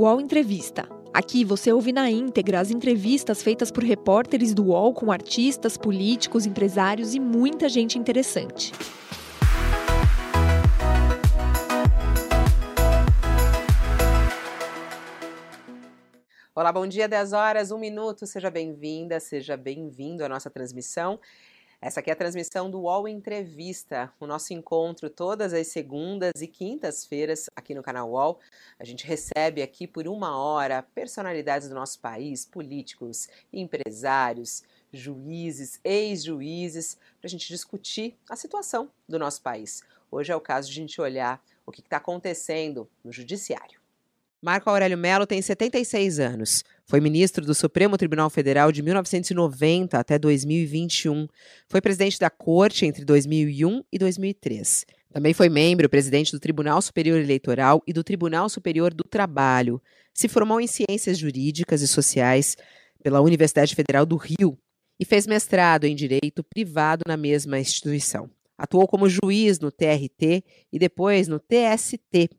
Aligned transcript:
UOL 0.00 0.18
Entrevista. 0.18 0.88
Aqui 1.12 1.44
você 1.44 1.70
ouve 1.70 1.92
na 1.92 2.10
íntegra 2.10 2.58
as 2.58 2.70
entrevistas 2.70 3.42
feitas 3.42 3.70
por 3.70 3.84
repórteres 3.84 4.54
do 4.54 4.68
UOL 4.68 4.94
com 4.94 5.12
artistas, 5.12 5.76
políticos, 5.76 6.46
empresários 6.46 7.14
e 7.14 7.20
muita 7.20 7.68
gente 7.68 7.98
interessante. 7.98 8.72
Olá, 16.54 16.72
bom 16.72 16.86
dia, 16.86 17.06
10 17.06 17.34
horas, 17.34 17.70
1 17.70 17.78
minuto. 17.78 18.26
Seja 18.26 18.50
bem-vinda, 18.50 19.20
seja 19.20 19.54
bem-vindo 19.54 20.24
à 20.24 20.30
nossa 20.30 20.48
transmissão. 20.48 21.20
Essa 21.82 22.00
aqui 22.00 22.10
é 22.10 22.12
a 22.12 22.16
transmissão 22.16 22.70
do 22.70 22.80
UOL 22.80 23.08
Entrevista, 23.08 24.12
o 24.20 24.26
nosso 24.26 24.52
encontro 24.52 25.08
todas 25.08 25.54
as 25.54 25.68
segundas 25.68 26.42
e 26.42 26.46
quintas-feiras 26.46 27.48
aqui 27.56 27.74
no 27.74 27.82
canal 27.82 28.10
UOL. 28.10 28.38
A 28.78 28.84
gente 28.84 29.06
recebe 29.06 29.62
aqui 29.62 29.86
por 29.86 30.06
uma 30.06 30.36
hora 30.36 30.82
personalidades 30.82 31.70
do 31.70 31.74
nosso 31.74 31.98
país, 31.98 32.44
políticos, 32.44 33.28
empresários, 33.50 34.62
juízes, 34.92 35.80
ex-juízes, 35.82 36.98
para 37.18 37.28
a 37.28 37.30
gente 37.30 37.48
discutir 37.48 38.14
a 38.28 38.36
situação 38.36 38.90
do 39.08 39.18
nosso 39.18 39.40
país. 39.40 39.82
Hoje 40.10 40.30
é 40.30 40.36
o 40.36 40.40
caso 40.40 40.68
de 40.68 40.78
a 40.78 40.82
gente 40.82 41.00
olhar 41.00 41.42
o 41.64 41.72
que 41.72 41.80
está 41.80 41.96
acontecendo 41.96 42.90
no 43.02 43.10
judiciário. 43.10 43.79
Marco 44.42 44.70
Aurélio 44.70 44.96
Melo 44.96 45.26
tem 45.26 45.42
76 45.42 46.18
anos. 46.18 46.64
Foi 46.86 46.98
ministro 46.98 47.44
do 47.44 47.54
Supremo 47.54 47.98
Tribunal 47.98 48.30
Federal 48.30 48.72
de 48.72 48.82
1990 48.82 49.98
até 49.98 50.18
2021. 50.18 51.28
Foi 51.68 51.80
presidente 51.82 52.18
da 52.18 52.30
Corte 52.30 52.86
entre 52.86 53.04
2001 53.04 53.82
e 53.92 53.98
2003. 53.98 54.86
Também 55.12 55.34
foi 55.34 55.50
membro 55.50 55.90
presidente 55.90 56.32
do 56.32 56.40
Tribunal 56.40 56.80
Superior 56.80 57.20
Eleitoral 57.20 57.82
e 57.86 57.92
do 57.92 58.02
Tribunal 58.02 58.48
Superior 58.48 58.94
do 58.94 59.04
Trabalho. 59.04 59.82
Se 60.14 60.26
formou 60.26 60.58
em 60.58 60.66
Ciências 60.66 61.18
Jurídicas 61.18 61.82
e 61.82 61.88
Sociais 61.88 62.56
pela 63.02 63.20
Universidade 63.20 63.74
Federal 63.74 64.06
do 64.06 64.16
Rio 64.16 64.58
e 64.98 65.04
fez 65.04 65.26
mestrado 65.26 65.84
em 65.84 65.94
Direito 65.94 66.42
Privado 66.42 67.02
na 67.06 67.16
mesma 67.16 67.58
instituição. 67.58 68.30
Atuou 68.56 68.86
como 68.86 69.08
juiz 69.08 69.58
no 69.58 69.70
TRT 69.70 70.44
e 70.72 70.78
depois 70.78 71.28
no 71.28 71.38
TST, 71.38 72.30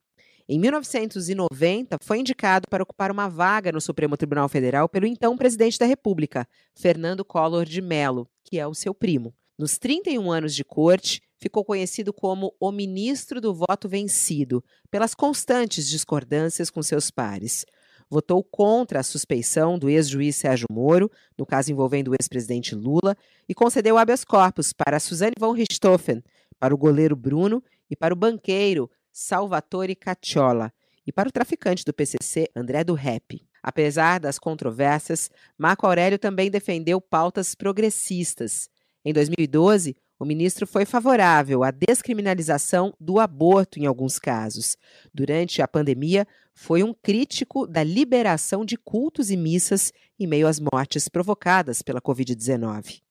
em 0.54 0.60
1990, 0.60 1.96
foi 2.04 2.20
indicado 2.20 2.68
para 2.70 2.84
ocupar 2.84 3.10
uma 3.10 3.30
vaga 3.30 3.72
no 3.72 3.80
Supremo 3.80 4.18
Tribunal 4.18 4.50
Federal 4.50 4.90
pelo 4.90 5.06
então 5.06 5.38
presidente 5.38 5.80
da 5.80 5.86
República, 5.86 6.46
Fernando 6.76 7.24
Collor 7.24 7.64
de 7.64 7.82
Mello, 7.82 8.28
que 8.44 8.60
é 8.60 8.68
o 8.68 8.74
seu 8.74 8.94
primo. 8.94 9.34
Nos 9.58 9.78
31 9.78 10.30
anos 10.30 10.54
de 10.54 10.66
corte, 10.66 11.22
ficou 11.38 11.64
conhecido 11.64 12.12
como 12.12 12.54
o 12.60 12.70
ministro 12.70 13.40
do 13.40 13.54
voto 13.54 13.88
vencido, 13.88 14.62
pelas 14.92 15.16
constantes 15.16 15.88
discordâncias 15.88 16.70
com 16.70 16.84
seus 16.84 17.10
pares. 17.10 17.66
Votou 18.10 18.44
contra 18.44 19.00
a 19.00 19.04
suspeição 19.04 19.80
do 19.80 19.90
ex-juiz 19.90 20.36
Sérgio 20.36 20.68
Moro, 20.70 21.10
no 21.38 21.46
caso 21.46 21.72
envolvendo 21.72 22.10
o 22.10 22.14
ex-presidente 22.14 22.76
Lula, 22.76 23.16
e 23.48 23.56
concedeu 23.56 23.98
habeas 23.98 24.26
corpus 24.26 24.74
para 24.74 25.00
Suzane 25.00 25.36
von 25.40 25.54
Richthofen, 25.54 26.22
para 26.60 26.76
o 26.76 26.78
goleiro 26.78 27.16
Bruno 27.16 27.64
e 27.90 27.96
para 27.96 28.14
o 28.14 28.18
banqueiro 28.18 28.92
Salvatore 29.12 29.95
Cacciola, 29.95 30.72
e 31.06 31.12
para 31.12 31.30
o 31.30 31.31
traficante 31.31 31.84
do 31.84 31.94
PCC, 31.94 32.48
André 32.56 32.84
do 32.84 32.94
Rep. 32.94 33.42
Apesar 33.64 34.20
das 34.20 34.40
controvérsias, 34.40 35.30
Marco 35.58 35.86
Aurélio 35.86 36.18
também 36.18 36.50
defendeu 36.50 37.00
pautas 37.00 37.53
progressistas. 37.53 38.70
Em 39.03 39.14
2012, 39.14 39.95
o 40.20 40.26
ministro 40.26 40.68
foi 40.68 40.86
favorável 40.86 41.64
à 41.64 41.72
descriminalização 41.72 42.94
do 43.00 43.20
aborto 43.20 43.80
em 43.80 43.88
alguns 43.88 44.20
casos. 44.20 44.78
Durante 45.12 45.62
a 45.62 45.68
pandemia, 45.68 46.28
foi 46.53 46.84
um 46.84 46.94
crítico 46.94 47.66
da 47.66 47.84
liberação 47.84 48.64
de 48.64 48.78
cultos 48.78 49.31
e 49.31 49.38
missas 49.38 49.92
em 50.20 50.28
meio 50.28 50.48
às 50.48 50.59
mortes 50.59 51.08
provocadas 51.08 51.81
pela 51.81 52.00
Covid-19. 52.00 53.02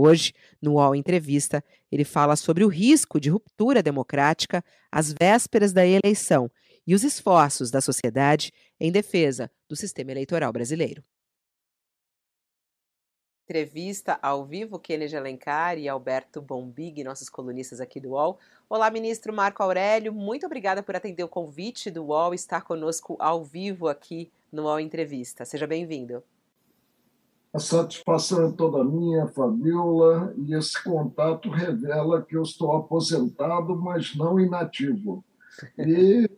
Hoje, 0.00 0.32
no 0.62 0.74
UOL 0.74 0.94
Entrevista, 0.94 1.64
ele 1.90 2.04
fala 2.04 2.36
sobre 2.36 2.62
o 2.62 2.68
risco 2.68 3.18
de 3.18 3.30
ruptura 3.30 3.82
democrática 3.82 4.64
às 4.92 5.12
vésperas 5.12 5.72
da 5.72 5.84
eleição 5.84 6.48
e 6.86 6.94
os 6.94 7.02
esforços 7.02 7.68
da 7.68 7.80
sociedade 7.80 8.52
em 8.78 8.92
defesa 8.92 9.50
do 9.68 9.74
sistema 9.74 10.12
eleitoral 10.12 10.52
brasileiro. 10.52 11.02
Entrevista 13.44 14.20
ao 14.22 14.46
vivo, 14.46 14.78
Kennedy 14.78 15.16
Alencar 15.16 15.76
e 15.76 15.88
Alberto 15.88 16.40
Bombig, 16.40 17.02
nossos 17.02 17.28
colunistas 17.28 17.80
aqui 17.80 17.98
do 17.98 18.10
UOL. 18.10 18.38
Olá, 18.70 18.88
ministro 18.92 19.32
Marco 19.32 19.64
Aurélio, 19.64 20.12
muito 20.12 20.46
obrigada 20.46 20.80
por 20.80 20.94
atender 20.94 21.24
o 21.24 21.28
convite 21.28 21.90
do 21.90 22.04
UOL 22.04 22.32
e 22.32 22.36
estar 22.36 22.60
conosco 22.60 23.16
ao 23.18 23.42
vivo 23.42 23.88
aqui 23.88 24.30
no 24.52 24.66
UOL 24.66 24.78
Entrevista. 24.78 25.44
Seja 25.44 25.66
bem-vindo. 25.66 26.22
A 27.52 27.58
satisfação 27.58 28.46
é 28.46 28.52
toda 28.52 28.84
minha, 28.84 29.26
Fabiola, 29.28 30.34
e 30.36 30.54
esse 30.54 30.82
contato 30.84 31.48
revela 31.48 32.22
que 32.22 32.36
eu 32.36 32.42
estou 32.42 32.72
aposentado, 32.72 33.74
mas 33.74 34.14
não 34.14 34.38
inativo. 34.38 35.24
E 35.78 36.28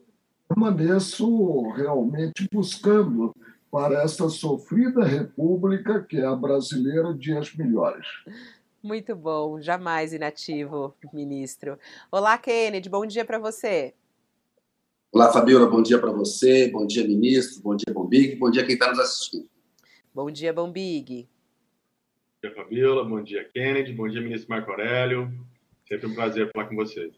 permaneço 0.49 1.69
realmente 1.71 2.49
buscando 2.53 3.35
para 3.71 4.03
essa 4.03 4.29
sofrida 4.29 5.05
república 5.05 6.03
que 6.03 6.17
é 6.17 6.27
a 6.27 6.35
brasileira 6.35 7.13
dias 7.13 7.55
melhores. 7.55 8.07
Muito 8.83 9.15
bom, 9.15 9.61
jamais 9.61 10.13
inativo, 10.13 10.95
ministro. 11.13 11.79
Olá, 12.11 12.39
Kennedy, 12.39 12.89
bom 12.89 13.05
dia 13.05 13.25
para 13.25 13.39
você. 13.39 13.95
Olá, 15.13 15.33
Fabiola, 15.33 15.69
bom 15.69 15.83
dia 15.83 15.99
para 15.99 16.13
você, 16.13 16.69
bom 16.71 16.87
dia, 16.87 17.07
ministro, 17.07 17.63
bom 17.63 17.75
dia, 17.75 17.93
Bombig, 17.93 18.37
bom 18.37 18.49
dia 18.49 18.65
quem 18.65 18.75
está 18.75 18.89
nos 18.91 19.01
assistindo. 19.01 19.49
Bom 20.13 20.29
dia, 20.29 20.53
Bombig. 20.53 21.29
Bom 22.43 22.49
dia, 22.49 22.55
Fabiola. 22.57 23.05
Bom 23.05 23.23
dia, 23.23 23.45
Kennedy. 23.45 23.93
Bom 23.93 24.09
dia, 24.09 24.21
ministro 24.21 24.51
Marco 24.51 24.69
Aurélio. 24.69 25.31
Sempre 25.87 26.09
um 26.09 26.15
prazer 26.15 26.51
falar 26.53 26.67
com 26.67 26.75
vocês. 26.75 27.15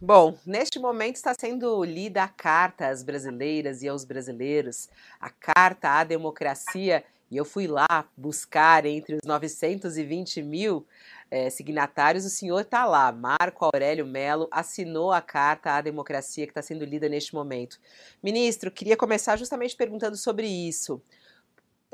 Bom, 0.00 0.36
neste 0.44 0.78
momento 0.78 1.16
está 1.16 1.32
sendo 1.38 1.82
lida 1.84 2.22
a 2.22 2.28
carta 2.28 2.88
às 2.88 3.02
brasileiras 3.02 3.82
e 3.82 3.88
aos 3.88 4.04
brasileiros, 4.04 4.90
a 5.18 5.30
carta 5.30 5.88
à 5.88 6.04
democracia, 6.04 7.02
e 7.30 7.36
eu 7.36 7.46
fui 7.46 7.66
lá 7.66 8.06
buscar 8.14 8.84
entre 8.84 9.14
os 9.14 9.26
920 9.26 10.42
mil 10.42 10.86
é, 11.30 11.48
signatários, 11.48 12.26
o 12.26 12.30
senhor 12.30 12.60
está 12.60 12.84
lá, 12.84 13.10
Marco 13.10 13.64
Aurélio 13.64 14.06
Melo, 14.06 14.48
assinou 14.50 15.10
a 15.10 15.22
carta 15.22 15.72
à 15.72 15.80
democracia 15.80 16.46
que 16.46 16.50
está 16.50 16.62
sendo 16.62 16.84
lida 16.84 17.08
neste 17.08 17.34
momento. 17.34 17.80
Ministro, 18.22 18.70
queria 18.70 18.96
começar 18.96 19.36
justamente 19.36 19.74
perguntando 19.74 20.16
sobre 20.16 20.46
isso. 20.46 21.02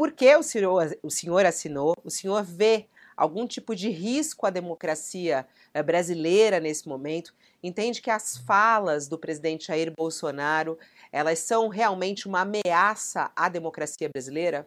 Por 0.01 0.13
que 0.13 0.35
o 0.35 0.43
senhor, 0.43 0.97
o 1.03 1.11
senhor 1.11 1.45
assinou? 1.45 1.95
O 2.03 2.09
senhor 2.09 2.43
vê 2.43 2.87
algum 3.15 3.47
tipo 3.47 3.77
de 3.77 3.91
risco 3.91 4.47
à 4.47 4.51
democracia 4.51 5.47
eh, 5.75 5.83
brasileira 5.83 6.59
nesse 6.59 6.89
momento? 6.89 7.35
Entende 7.63 8.01
que 8.01 8.09
as 8.09 8.39
falas 8.39 9.07
do 9.09 9.19
presidente 9.19 9.67
Jair 9.67 9.93
Bolsonaro 9.95 10.79
elas 11.13 11.41
são 11.41 11.69
realmente 11.69 12.27
uma 12.27 12.41
ameaça 12.41 13.31
à 13.37 13.51
democracia 13.51 14.09
brasileira? 14.09 14.67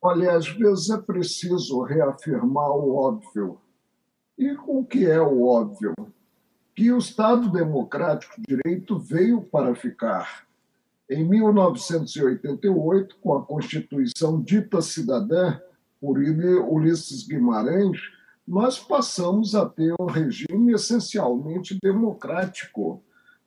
Olha, 0.00 0.36
às 0.36 0.46
vezes 0.46 0.88
é 0.88 0.98
preciso 0.98 1.82
reafirmar 1.82 2.70
o 2.70 2.94
óbvio. 2.94 3.60
E 4.38 4.52
o 4.64 4.84
que 4.84 5.06
é 5.06 5.20
o 5.20 5.42
óbvio? 5.42 5.92
Que 6.72 6.92
o 6.92 6.98
Estado 6.98 7.50
Democrático 7.50 8.40
de 8.40 8.46
Direito 8.46 8.96
veio 8.96 9.42
para 9.42 9.74
ficar. 9.74 10.46
Em 11.10 11.28
1988, 11.28 13.16
com 13.20 13.34
a 13.34 13.44
Constituição 13.44 14.40
dita 14.40 14.80
cidadã 14.80 15.60
por 16.00 16.18
Ulisses 16.18 17.26
Guimarães, 17.26 17.98
nós 18.46 18.78
passamos 18.78 19.54
a 19.54 19.68
ter 19.68 19.94
um 20.00 20.06
regime 20.06 20.72
essencialmente 20.72 21.78
democrático. 21.80 23.02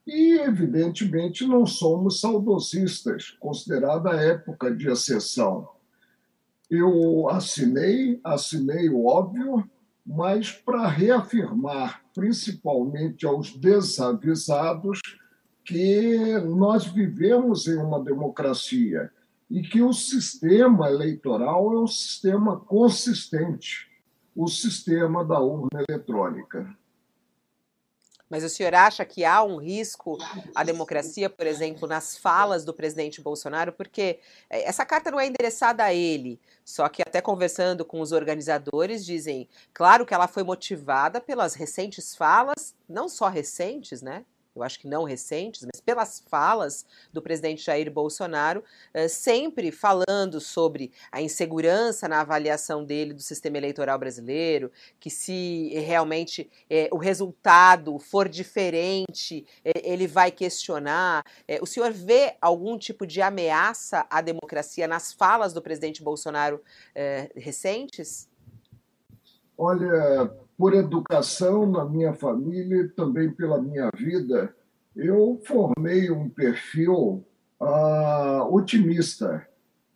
E, 0.05 0.37
evidentemente, 0.39 1.45
não 1.47 1.65
somos 1.65 2.21
saudosistas, 2.21 3.31
considerada 3.39 4.11
a 4.11 4.21
época 4.21 4.73
de 4.73 4.87
exceção. 4.87 5.67
Eu 6.69 7.27
assinei, 7.29 8.19
assinei 8.23 8.89
o 8.89 9.05
óbvio, 9.05 9.67
mas 10.05 10.51
para 10.51 10.87
reafirmar, 10.87 12.03
principalmente 12.13 13.25
aos 13.25 13.55
desavisados, 13.57 14.99
que 15.65 16.39
nós 16.45 16.85
vivemos 16.85 17.67
em 17.67 17.77
uma 17.77 18.01
democracia 18.01 19.11
e 19.49 19.61
que 19.61 19.81
o 19.81 19.91
sistema 19.91 20.89
eleitoral 20.89 21.73
é 21.73 21.79
um 21.79 21.87
sistema 21.87 22.59
consistente, 22.59 23.89
o 24.35 24.47
sistema 24.47 25.25
da 25.25 25.39
urna 25.39 25.83
eletrônica. 25.89 26.77
Mas 28.29 28.43
o 28.43 28.49
senhor 28.49 28.73
acha 28.73 29.05
que 29.05 29.23
há 29.23 29.43
um 29.43 29.57
risco 29.57 30.17
à 30.53 30.63
democracia, 30.63 31.29
por 31.29 31.45
exemplo, 31.45 31.87
nas 31.87 32.17
falas 32.17 32.65
do 32.65 32.73
presidente 32.73 33.21
Bolsonaro? 33.21 33.71
Porque 33.71 34.19
eh, 34.49 34.67
essa 34.67 34.83
carta 34.83 35.11
não 35.11 35.19
é 35.19 35.27
endereçada 35.27 35.83
a 35.83 35.93
ele, 35.93 36.39
só 36.63 36.89
que 36.89 37.03
até 37.03 37.21
conversando 37.21 37.85
com 37.85 38.01
os 38.01 38.11
organizadores, 38.11 39.05
dizem, 39.05 39.47
claro 39.73 40.05
que 40.05 40.13
ela 40.13 40.27
foi 40.27 40.43
motivada 40.43 41.21
pelas 41.21 41.53
recentes 41.53 42.15
falas, 42.15 42.75
não 42.89 43.07
só 43.07 43.29
recentes, 43.29 44.01
né? 44.01 44.25
Eu 44.55 44.63
acho 44.63 44.79
que 44.79 44.87
não 44.87 45.03
recentes, 45.03 45.63
mas 45.63 45.81
pelas 45.81 46.23
falas 46.27 46.85
do 47.11 47.21
presidente 47.21 47.63
Jair 47.63 47.91
Bolsonaro, 47.91 48.63
eh, 48.93 49.07
sempre 49.07 49.71
falando 49.71 50.39
sobre 50.39 50.91
a 51.11 51.21
insegurança 51.21 52.07
na 52.07 52.21
avaliação 52.21 52.83
dele 52.85 53.13
do 53.13 53.21
sistema 53.21 53.57
eleitoral 53.57 53.99
brasileiro, 53.99 54.71
que 54.99 55.09
se 55.09 55.69
realmente 55.79 56.49
é, 56.69 56.89
o 56.91 56.97
resultado 56.97 57.97
for 57.99 58.29
diferente, 58.29 59.45
é, 59.63 59.91
ele 59.91 60.07
vai 60.07 60.31
questionar. 60.31 61.23
O 61.61 61.65
senhor 61.65 61.91
vê 61.91 62.35
algum 62.41 62.77
tipo 62.77 63.05
de 63.05 63.21
ameaça 63.21 64.05
à 64.09 64.21
democracia 64.21 64.87
nas 64.87 65.11
falas 65.11 65.53
do 65.53 65.61
presidente 65.61 66.03
Bolsonaro 66.03 66.61
recentes? 67.35 68.27
Olha, 69.57 70.31
por 70.57 70.73
educação 70.73 71.65
na 71.65 71.85
minha 71.85 72.13
família 72.13 72.81
e 72.81 72.89
também 72.89 73.29
pela 73.29 73.61
minha 73.61 73.89
vida, 73.95 74.55
eu 74.95 75.41
formei 75.45 76.09
um 76.09 76.29
perfil 76.29 77.25
uh, 77.59 78.55
otimista, 78.55 79.45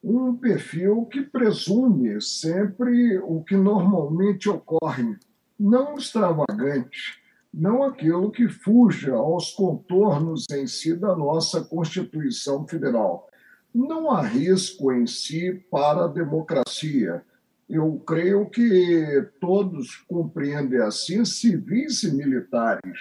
um 0.03 0.35
perfil 0.35 1.05
que 1.05 1.21
presume 1.21 2.21
sempre 2.21 3.17
o 3.19 3.41
que 3.43 3.55
normalmente 3.55 4.49
ocorre, 4.49 5.17
não 5.57 5.95
extravagante, 5.95 7.19
não 7.53 7.83
aquilo 7.83 8.31
que 8.31 8.47
fuja 8.47 9.13
aos 9.13 9.51
contornos 9.51 10.45
em 10.51 10.67
si 10.67 10.95
da 10.95 11.15
nossa 11.15 11.61
Constituição 11.63 12.67
Federal. 12.67 13.27
Não 13.73 14.11
há 14.11 14.21
risco 14.21 14.91
em 14.91 15.07
si 15.07 15.53
para 15.69 16.05
a 16.05 16.07
democracia 16.07 17.23
eu 17.69 18.01
creio 18.05 18.49
que 18.49 19.29
todos 19.39 19.95
compreendem 20.07 20.79
assim, 20.79 21.23
civis 21.23 22.01
e 22.03 22.15
militares. 22.15 22.99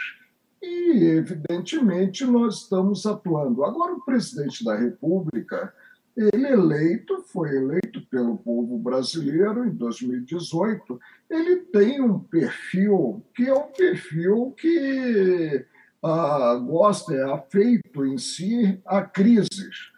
E, 0.63 1.05
evidentemente, 1.05 2.25
nós 2.27 2.63
estamos 2.63 3.07
atuando. 3.07 3.65
Agora, 3.65 3.95
o 3.95 4.05
presidente 4.05 4.63
da 4.63 4.77
República, 4.77 5.73
ele 6.15 6.47
eleito, 6.47 7.25
foi 7.33 7.57
eleito 7.57 8.05
pelo 8.11 8.37
povo 8.37 8.77
brasileiro 8.77 9.65
em 9.65 9.71
2018, 9.71 11.01
ele 11.31 11.57
tem 11.57 12.03
um 12.03 12.19
perfil 12.19 13.25
que 13.35 13.49
é 13.49 13.55
um 13.55 13.73
perfil 13.73 14.55
que 14.59 15.65
ah, 16.03 16.57
gosta, 16.57 17.15
é 17.15 17.23
afeito 17.23 18.05
em 18.05 18.19
si 18.19 18.81
a 18.85 19.03
crises 19.03 19.98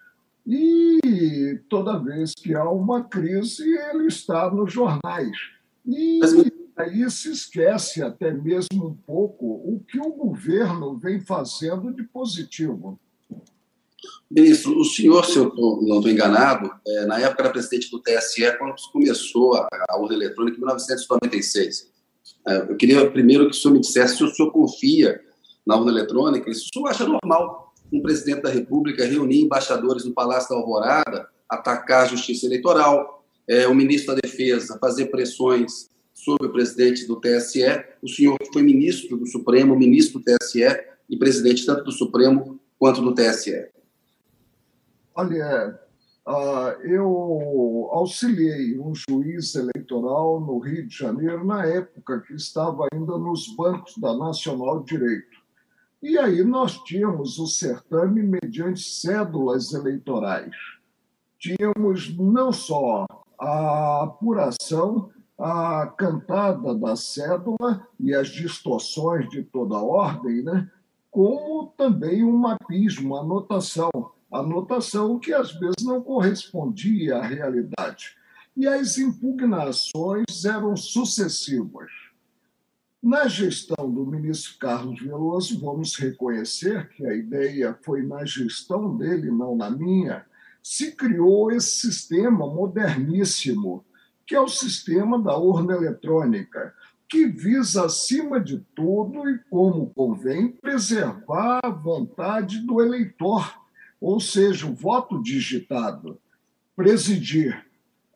e 0.52 1.60
toda 1.68 1.98
vez 1.98 2.32
que 2.34 2.54
há 2.54 2.68
uma 2.68 3.04
crise, 3.04 3.62
ele 3.90 4.06
está 4.06 4.50
nos 4.50 4.72
jornais. 4.72 5.36
E 5.86 6.20
aí 6.76 7.08
se 7.08 7.30
esquece 7.30 8.02
até 8.02 8.32
mesmo 8.32 8.88
um 8.88 8.94
pouco 8.94 9.46
o 9.46 9.80
que 9.86 9.98
o 10.00 10.12
governo 10.12 10.98
vem 10.98 11.20
fazendo 11.20 11.92
de 11.94 12.02
positivo. 12.02 12.98
Ministro, 14.28 14.76
o 14.78 14.84
senhor, 14.84 15.24
se 15.24 15.36
eu 15.36 15.52
não 15.54 15.98
estou 15.98 16.08
enganado, 16.08 16.70
é, 16.86 17.06
na 17.06 17.20
época 17.20 17.42
era 17.42 17.52
presidente 17.52 17.90
do 17.90 18.00
TSE, 18.00 18.56
quando 18.58 18.74
começou 18.92 19.54
a, 19.54 19.68
a 19.88 19.98
urna 19.98 20.14
eletrônica 20.14 20.56
em 20.56 20.60
1996. 20.60 21.90
É, 22.48 22.56
eu 22.70 22.76
queria 22.76 23.10
primeiro 23.10 23.48
que 23.48 23.50
o 23.50 23.54
senhor 23.54 23.74
me 23.74 23.80
dissesse 23.80 24.16
se 24.16 24.24
o 24.24 24.34
senhor 24.34 24.50
confia 24.50 25.20
na 25.66 25.76
urna 25.76 25.92
eletrônica 25.92 26.50
e 26.50 26.54
se 26.54 26.62
o 26.62 26.68
senhor 26.72 26.88
acha 26.88 27.06
normal 27.06 27.69
um 27.92 28.00
presidente 28.00 28.42
da 28.42 28.50
República 28.50 29.04
reunir 29.04 29.42
embaixadores 29.42 30.04
no 30.04 30.12
Palácio 30.12 30.50
da 30.50 30.56
Alvorada, 30.56 31.28
atacar 31.48 32.04
a 32.04 32.08
justiça 32.08 32.46
eleitoral, 32.46 33.24
é, 33.48 33.66
o 33.66 33.74
ministro 33.74 34.14
da 34.14 34.20
Defesa 34.20 34.78
fazer 34.80 35.06
pressões 35.06 35.90
sobre 36.14 36.46
o 36.46 36.52
presidente 36.52 37.06
do 37.06 37.20
TSE, 37.20 37.64
o 38.02 38.08
senhor 38.08 38.38
que 38.38 38.52
foi 38.52 38.62
ministro 38.62 39.16
do 39.16 39.26
Supremo, 39.26 39.76
ministro 39.76 40.20
do 40.20 40.24
TSE 40.24 40.64
e 41.08 41.16
presidente 41.16 41.66
tanto 41.66 41.84
do 41.84 41.92
Supremo 41.92 42.60
quanto 42.78 43.00
do 43.00 43.14
TSE. 43.14 43.68
Olha, 45.14 45.80
uh, 46.26 46.80
eu 46.82 47.88
auxiliei 47.90 48.78
um 48.78 48.94
juiz 48.94 49.54
eleitoral 49.54 50.40
no 50.40 50.58
Rio 50.58 50.86
de 50.86 50.96
Janeiro 50.96 51.44
na 51.44 51.66
época 51.66 52.20
que 52.20 52.34
estava 52.34 52.86
ainda 52.92 53.18
nos 53.18 53.54
bancos 53.56 53.94
da 53.98 54.16
Nacional 54.16 54.84
Direito. 54.84 55.39
E 56.02 56.16
aí 56.16 56.42
nós 56.42 56.78
tínhamos 56.84 57.38
o 57.38 57.46
certame 57.46 58.22
mediante 58.22 58.80
cédulas 58.80 59.72
eleitorais. 59.74 60.54
Tínhamos 61.38 62.16
não 62.16 62.52
só 62.52 63.06
a 63.38 64.04
apuração, 64.04 65.10
a 65.38 65.86
cantada 65.86 66.74
da 66.74 66.96
cédula 66.96 67.86
e 67.98 68.14
as 68.14 68.28
distorções 68.28 69.28
de 69.28 69.42
toda 69.42 69.76
ordem, 69.76 70.42
né? 70.42 70.70
como 71.10 71.66
também 71.76 72.24
um 72.24 72.36
mapismo, 72.36 73.16
anotação. 73.16 73.90
Anotação 74.32 75.18
que 75.18 75.34
às 75.34 75.52
vezes 75.52 75.82
não 75.84 76.00
correspondia 76.00 77.16
à 77.16 77.22
realidade. 77.22 78.16
E 78.56 78.66
as 78.66 78.96
impugnações 78.96 80.44
eram 80.44 80.76
sucessivas. 80.76 81.90
Na 83.02 83.26
gestão 83.26 83.90
do 83.90 84.04
ministro 84.04 84.58
Carlos 84.58 85.00
Veloso, 85.00 85.58
vamos 85.58 85.96
reconhecer 85.96 86.90
que 86.90 87.06
a 87.06 87.14
ideia 87.14 87.78
foi 87.82 88.02
na 88.02 88.26
gestão 88.26 88.94
dele, 88.94 89.30
não 89.30 89.56
na 89.56 89.70
minha, 89.70 90.26
se 90.62 90.92
criou 90.92 91.50
esse 91.50 91.80
sistema 91.80 92.46
moderníssimo, 92.46 93.82
que 94.26 94.34
é 94.34 94.40
o 94.40 94.48
sistema 94.48 95.18
da 95.18 95.34
urna 95.34 95.76
eletrônica, 95.76 96.74
que 97.08 97.26
visa, 97.26 97.86
acima 97.86 98.38
de 98.38 98.58
tudo 98.76 99.30
e 99.30 99.38
como 99.48 99.94
convém, 99.94 100.48
preservar 100.48 101.60
a 101.64 101.70
vontade 101.70 102.58
do 102.60 102.82
eleitor, 102.82 103.50
ou 103.98 104.20
seja, 104.20 104.66
o 104.66 104.74
voto 104.74 105.22
digitado, 105.22 106.20
presidir 106.76 107.64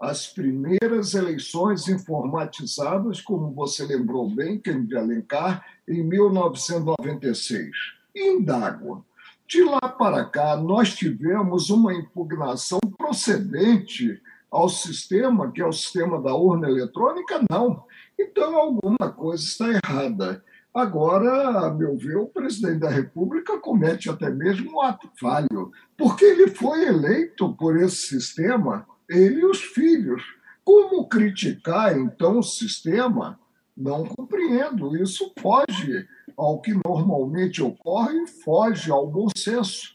as 0.05 0.27
primeiras 0.27 1.15
eleições 1.15 1.89
informatizadas, 1.89 3.21
como 3.23 3.53
você 3.53 3.87
lembrou 3.87 4.29
bem, 4.29 4.59
Kennedy 4.59 4.97
Alencar, 4.97 5.65
em 5.89 6.03
1996. 6.03 7.71
Indágua. 8.15 9.03
De 9.47 9.62
lá 9.65 9.81
para 9.81 10.25
cá, 10.27 10.56
nós 10.56 10.95
tivemos 10.95 11.71
uma 11.71 11.95
impugnação 11.95 12.79
procedente 12.99 14.21
ao 14.51 14.69
sistema, 14.69 15.51
que 15.51 15.62
é 15.62 15.67
o 15.67 15.73
sistema 15.73 16.21
da 16.21 16.35
urna 16.35 16.69
eletrônica? 16.69 17.41
Não. 17.51 17.85
Então, 18.19 18.56
alguma 18.56 19.11
coisa 19.11 19.43
está 19.43 19.67
errada. 19.69 20.45
Agora, 20.73 21.67
a 21.67 21.71
meu 21.73 21.97
ver, 21.97 22.17
o 22.17 22.27
presidente 22.27 22.81
da 22.81 22.91
República 22.91 23.59
comete 23.59 24.11
até 24.11 24.29
mesmo 24.29 24.73
um 24.73 24.83
ato 24.83 25.09
falho, 25.19 25.73
porque 25.96 26.25
ele 26.25 26.49
foi 26.49 26.84
eleito 26.84 27.55
por 27.55 27.77
esse 27.77 27.96
sistema 28.08 28.87
ele 29.08 29.41
e 29.41 29.44
os 29.46 29.61
filhos. 29.61 30.23
Como 30.65 31.08
criticar, 31.08 31.96
então, 31.96 32.39
o 32.39 32.43
sistema? 32.43 33.39
Não 33.77 34.06
compreendo. 34.06 34.96
Isso 34.96 35.32
foge 35.39 36.06
ao 36.37 36.61
que 36.61 36.73
normalmente 36.87 37.63
ocorre 37.63 38.23
e 38.23 38.27
foge 38.27 38.91
ao 38.91 39.06
bom 39.06 39.29
senso. 39.37 39.94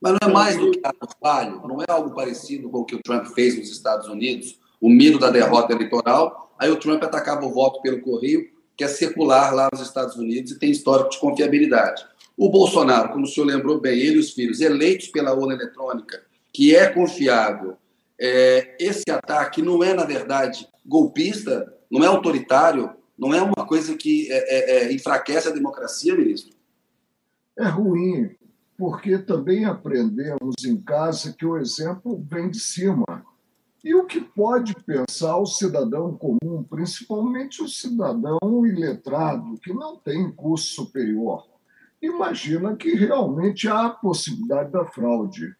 Mas 0.00 0.12
não 0.12 0.30
é 0.30 0.32
mais 0.32 0.56
do 0.56 0.70
que 0.70 0.80
ato 0.82 1.08
falho? 1.20 1.60
Não 1.66 1.82
é 1.82 1.84
algo 1.88 2.14
parecido 2.14 2.70
com 2.70 2.78
o 2.78 2.84
que 2.84 2.94
o 2.94 3.02
Trump 3.02 3.26
fez 3.26 3.58
nos 3.58 3.70
Estados 3.70 4.08
Unidos? 4.08 4.58
O 4.80 4.88
medo 4.88 5.18
da 5.18 5.28
derrota 5.28 5.74
eleitoral, 5.74 6.54
aí 6.58 6.70
o 6.70 6.80
Trump 6.80 7.02
atacava 7.02 7.44
o 7.44 7.52
voto 7.52 7.82
pelo 7.82 8.00
correio, 8.00 8.48
que 8.74 8.82
é 8.82 8.88
secular 8.88 9.54
lá 9.54 9.68
nos 9.70 9.82
Estados 9.82 10.16
Unidos 10.16 10.52
e 10.52 10.58
tem 10.58 10.70
histórico 10.70 11.10
de 11.10 11.18
confiabilidade. 11.18 12.02
O 12.34 12.48
Bolsonaro, 12.48 13.10
como 13.10 13.24
o 13.24 13.28
senhor 13.28 13.46
lembrou 13.46 13.78
bem, 13.78 13.98
ele 13.98 14.16
e 14.16 14.20
os 14.20 14.30
filhos, 14.30 14.62
eleitos 14.62 15.08
pela 15.08 15.34
urna 15.34 15.52
eletrônica, 15.52 16.22
que 16.50 16.74
é 16.74 16.86
confiável, 16.88 17.76
é, 18.20 18.76
esse 18.78 19.10
ataque 19.10 19.62
não 19.62 19.82
é, 19.82 19.94
na 19.94 20.04
verdade, 20.04 20.68
golpista, 20.84 21.72
não 21.90 22.04
é 22.04 22.06
autoritário, 22.06 22.94
não 23.18 23.32
é 23.32 23.40
uma 23.40 23.66
coisa 23.66 23.96
que 23.96 24.30
é, 24.30 24.36
é, 24.36 24.84
é, 24.84 24.92
enfraquece 24.92 25.48
a 25.48 25.52
democracia, 25.52 26.14
ministro? 26.14 26.54
É 27.58 27.64
ruim, 27.66 28.30
porque 28.76 29.18
também 29.18 29.64
aprendemos 29.64 30.54
em 30.64 30.76
casa 30.76 31.32
que 31.32 31.46
o 31.46 31.56
exemplo 31.56 32.22
vem 32.28 32.50
de 32.50 32.60
cima. 32.60 33.24
E 33.82 33.94
o 33.94 34.04
que 34.04 34.20
pode 34.20 34.74
pensar 34.84 35.38
o 35.38 35.46
cidadão 35.46 36.14
comum, 36.14 36.62
principalmente 36.62 37.62
o 37.62 37.68
cidadão 37.68 38.38
iletrado, 38.66 39.58
que 39.62 39.72
não 39.72 39.96
tem 39.96 40.30
curso 40.30 40.74
superior? 40.74 41.46
Imagina 42.02 42.76
que 42.76 42.94
realmente 42.94 43.66
há 43.68 43.86
a 43.86 43.90
possibilidade 43.90 44.70
da 44.70 44.84
fraude 44.84 45.54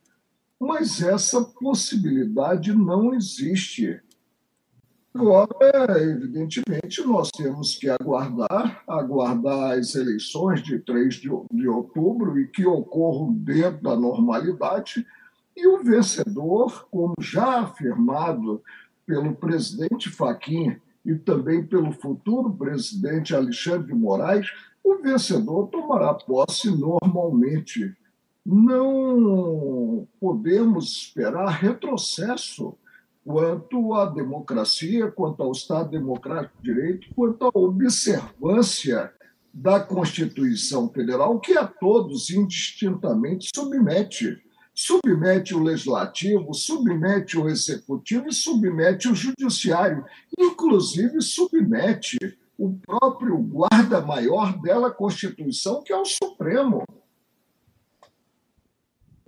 mas 0.60 1.00
essa 1.00 1.42
possibilidade 1.42 2.74
não 2.74 3.14
existe. 3.14 3.98
Agora, 5.14 5.98
evidentemente, 5.98 7.02
nós 7.04 7.30
temos 7.30 7.76
que 7.76 7.88
aguardar, 7.88 8.84
aguardar 8.86 9.78
as 9.78 9.94
eleições 9.94 10.62
de 10.62 10.78
3 10.78 11.14
de, 11.14 11.68
outubro 11.68 12.38
e 12.38 12.46
que 12.46 12.66
ocorram 12.66 13.32
dentro 13.32 13.82
da 13.82 13.96
normalidade, 13.96 15.04
e 15.56 15.66
o 15.66 15.82
vencedor, 15.82 16.86
como 16.90 17.14
já 17.20 17.62
afirmado 17.62 18.62
pelo 19.04 19.34
presidente 19.34 20.08
Faquim 20.08 20.76
e 21.04 21.14
também 21.16 21.66
pelo 21.66 21.90
futuro 21.90 22.52
presidente 22.52 23.34
Alexandre 23.34 23.88
de 23.88 23.94
Moraes, 23.94 24.46
o 24.84 24.98
vencedor 25.02 25.66
tomará 25.68 26.14
posse 26.14 26.70
normalmente. 26.70 27.96
Não 28.52 30.09
podemos 30.19 30.97
esperar 30.97 31.50
retrocesso 31.50 32.76
quanto 33.25 33.95
à 33.95 34.07
democracia, 34.07 35.09
quanto 35.09 35.40
ao 35.40 35.52
Estado 35.52 35.90
Democrático 35.90 36.61
de 36.61 36.75
Direito, 36.75 37.14
quanto 37.14 37.45
à 37.45 37.50
observância 37.54 39.12
da 39.54 39.78
Constituição 39.78 40.88
Federal, 40.88 41.38
que 41.38 41.57
a 41.57 41.64
todos 41.64 42.28
indistintamente 42.30 43.50
submete. 43.54 44.42
Submete 44.75 45.54
o 45.54 45.62
legislativo, 45.62 46.52
submete 46.52 47.38
o 47.38 47.49
executivo 47.49 48.26
e 48.26 48.35
submete 48.35 49.09
o 49.09 49.14
judiciário, 49.14 50.04
inclusive 50.37 51.23
submete 51.23 52.19
o 52.59 52.75
próprio 52.85 53.37
guarda-maior 53.37 54.61
dela 54.61 54.90
Constituição, 54.90 55.85
que 55.85 55.92
é 55.92 55.97
o 55.97 56.04
Supremo. 56.04 56.83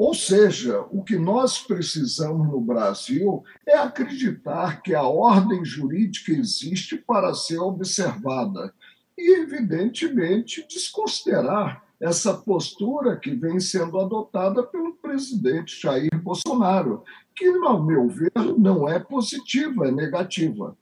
Ou 0.03 0.15
seja, 0.15 0.81
o 0.91 1.05
que 1.05 1.17
nós 1.17 1.61
precisamos 1.61 2.49
no 2.49 2.61
Brasil 2.61 3.45
é 3.65 3.77
acreditar 3.79 4.83
que 4.83 4.97
a 4.97 5.05
ordem 5.05 5.65
jurídica 5.65 6.33
existe 6.33 6.97
para 6.97 7.33
ser 7.35 7.61
observada 7.61 8.75
e, 9.17 9.43
evidentemente, 9.43 10.67
desconsiderar 10.69 11.85
essa 12.01 12.35
postura 12.35 13.17
que 13.17 13.31
vem 13.31 13.61
sendo 13.61 13.97
adotada 13.97 14.65
pelo 14.65 14.97
presidente 14.97 15.81
Jair 15.81 16.21
Bolsonaro, 16.21 17.05
que, 17.33 17.47
ao 17.47 17.81
meu 17.81 18.09
ver, 18.09 18.33
não 18.59 18.89
é 18.89 18.99
positiva, 18.99 19.87
é 19.87 19.93
negativa. 19.93 20.77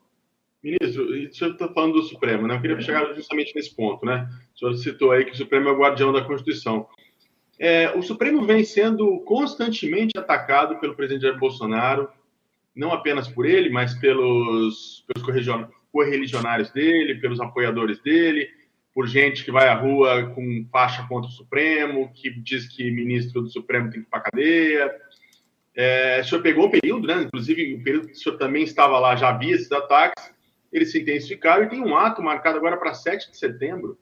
Ministro, 0.65 1.05
o 1.05 1.35
senhor 1.35 1.53
está 1.53 1.69
falando 1.69 1.93
do 1.93 2.03
Supremo, 2.05 2.47
né? 2.47 2.57
Eu 2.57 2.61
queria 2.63 2.81
chegar 2.81 3.13
justamente 3.15 3.55
nesse 3.55 3.77
ponto, 3.77 4.03
né? 4.07 4.27
O 4.55 4.59
senhor 4.59 4.75
citou 4.79 5.13
aí 5.13 5.27
que 5.27 5.33
o 5.33 5.37
Supremo 5.37 5.69
é 5.69 5.73
o 5.73 5.79
guardião 5.79 6.11
da 6.11 6.25
Constituição. 6.25 6.87
É, 7.63 7.95
o 7.95 8.01
Supremo 8.01 8.47
vem 8.47 8.65
sendo 8.65 9.21
constantemente 9.21 10.17
atacado 10.17 10.81
pelo 10.81 10.97
presidente 10.97 11.25
Jair 11.25 11.39
Bolsonaro, 11.39 12.09
não 12.75 12.91
apenas 12.91 13.29
por 13.29 13.45
ele, 13.45 13.69
mas 13.69 13.93
pelos, 13.93 15.05
pelos 15.07 15.47
correligionários 15.93 16.71
dele, 16.71 17.21
pelos 17.21 17.39
apoiadores 17.39 18.01
dele, 18.01 18.49
por 18.95 19.07
gente 19.07 19.45
que 19.45 19.53
vai 19.53 19.69
à 19.69 19.75
rua 19.75 20.33
com 20.35 20.67
faixa 20.73 21.07
contra 21.07 21.29
o 21.29 21.33
Supremo, 21.35 22.11
que 22.15 22.31
diz 22.31 22.67
que 22.67 22.91
ministro 22.91 23.43
do 23.43 23.51
Supremo 23.51 23.91
tem 23.91 24.01
que 24.01 24.07
ir 24.07 24.11
para 24.11 24.21
cadeia. 24.21 24.91
É, 25.77 26.21
o 26.23 26.25
senhor 26.25 26.41
pegou 26.41 26.67
um 26.67 26.71
período, 26.71 27.07
né? 27.07 27.25
inclusive 27.25 27.75
o 27.75 27.85
período 27.85 28.07
que 28.07 28.15
o 28.15 28.17
senhor 28.17 28.39
também 28.39 28.63
estava 28.63 28.99
lá, 28.99 29.15
já 29.17 29.29
havia 29.29 29.55
esses 29.55 29.71
ataques, 29.71 30.33
eles 30.73 30.91
se 30.91 31.03
intensificaram 31.03 31.65
e 31.65 31.69
tem 31.69 31.83
um 31.83 31.95
ato 31.95 32.23
marcado 32.23 32.57
agora 32.57 32.79
para 32.79 32.95
7 32.95 33.31
de 33.31 33.37
setembro, 33.37 33.99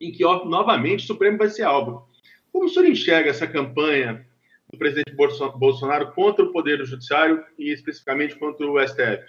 em 0.00 0.10
que 0.10 0.24
novamente 0.24 1.04
o 1.04 1.06
Supremo 1.06 1.38
vai 1.38 1.48
ser 1.48 1.62
alvo. 1.62 2.10
Como 2.52 2.66
o 2.66 2.68
senhor 2.68 2.88
enxerga 2.88 3.30
essa 3.30 3.46
campanha 3.46 4.26
do 4.70 4.78
presidente 4.78 5.14
Bolsonaro 5.14 6.12
contra 6.12 6.44
o 6.44 6.52
Poder 6.52 6.84
Judiciário 6.84 7.44
e 7.58 7.72
especificamente 7.72 8.38
contra 8.38 8.66
o 8.66 8.78
STF? 8.86 9.24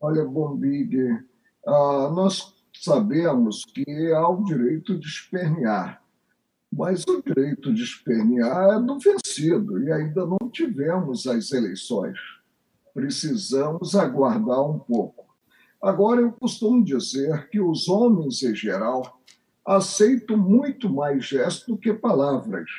Olha, 0.00 0.24
Bombig, 0.24 0.96
uh, 1.66 2.10
nós 2.14 2.54
sabemos 2.72 3.64
que 3.64 4.12
há 4.12 4.28
o 4.28 4.44
direito 4.44 4.98
de 4.98 5.06
espernear, 5.06 6.02
mas 6.72 7.04
o 7.04 7.22
direito 7.22 7.72
de 7.72 7.82
espernear 7.82 8.76
é 8.76 8.80
do 8.80 8.98
vencido 8.98 9.82
e 9.82 9.90
ainda 9.90 10.26
não 10.26 10.50
tivemos 10.50 11.26
as 11.26 11.52
eleições. 11.52 12.18
Precisamos 12.94 13.94
aguardar 13.94 14.68
um 14.68 14.78
pouco. 14.78 15.26
Agora, 15.80 16.20
eu 16.20 16.32
costumo 16.32 16.84
dizer 16.84 17.48
que 17.48 17.60
os 17.60 17.88
homens, 17.88 18.42
em 18.42 18.54
geral, 18.54 19.17
aceito 19.68 20.34
muito 20.34 20.88
mais 20.88 21.26
gestos 21.26 21.66
do 21.66 21.76
que 21.76 21.92
palavras. 21.92 22.70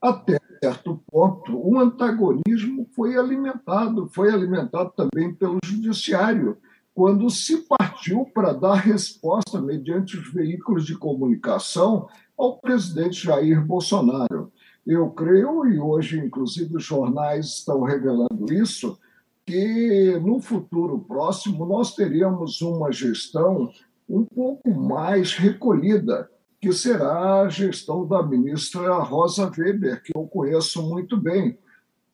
Até 0.00 0.38
certo 0.62 1.02
ponto, 1.10 1.56
o 1.56 1.78
antagonismo 1.80 2.86
foi 2.94 3.16
alimentado, 3.16 4.08
foi 4.08 4.32
alimentado 4.32 4.92
também 4.96 5.34
pelo 5.34 5.58
judiciário, 5.64 6.56
quando 6.94 7.28
se 7.28 7.58
partiu 7.68 8.24
para 8.32 8.52
dar 8.52 8.74
resposta 8.74 9.60
mediante 9.60 10.16
os 10.16 10.32
veículos 10.32 10.86
de 10.86 10.96
comunicação 10.96 12.08
ao 12.36 12.58
presidente 12.58 13.24
Jair 13.24 13.64
Bolsonaro. 13.64 14.52
Eu 14.86 15.10
creio, 15.10 15.66
e 15.66 15.78
hoje, 15.78 16.18
inclusive, 16.18 16.76
os 16.76 16.84
jornais 16.84 17.46
estão 17.46 17.82
revelando 17.82 18.52
isso, 18.52 18.98
que 19.44 20.18
no 20.22 20.40
futuro 20.40 21.00
próximo 21.00 21.66
nós 21.66 21.94
teríamos 21.94 22.60
uma 22.60 22.92
gestão 22.92 23.70
um 24.08 24.24
pouco 24.24 24.70
mais 24.70 25.34
recolhida, 25.34 26.30
que 26.60 26.72
será 26.72 27.42
a 27.42 27.48
gestão 27.48 28.06
da 28.06 28.22
ministra 28.22 28.98
Rosa 28.98 29.50
Weber, 29.56 30.02
que 30.02 30.12
eu 30.16 30.26
conheço 30.26 30.82
muito 30.82 31.16
bem, 31.16 31.58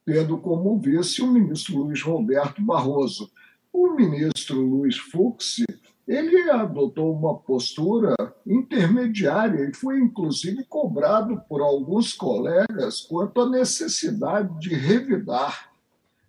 tendo 0.05 0.37
como 0.39 0.79
vice 0.79 1.23
o 1.23 1.31
ministro 1.31 1.79
Luiz 1.79 2.03
Roberto 2.03 2.61
Barroso. 2.61 3.31
O 3.73 3.95
ministro 3.95 4.61
Luiz 4.61 4.99
Fux, 4.99 5.65
ele 6.07 6.51
adotou 6.51 7.17
uma 7.17 7.39
postura 7.39 8.15
intermediária 8.47 9.69
e 9.69 9.75
foi 9.75 9.99
inclusive 9.99 10.65
cobrado 10.65 11.41
por 11.49 11.63
alguns 11.63 12.13
colegas 12.13 13.01
quanto 13.01 13.41
à 13.41 13.49
necessidade 13.49 14.59
de 14.59 14.75
revidar 14.75 15.74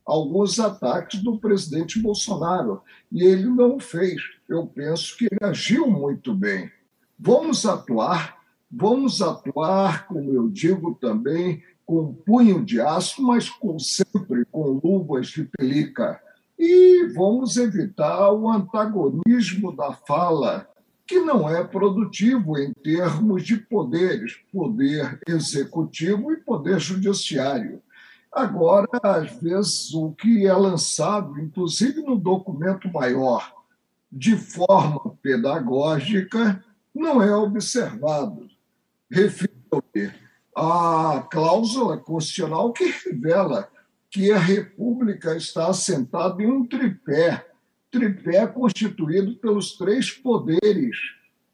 alguns 0.05 0.59
ataques 0.59 1.21
do 1.21 1.37
presidente 1.37 1.99
Bolsonaro. 1.99 2.81
E 3.11 3.23
ele 3.23 3.47
não 3.47 3.79
fez. 3.79 4.21
Eu 4.47 4.67
penso 4.67 5.17
que 5.17 5.25
ele 5.25 5.39
agiu 5.41 5.87
muito 5.87 6.33
bem. 6.33 6.71
Vamos 7.17 7.65
atuar, 7.65 8.37
vamos 8.69 9.21
atuar, 9.21 10.05
como 10.07 10.31
eu 10.31 10.49
digo 10.49 10.95
também, 10.95 11.63
com 11.85 12.13
punho 12.13 12.63
de 12.63 12.81
aço, 12.81 13.21
mas 13.23 13.49
com, 13.49 13.79
sempre 13.79 14.45
com 14.51 14.81
luvas 14.83 15.27
de 15.27 15.45
pelica. 15.45 16.19
E 16.57 17.07
vamos 17.13 17.57
evitar 17.57 18.31
o 18.31 18.49
antagonismo 18.49 19.75
da 19.75 19.93
fala, 19.93 20.67
que 21.05 21.19
não 21.19 21.49
é 21.49 21.63
produtivo 21.63 22.57
em 22.57 22.71
termos 22.73 23.43
de 23.43 23.57
poderes, 23.57 24.37
poder 24.51 25.19
executivo 25.27 26.31
e 26.31 26.37
poder 26.37 26.79
judiciário. 26.79 27.81
Agora, 28.35 28.87
às 29.01 29.31
vezes, 29.39 29.93
o 29.93 30.11
que 30.11 30.45
é 30.45 30.53
lançado, 30.53 31.39
inclusive 31.39 32.01
no 32.01 32.17
documento 32.17 32.91
maior, 32.91 33.49
de 34.11 34.35
forma 34.35 35.17
pedagógica, 35.21 36.61
não 36.93 37.23
é 37.23 37.33
observado. 37.33 38.49
Refiro-me 39.09 40.11
à 40.53 41.25
cláusula 41.31 41.97
constitucional 41.97 42.73
que 42.73 42.85
revela 43.05 43.69
que 44.11 44.31
a 44.31 44.37
República 44.37 45.35
está 45.37 45.67
assentada 45.67 46.43
em 46.43 46.47
um 46.47 46.67
tripé 46.67 47.45
tripé 47.89 48.45
constituído 48.45 49.35
pelos 49.37 49.77
três 49.77 50.11
poderes 50.11 50.97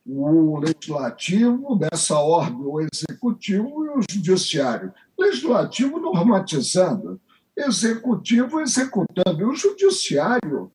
o 0.03 0.59
legislativo, 0.59 1.75
dessa 1.75 2.17
ordem, 2.17 2.65
o 2.65 2.81
executivo 2.81 3.85
e 3.85 3.89
o 3.89 4.01
judiciário. 4.09 4.91
Legislativo 5.21 5.99
normatizando, 5.99 7.21
executivo 7.55 8.59
executando, 8.59 9.41
e 9.41 9.43
o 9.43 9.55
judiciário 9.55 10.71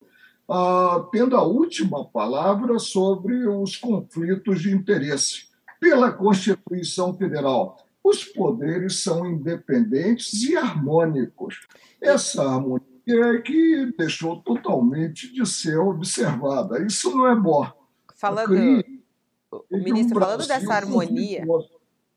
ah, 0.49 1.05
tendo 1.11 1.37
a 1.37 1.43
última 1.43 2.05
palavra 2.05 2.79
sobre 2.79 3.47
os 3.49 3.77
conflitos 3.77 4.63
de 4.63 4.73
interesse. 4.73 5.47
Pela 5.81 6.13
Constituição 6.13 7.13
Federal, 7.15 7.77
os 8.03 8.25
poderes 8.25 9.03
são 9.03 9.27
independentes 9.27 10.45
e 10.45 10.57
harmônicos. 10.57 11.67
Essa 12.01 12.45
harmonia 12.45 12.81
é 13.09 13.39
que 13.39 13.93
deixou 13.99 14.41
totalmente 14.41 15.33
de 15.33 15.45
ser 15.45 15.79
observada. 15.79 16.81
Isso 16.85 17.11
não 17.11 17.27
é 17.27 17.35
bom. 17.35 17.69
Falando, 18.15 18.85
o 19.51 19.77
ministro, 19.77 20.21
falando 20.21 20.47
dessa 20.47 20.73
harmonia. 20.73 21.45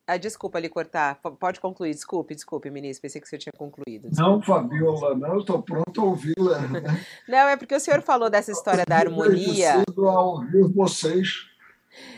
Ah, 0.10 0.18
desculpa 0.18 0.60
lhe 0.60 0.68
cortar. 0.68 1.20
Pode 1.39 1.60
concluir. 1.60 1.94
Desculpe, 1.94 2.34
desculpe, 2.34 2.72
ministro. 2.72 3.04
Pensei 3.04 3.22
que 3.22 3.30
você 3.30 3.38
tinha 3.38 3.54
concluído. 3.56 4.10
Desculpe. 4.10 4.32
Não, 4.32 4.42
Fabiola, 4.42 5.16
não. 5.16 5.38
Estou 5.38 5.62
pronto 5.62 6.01
a 6.01 6.04
ouvi-la. 6.04 6.62
não, 7.30 7.48
é 7.48 7.56
porque 7.56 7.75
o 7.75 7.80
senhor 7.80 8.01
falou 8.01 8.28
dessa 8.28 8.51
história 8.51 8.84
da 8.88 8.98
harmonia. 8.98 9.84
a 9.88 10.22
ouvir 10.22 10.63
vocês. 10.74 11.46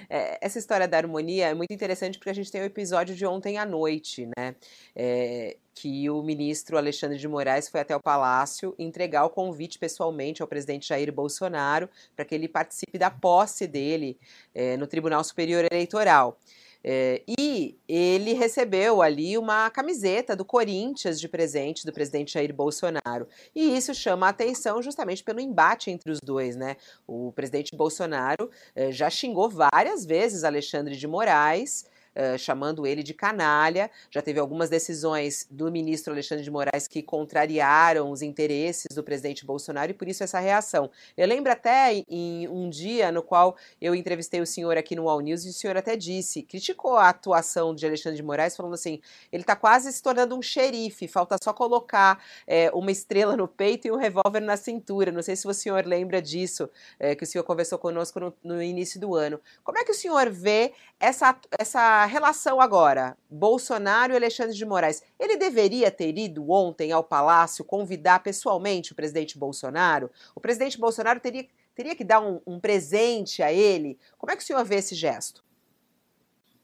É, 0.10 0.38
essa 0.40 0.58
história 0.58 0.88
da 0.88 0.96
harmonia 0.96 1.48
é 1.48 1.54
muito 1.54 1.74
interessante 1.74 2.18
porque 2.18 2.30
a 2.30 2.34
gente 2.34 2.50
tem 2.50 2.62
o 2.62 2.66
episódio 2.66 3.14
de 3.14 3.26
ontem 3.26 3.58
à 3.58 3.66
noite, 3.66 4.26
né? 4.38 4.56
É, 4.96 5.58
que 5.74 6.10
o 6.10 6.24
ministro 6.24 6.78
Alexandre 6.78 7.18
de 7.18 7.28
Moraes 7.28 7.68
foi 7.68 7.82
até 7.82 7.94
o 7.94 8.00
Palácio 8.00 8.74
entregar 8.80 9.26
o 9.26 9.30
convite 9.30 9.78
pessoalmente 9.78 10.42
ao 10.42 10.48
presidente 10.48 10.88
Jair 10.88 11.12
Bolsonaro 11.12 11.90
para 12.16 12.24
que 12.24 12.36
ele 12.36 12.48
participe 12.48 12.98
da 12.98 13.12
posse 13.12 13.68
dele 13.68 14.18
é, 14.56 14.78
no 14.78 14.88
Tribunal 14.88 15.24
Superior 15.26 15.66
Eleitoral. 15.70 16.38
É, 16.84 17.22
e 17.28 17.78
ele 17.88 18.34
recebeu 18.34 19.02
ali 19.02 19.38
uma 19.38 19.70
camiseta 19.70 20.36
do 20.36 20.44
Corinthians 20.44 21.20
de 21.20 21.28
presente 21.28 21.86
do 21.86 21.94
presidente 21.94 22.34
Jair 22.34 22.54
Bolsonaro. 22.54 23.28
E 23.56 23.78
isso 23.78 23.94
chama 23.94 24.28
a 24.28 24.30
atenção 24.30 24.82
justamente 24.82 25.24
pelo 25.24 25.40
embate 25.40 25.92
entre 25.92 26.12
os 26.12 26.20
dois, 26.20 26.56
né? 26.56 26.78
O 27.06 27.32
presidente 27.34 27.76
Bolsonaro 27.76 28.50
é, 28.76 28.92
já 28.92 29.10
xingou 29.10 29.50
várias 29.50 30.06
vezes 30.06 30.44
Alexandre 30.44 30.96
de 30.96 31.08
Moraes 31.08 31.86
uh, 32.16 32.38
chamando 32.38 32.86
ele 32.86 33.04
de 33.04 33.14
canalha. 33.14 33.90
Já 34.10 34.22
teve 34.22 34.40
algumas 34.40 34.70
decisões 34.70 35.48
do 35.50 35.72
ministro 35.72 36.14
Alexandre 36.14 36.44
de 36.44 36.52
Moraes 36.52 36.88
que 36.88 37.02
contrariaram 37.02 38.12
os 38.12 38.22
interesses 38.22 38.88
do 38.94 39.04
presidente 39.04 39.46
Bolsonaro 39.46 39.92
e 39.92 39.94
por 39.94 40.08
isso 40.08 40.24
essa 40.24 40.40
reação. 40.40 40.90
Eu 41.16 41.28
lembro 41.28 41.52
até 41.52 42.04
em 42.08 42.48
um 42.48 42.70
dia 42.70 43.12
no 43.12 43.22
qual 43.22 43.56
eu 43.82 43.96
entrevistei 43.96 44.42
o 44.42 44.46
senhor 44.46 44.78
aqui 44.78 44.96
no 44.96 45.10
All 45.10 45.20
News 45.20 45.46
e 45.46 45.50
o 45.50 45.54
senhor 45.54 45.78
até 45.78 45.96
disse, 45.96 46.44
criticou 46.44 46.96
a 46.98 47.10
atuação 47.10 47.74
de 47.74 47.86
Alexandre 47.86 48.18
de 48.18 48.24
Moraes, 48.24 48.56
falando 48.56 48.74
assim: 48.74 49.02
ele 49.32 49.44
está 49.44 49.56
quase 49.56 49.92
se 49.92 50.02
tornando 50.02 50.36
um 50.36 50.42
xerife, 50.42 51.08
falta 51.08 51.38
só 51.42 51.54
colocar 51.54 52.24
é, 52.48 52.72
uma 52.72 52.92
estrela 52.92 53.36
no 53.36 53.48
peito 53.48 53.88
e 53.88 53.92
um 53.92 53.98
revólver 53.98 54.40
na 54.40 54.58
cintura. 54.58 55.12
Não 55.12 55.22
sei 55.22 55.36
se 55.36 55.48
o 55.48 55.54
senhor 55.54 55.86
lembra 55.86 56.22
disso, 56.22 56.70
é, 57.00 57.16
que 57.16 57.24
o 57.24 57.28
senhor 57.28 57.44
conversou 57.44 57.78
conosco 57.78 58.20
no, 58.20 58.34
no 58.44 58.62
início 58.62 59.00
do 59.00 59.16
ano. 59.16 59.40
Como 59.64 59.78
é 59.78 59.84
que 59.84 59.92
o 59.92 59.96
senhor 59.96 60.30
vê 60.30 60.74
essa, 61.00 61.36
essa 61.58 62.01
relação 62.06 62.62
agora, 62.62 63.18
Bolsonaro 63.30 64.14
e 64.14 64.16
Alexandre 64.16 64.56
de 64.56 64.66
Moraes, 64.66 65.04
ele 65.20 65.38
deveria 65.38 65.92
ter 65.92 66.18
ido 66.18 66.50
ontem 66.50 66.92
ao 66.92 67.04
Palácio 67.04 67.66
convidar 67.66 68.24
pessoalmente 68.24 68.92
o 68.92 68.96
presidente 68.96 69.38
Bolsonaro? 69.38 70.10
O 70.36 70.40
presidente 70.40 70.80
Bolsonaro 70.80 71.20
teria, 71.20 71.48
teria 71.76 71.96
que 71.96 72.04
dar 72.04 72.22
um, 72.22 72.40
um 72.46 72.60
presente 72.60 73.44
a 73.44 73.52
ele? 73.52 73.98
Como 74.18 74.32
é 74.32 74.36
que 74.36 74.44
o 74.44 74.46
senhor 74.46 74.64
vê 74.64 74.76
esse 74.76 74.96
gesto? 74.96 75.44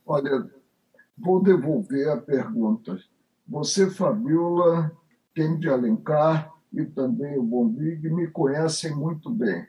Olha, 0.06 0.50
vou 1.18 1.42
devolver 1.42 2.10
a 2.10 2.18
pergunta. 2.18 2.98
Você, 3.48 3.90
Fabiola, 3.90 4.92
tem 5.34 5.60
de 5.60 5.70
Alencar 5.70 6.54
e 6.72 6.86
também 6.86 7.38
o 7.38 7.44
Bombig 7.44 8.10
me 8.10 8.28
conhecem 8.28 8.96
muito 8.96 9.30
bem. 9.30 9.68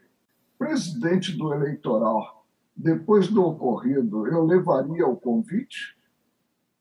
Presidente 0.59 1.37
do 1.37 1.53
eleitoral 1.53 2.38
depois 2.79 3.27
do 3.27 3.45
ocorrido, 3.45 4.29
eu 4.29 4.45
levaria 4.45 5.05
o 5.05 5.17
convite? 5.17 5.97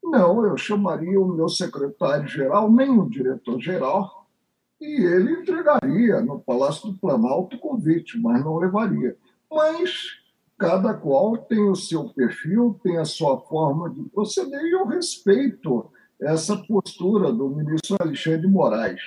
Não, 0.04 0.46
eu 0.46 0.56
chamaria 0.56 1.20
o 1.20 1.27
meu 1.27 1.50
secretário-geral, 1.50 2.72
nem 2.72 3.00
o 3.00 3.10
diretor-geral, 3.10 4.27
e 4.80 5.04
ele 5.04 5.42
entregaria 5.42 6.22
no 6.22 6.39
Palácio 6.39 6.92
do 6.92 7.00
Planalto 7.00 7.56
o 7.56 7.60
convite, 7.60 8.20
mas 8.22 8.46
não 8.46 8.58
levaria. 8.58 9.18
Mas 9.51 9.92
cada 10.56 10.94
qual 10.94 11.36
tem 11.36 11.68
o 11.68 11.75
seu 11.75 12.10
perfil, 12.10 12.80
tem 12.84 12.98
a 12.98 13.06
sua 13.06 13.39
forma 13.39 13.89
de 13.89 14.04
proceder, 14.04 14.62
e 14.62 14.75
eu 14.75 14.86
respeito 14.86 15.92
essa 16.22 16.56
postura 16.58 17.34
do 17.34 17.50
ministro 17.50 17.98
Alexandre 18.00 18.42
de 18.42 18.48
Moraes. 18.48 19.01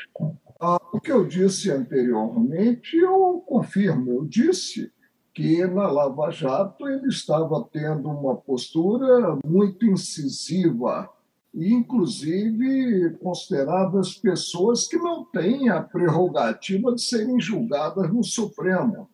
Ah, 0.61 0.81
o 0.93 1.01
que 1.01 1.13
eu 1.13 1.25
disse 1.25 1.71
anteriormente, 1.71 2.97
eu 2.97 3.43
confirmo, 3.47 4.11
eu 4.11 4.25
disse 4.25 4.93
que 5.35 5.67
na 5.67 5.91
Lava 5.91 6.31
Jato 6.31 6.89
ele 6.89 7.09
estava 7.09 7.67
tendo 7.73 8.09
uma 8.09 8.37
postura 8.37 9.39
muito 9.45 9.87
incisiva 9.87 11.09
inclusive, 11.55 13.17
consideradas 13.23 14.15
pessoas 14.15 14.87
que 14.87 14.97
não 14.97 15.25
têm 15.25 15.69
a 15.69 15.83
prerrogativa 15.83 16.95
de 16.95 17.03
serem 17.03 17.41
julgadas 17.41 18.13
no 18.13 18.23
Supremo 18.23 19.09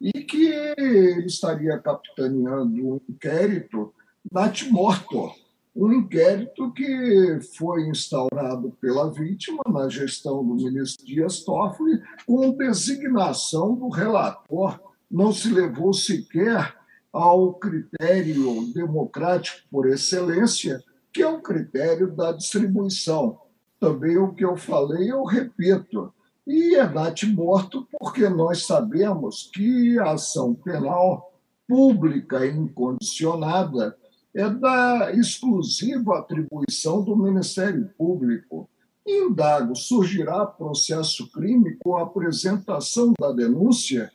e 0.00 0.12
que 0.12 0.46
ele 0.46 1.26
estaria 1.26 1.78
capitaneando 1.78 2.88
um 2.88 3.00
inquérito 3.08 3.94
nat-morto, 4.30 5.32
um 5.74 5.92
inquérito 5.92 6.72
que 6.72 7.38
foi 7.56 7.88
instaurado 7.88 8.76
pela 8.80 9.10
vítima 9.10 9.62
na 9.68 9.88
gestão 9.88 10.44
do 10.44 10.54
ministro 10.54 11.06
Dias 11.06 11.44
Toffoli 11.44 12.02
com 12.26 12.50
designação 12.50 13.74
do 13.74 13.88
relator 13.88 14.80
não 15.10 15.32
se 15.32 15.48
levou 15.48 15.92
sequer 15.92 16.74
ao 17.12 17.54
critério 17.54 18.72
democrático 18.74 19.66
por 19.70 19.88
excelência, 19.88 20.82
que 21.12 21.22
é 21.22 21.28
o 21.28 21.40
critério 21.40 22.14
da 22.14 22.32
distribuição. 22.32 23.40
Também 23.80 24.18
o 24.18 24.34
que 24.34 24.44
eu 24.44 24.56
falei, 24.56 25.10
eu 25.10 25.24
repito. 25.24 26.12
E 26.46 26.76
é 26.76 26.88
morto 27.26 27.88
porque 27.98 28.28
nós 28.28 28.66
sabemos 28.66 29.50
que 29.52 29.98
a 29.98 30.12
ação 30.12 30.54
penal 30.54 31.32
pública 31.66 32.46
incondicionada 32.46 33.96
é 34.34 34.48
da 34.48 35.12
exclusiva 35.12 36.18
atribuição 36.18 37.02
do 37.02 37.16
Ministério 37.16 37.90
Público. 37.96 38.68
Indago, 39.06 39.74
surgirá 39.74 40.44
processo 40.44 41.30
crime 41.30 41.76
com 41.76 41.96
a 41.96 42.02
apresentação 42.02 43.12
da 43.18 43.32
denúncia 43.32 44.12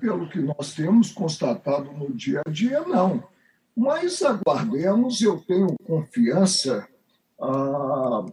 pelo 0.00 0.28
que 0.28 0.40
nós 0.40 0.74
temos 0.74 1.12
constatado 1.12 1.92
no 1.92 2.12
dia 2.12 2.42
a 2.46 2.50
dia, 2.50 2.80
não. 2.80 3.22
Mas 3.76 4.22
aguardemos, 4.22 5.20
eu 5.20 5.38
tenho 5.38 5.76
confiança 5.84 6.88
ah, 7.40 8.24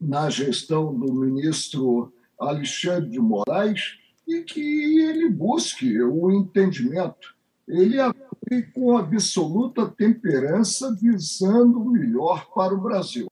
na 0.00 0.28
gestão 0.28 0.94
do 0.94 1.12
ministro 1.12 2.12
Alexandre 2.38 3.10
de 3.10 3.18
Moraes 3.18 3.98
e 4.28 4.42
que 4.42 5.00
ele 5.00 5.28
busque 5.30 6.00
o 6.02 6.30
entendimento. 6.30 7.34
Ele 7.66 7.98
atue 8.00 8.62
com 8.74 8.96
absoluta 8.96 9.86
temperança, 9.86 10.94
visando 11.00 11.80
o 11.80 11.90
melhor 11.90 12.48
para 12.54 12.74
o 12.74 12.80
Brasil. 12.80 13.26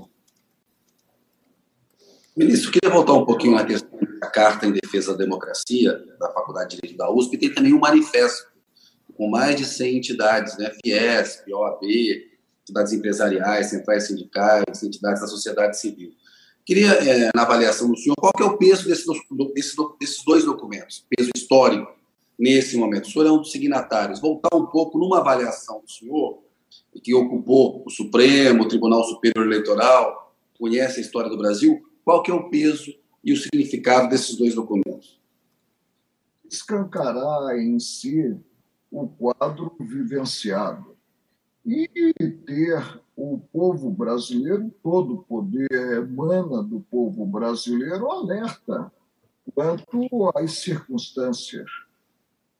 Ministro, 2.37 2.73
queria 2.73 2.91
voltar 2.91 3.13
um 3.13 3.25
pouquinho 3.25 3.55
na 3.55 3.65
questão 3.65 4.04
da 4.21 4.29
Carta 4.29 4.67
em 4.67 4.73
Defesa 4.73 5.13
da 5.13 5.19
Democracia, 5.19 6.03
da 6.19 6.31
Faculdade 6.33 6.71
de 6.71 6.77
Direito 6.77 6.99
da 6.99 7.11
USP, 7.11 7.35
e 7.35 7.39
tem 7.39 7.55
também 7.55 7.73
um 7.73 7.79
manifesto 7.79 8.53
com 9.17 9.29
mais 9.29 9.57
de 9.57 9.65
100 9.65 9.97
entidades, 9.97 10.59
né? 10.59 10.73
Fiesp, 10.83 11.53
OAB, 11.53 11.85
entidades 12.63 12.93
empresariais, 12.93 13.71
centrais 13.71 14.07
sindicais, 14.07 14.83
entidades 14.83 15.21
da 15.21 15.27
sociedade 15.27 15.79
civil. 15.79 16.13
Queria, 16.65 16.93
é, 16.93 17.31
na 17.35 17.43
avaliação 17.43 17.91
do 17.91 17.97
senhor, 17.97 18.17
qual 18.17 18.33
que 18.33 18.43
é 18.43 18.47
o 18.47 18.57
peso 18.57 18.89
desse, 18.89 19.05
desse, 19.55 19.77
desses 20.01 20.25
dois 20.25 20.45
documentos, 20.45 21.05
peso 21.15 21.31
histórico, 21.35 21.93
nesse 22.39 22.77
momento? 22.77 23.07
O 23.07 23.11
senhor 23.11 23.27
é 23.27 23.31
um 23.31 23.39
dos 23.39 23.53
signatários. 23.53 24.21
Voltar 24.21 24.57
um 24.57 24.67
pouco 24.67 24.99
numa 24.99 25.19
avaliação 25.19 25.83
do 25.83 25.91
senhor, 25.91 26.43
que 27.03 27.15
ocupou 27.15 27.83
o 27.85 27.91
Supremo, 27.91 28.65
o 28.65 28.69
Tribunal 28.69 29.05
Superior 29.05 29.45
Eleitoral, 29.45 30.35
conhece 30.59 31.01
a 31.01 31.03
história 31.03 31.29
do 31.29 31.37
Brasil, 31.37 31.83
qual 32.05 32.23
que 32.23 32.31
é 32.31 32.35
o 32.35 32.49
peso 32.49 32.95
e 33.25 33.33
o 33.33 33.37
significado 33.37 34.09
desses 34.09 34.37
dois 34.37 34.55
documentos? 34.55 35.21
Escancarar 36.49 37.59
em 37.59 37.79
si 37.81 38.37
o 38.91 39.09
quadro 39.09 39.75
vivenciado 39.81 40.95
e 41.65 41.89
ter 42.47 43.03
o 43.17 43.39
povo 43.39 43.91
brasileiro, 43.91 44.71
todo 44.83 45.15
o 45.15 45.23
poder 45.23 45.71
emana 45.73 46.63
do 46.63 46.81
povo 46.81 47.25
brasileiro, 47.25 48.11
alerta 48.11 48.93
quanto 49.55 50.31
às 50.35 50.59
circunstâncias. 50.59 51.71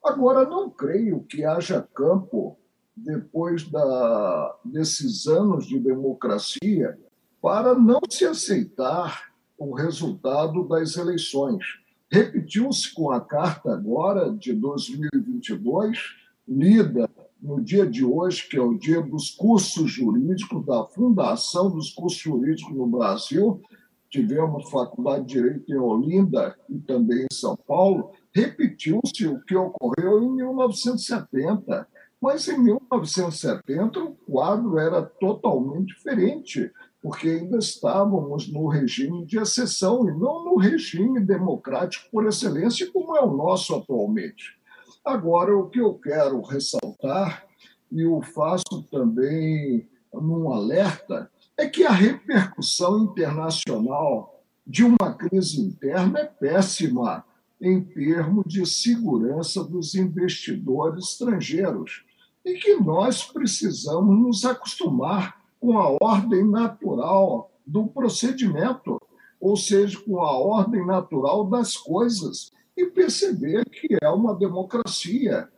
Agora, 0.03 0.49
não 0.49 0.71
creio 0.71 1.23
que 1.25 1.45
haja 1.45 1.87
campo, 1.95 2.59
depois 2.97 3.69
da, 3.69 4.57
desses 4.65 5.27
anos 5.27 5.67
de 5.67 5.79
democracia, 5.79 6.99
para 7.41 7.75
não 7.75 8.01
se 8.09 8.25
aceitar 8.25 9.34
o 9.59 9.75
resultado 9.75 10.67
das 10.67 10.97
eleições. 10.97 11.65
Repetiu-se 12.11 12.93
com 12.95 13.11
a 13.11 13.21
carta 13.21 13.73
agora 13.73 14.31
de 14.31 14.53
2022, 14.53 15.99
lida 16.47 17.11
no 17.41 17.61
dia 17.61 17.87
de 17.87 18.05
hoje, 18.05 18.49
que 18.49 18.57
é 18.57 18.63
o 18.63 18.79
dia 18.79 19.03
dos 19.03 19.31
cursos 19.31 19.91
jurídicos, 19.91 20.65
da 20.65 20.85
fundação 20.87 21.71
dos 21.71 21.91
cursos 21.91 22.21
jurídicos 22.21 22.75
no 22.75 22.87
Brasil. 22.87 23.61
Tivemos 24.09 24.71
Faculdade 24.71 25.27
de 25.27 25.35
Direito 25.35 25.73
em 25.73 25.77
Olinda 25.77 26.57
e 26.69 26.79
também 26.79 27.27
em 27.31 27.35
São 27.35 27.57
Paulo. 27.57 28.13
Repetiu-se 28.33 29.27
o 29.27 29.41
que 29.41 29.57
ocorreu 29.57 30.23
em 30.23 30.31
1970. 30.37 31.87
Mas 32.21 32.49
em 32.49 32.59
1970 32.59 34.01
o 34.01 34.13
quadro 34.13 34.79
era 34.79 35.03
totalmente 35.03 35.95
diferente 35.95 36.73
porque 37.05 37.29
ainda 37.29 37.59
estávamos 37.59 38.51
no 38.51 38.67
regime 38.67 39.27
de 39.27 39.37
exceção 39.37 40.09
e 40.09 40.13
não 40.13 40.43
no 40.43 40.57
regime 40.57 41.21
democrático 41.21 42.11
por 42.11 42.27
excelência, 42.27 42.91
como 42.91 43.15
é 43.15 43.21
o 43.21 43.37
nosso 43.37 43.75
atualmente. 43.75 44.59
Agora, 45.05 45.55
o 45.55 45.69
que 45.69 45.79
eu 45.79 45.93
quero 45.99 46.41
ressaltar, 46.41 47.47
e 47.93 48.07
o 48.07 48.23
faço 48.23 48.83
também 48.91 49.87
num 50.15 50.51
alerta, 50.51 51.31
é 51.59 51.69
que 51.69 51.85
a 51.85 51.91
repercussão 51.91 53.05
internacional 53.05 54.43
de 54.67 54.83
uma 54.83 55.13
crise 55.13 55.61
interna 55.61 56.21
é 56.21 56.25
péssima 56.25 57.23
em 57.61 57.83
termos 57.85 58.47
de 58.47 58.65
segurança 58.65 59.63
dos 59.63 59.95
investidores 59.95 61.11
estrangeiros. 61.11 62.03
e 62.43 62.55
que 62.55 62.77
nós 62.77 63.25
precisamos 63.25 64.19
nos 64.19 64.45
acostumar 64.47 65.44
com 65.65 65.79
a 65.79 65.97
ordem 65.99 66.47
natural 66.47 67.51
do 67.67 67.87
procedimento, 67.87 69.01
ou 69.41 69.57
seja, 69.57 69.99
com 69.99 70.21
a 70.21 70.37
ordem 70.37 70.87
natural 70.87 71.47
das 71.47 71.75
coisas, 71.75 72.53
e 72.77 72.85
perceber 72.85 73.65
que 73.71 73.97
é 74.03 74.11
uma 74.11 74.35
democracia. 74.35 75.49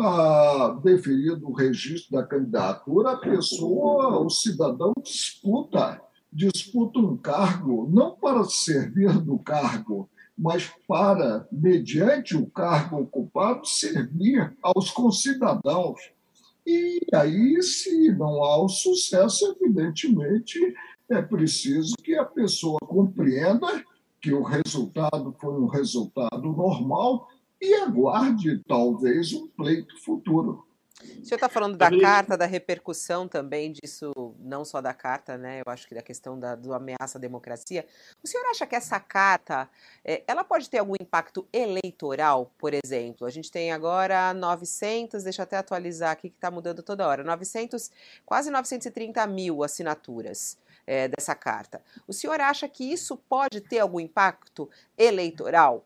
Ah, 0.00 0.78
deferido 0.80 1.48
o 1.48 1.52
registro 1.52 2.12
da 2.12 2.24
candidatura, 2.24 3.10
a 3.10 3.16
pessoa, 3.16 4.20
o 4.20 4.30
cidadão 4.30 4.92
disputa, 5.02 6.00
disputa 6.32 7.00
um 7.00 7.16
cargo, 7.16 7.88
não 7.90 8.12
para 8.12 8.44
servir 8.44 9.12
do 9.20 9.40
cargo, 9.40 10.08
mas 10.38 10.70
para, 10.86 11.48
mediante 11.50 12.36
o 12.36 12.46
cargo 12.46 13.00
ocupado, 13.00 13.66
servir 13.66 14.56
aos 14.62 14.88
concidadãos. 14.92 15.98
E 16.70 17.00
aí, 17.14 17.62
se 17.62 18.12
não 18.12 18.44
há 18.44 18.62
o 18.62 18.68
sucesso, 18.68 19.56
evidentemente, 19.58 20.60
é 21.10 21.22
preciso 21.22 21.94
que 22.04 22.14
a 22.14 22.26
pessoa 22.26 22.78
compreenda 22.80 23.66
que 24.20 24.34
o 24.34 24.42
resultado 24.42 25.34
foi 25.40 25.54
um 25.54 25.66
resultado 25.66 26.42
normal 26.42 27.26
e 27.58 27.72
aguarde, 27.76 28.62
talvez, 28.68 29.32
um 29.32 29.48
pleito 29.48 29.98
futuro. 30.04 30.62
O 31.00 31.24
senhor 31.24 31.36
está 31.36 31.48
falando 31.48 31.76
da 31.76 31.96
carta, 31.96 32.36
da 32.36 32.44
repercussão 32.44 33.28
também 33.28 33.70
disso, 33.70 34.12
não 34.40 34.64
só 34.64 34.80
da 34.80 34.92
carta, 34.92 35.38
né? 35.38 35.62
Eu 35.64 35.72
acho 35.72 35.86
que 35.86 35.94
da 35.94 36.02
questão 36.02 36.38
da 36.38 36.56
do 36.56 36.74
ameaça 36.74 37.18
à 37.18 37.20
democracia. 37.20 37.86
O 38.22 38.26
senhor 38.26 38.44
acha 38.46 38.66
que 38.66 38.74
essa 38.74 38.98
carta, 38.98 39.68
é, 40.04 40.24
ela 40.26 40.42
pode 40.42 40.68
ter 40.68 40.78
algum 40.78 40.94
impacto 41.00 41.46
eleitoral, 41.52 42.50
por 42.58 42.72
exemplo? 42.74 43.26
A 43.26 43.30
gente 43.30 43.50
tem 43.50 43.70
agora 43.70 44.34
900, 44.34 45.22
deixa 45.22 45.42
eu 45.42 45.44
até 45.44 45.56
atualizar 45.56 46.10
aqui 46.10 46.30
que 46.30 46.36
está 46.36 46.50
mudando 46.50 46.82
toda 46.82 47.06
hora, 47.06 47.22
900, 47.22 47.90
quase 48.26 48.50
930 48.50 49.24
mil 49.28 49.62
assinaturas 49.62 50.58
é, 50.84 51.06
dessa 51.06 51.34
carta. 51.34 51.80
O 52.08 52.12
senhor 52.12 52.40
acha 52.40 52.68
que 52.68 52.90
isso 52.90 53.16
pode 53.16 53.60
ter 53.60 53.78
algum 53.78 54.00
impacto 54.00 54.68
eleitoral? 54.96 55.84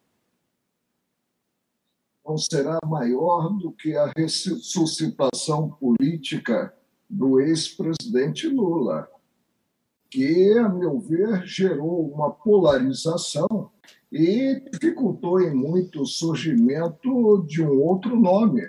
Não 2.27 2.39
será 2.39 2.79
maior 2.87 3.51
do 3.59 3.73
que 3.73 3.97
a 3.97 4.13
ressuscitação 4.17 5.71
política 5.71 6.73
do 7.09 7.41
ex-presidente 7.41 8.49
Lula, 8.49 9.09
que, 10.11 10.57
a 10.59 10.69
meu 10.69 10.99
ver, 11.01 11.45
gerou 11.47 12.11
uma 12.11 12.31
polarização 12.31 13.71
e 14.11 14.63
dificultou 14.71 15.41
em 15.41 15.55
muito 15.55 16.03
o 16.03 16.07
surgimento 16.07 17.45
de 17.47 17.63
um 17.63 17.81
outro 17.81 18.19
nome. 18.19 18.63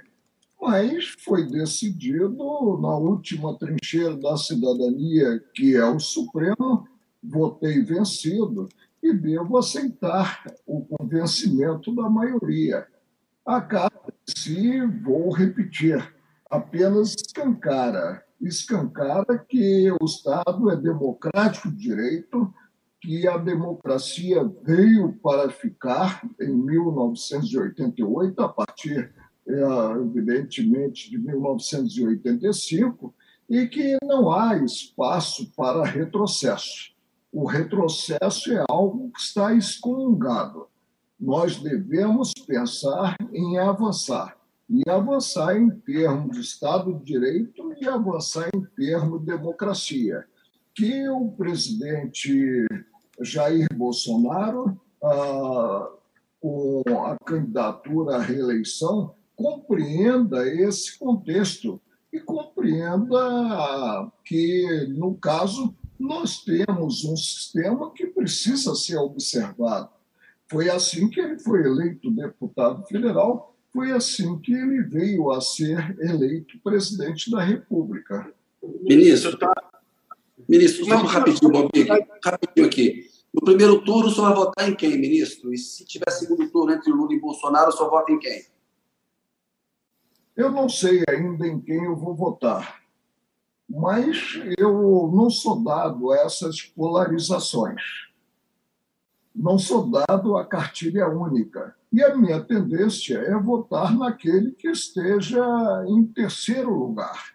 Mas 0.62 1.14
foi 1.20 1.46
decidido 1.46 2.78
na 2.82 2.96
última 2.96 3.58
trincheira 3.58 4.16
da 4.16 4.38
cidadania, 4.38 5.44
que 5.54 5.76
é 5.76 5.86
o 5.86 6.00
Supremo, 6.00 6.88
votei 7.22 7.82
vencido 7.82 8.70
e 9.02 9.14
devo 9.14 9.58
aceitar 9.58 10.46
o 10.66 10.86
convencimento 10.86 11.94
da 11.94 12.10
maioria. 12.10 12.88
A 13.46 13.60
carta 13.60 14.14
se, 14.26 14.80
vou 15.04 15.30
repetir, 15.30 16.02
apenas 16.50 17.14
escancara, 17.14 18.24
escancara 18.40 19.38
que 19.38 19.92
o 19.92 20.06
Estado 20.06 20.72
é 20.72 20.78
democrático 20.78 21.70
de 21.70 21.76
direito, 21.76 22.54
que 23.02 23.28
a 23.28 23.36
democracia 23.36 24.50
veio 24.64 25.12
para 25.22 25.50
ficar 25.50 26.26
em 26.40 26.54
1988, 26.56 28.42
a 28.42 28.48
partir, 28.48 29.14
é, 29.46 29.62
evidentemente, 30.00 31.10
de 31.10 31.18
1985, 31.18 33.14
e 33.50 33.68
que 33.68 33.98
não 34.06 34.32
há 34.32 34.56
espaço 34.56 35.52
para 35.54 35.84
retrocesso. 35.84 36.94
O 37.30 37.46
retrocesso 37.46 38.54
é 38.54 38.64
algo 38.70 39.12
que 39.12 39.20
está 39.20 39.54
excomungado 39.54 40.72
nós 41.24 41.56
devemos 41.58 42.34
pensar 42.46 43.16
em 43.32 43.58
avançar. 43.58 44.38
E 44.70 44.82
avançar 44.90 45.56
em 45.56 45.70
termos 45.70 46.36
de 46.36 46.42
Estado 46.42 46.94
de 46.96 47.06
Direito 47.06 47.74
e 47.80 47.88
avançar 47.88 48.50
em 48.54 48.62
termos 48.76 49.22
de 49.22 49.28
democracia. 49.28 50.26
Que 50.76 51.08
o 51.08 51.30
presidente 51.32 52.66
Jair 53.22 53.68
Bolsonaro, 53.74 54.80
ah, 55.02 55.90
com 56.42 56.84
a 57.06 57.18
candidatura 57.26 58.18
à 58.18 58.20
reeleição, 58.20 59.16
compreenda 59.36 60.46
esse 60.48 60.98
contexto 61.00 61.80
e 62.12 62.20
compreenda 62.20 64.12
que, 64.26 64.88
no 64.90 65.16
caso, 65.16 65.74
nós 65.98 66.44
temos 66.44 67.06
um 67.06 67.16
sistema 67.16 67.92
que 67.94 68.08
precisa 68.08 68.76
ser 68.76 68.98
observado 68.98 69.90
foi 70.54 70.70
assim 70.70 71.10
que 71.10 71.20
ele 71.20 71.40
foi 71.40 71.66
eleito 71.66 72.12
deputado 72.12 72.86
federal, 72.86 73.58
foi 73.74 73.92
assim 73.92 74.38
que 74.40 74.54
ele 74.54 74.84
veio 74.84 75.32
a 75.32 75.42
ser 75.42 75.98
eleito 76.00 76.60
presidente 76.64 77.32
da 77.32 77.44
República. 77.44 78.32
Ministro, 78.84 79.36
ministro, 80.48 80.86
só 80.86 80.98
rapidinho, 80.98 81.52
Bob, 81.52 81.72
rapidinho 82.24 82.68
aqui. 82.68 83.10
No 83.34 83.42
primeiro 83.42 83.84
turno, 83.84 84.12
só 84.12 84.28
vai 84.28 84.36
votar 84.36 84.70
em 84.70 84.76
quem, 84.76 84.96
ministro? 84.96 85.52
E 85.52 85.58
se 85.58 85.84
tiver 85.86 86.12
segundo 86.12 86.48
turno 86.52 86.72
entre 86.72 86.92
Lula 86.92 87.16
e 87.16 87.20
Bolsonaro, 87.20 87.72
só 87.72 87.90
vota 87.90 88.12
em 88.12 88.20
quem? 88.20 88.46
Eu 90.38 90.52
não 90.52 90.70
sei 90.70 91.04
ainda 91.10 91.48
em 91.48 91.60
quem 91.60 91.84
eu 91.84 91.96
vou 91.96 92.14
votar, 92.14 92.84
mas 93.68 94.40
eu 94.56 95.12
não 95.12 95.32
sou 95.32 95.64
dado 95.64 96.12
a 96.12 96.18
essas 96.18 96.62
polarizações 96.62 97.82
não 99.36 99.58
sou 99.58 99.90
dado 99.90 100.38
a 100.38 100.46
cartilha 100.46 101.08
única. 101.08 101.76
E 101.92 102.04
a 102.04 102.16
minha 102.16 102.44
tendência 102.44 103.18
é 103.18 103.36
votar 103.38 103.96
naquele 103.98 104.52
que 104.52 104.70
esteja 104.70 105.44
em 105.88 106.06
terceiro 106.06 106.74
lugar. 106.74 107.34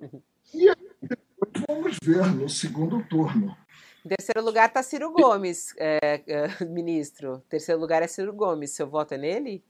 E 0.54 0.66
depois 1.00 1.64
vamos 1.66 1.96
ver 2.02 2.26
no 2.26 2.46
segundo 2.46 3.02
turno. 3.04 3.56
Em 4.04 4.08
terceiro 4.10 4.44
lugar 4.44 4.68
está 4.68 4.82
Ciro 4.82 5.10
Gomes, 5.10 5.74
é, 5.78 6.22
é, 6.26 6.64
ministro. 6.66 7.42
Terceiro 7.48 7.80
lugar 7.80 8.02
é 8.02 8.06
Ciro 8.06 8.34
Gomes. 8.34 8.72
Seu 8.72 8.86
voto 8.86 9.14
é 9.14 9.16
nele? 9.16 9.64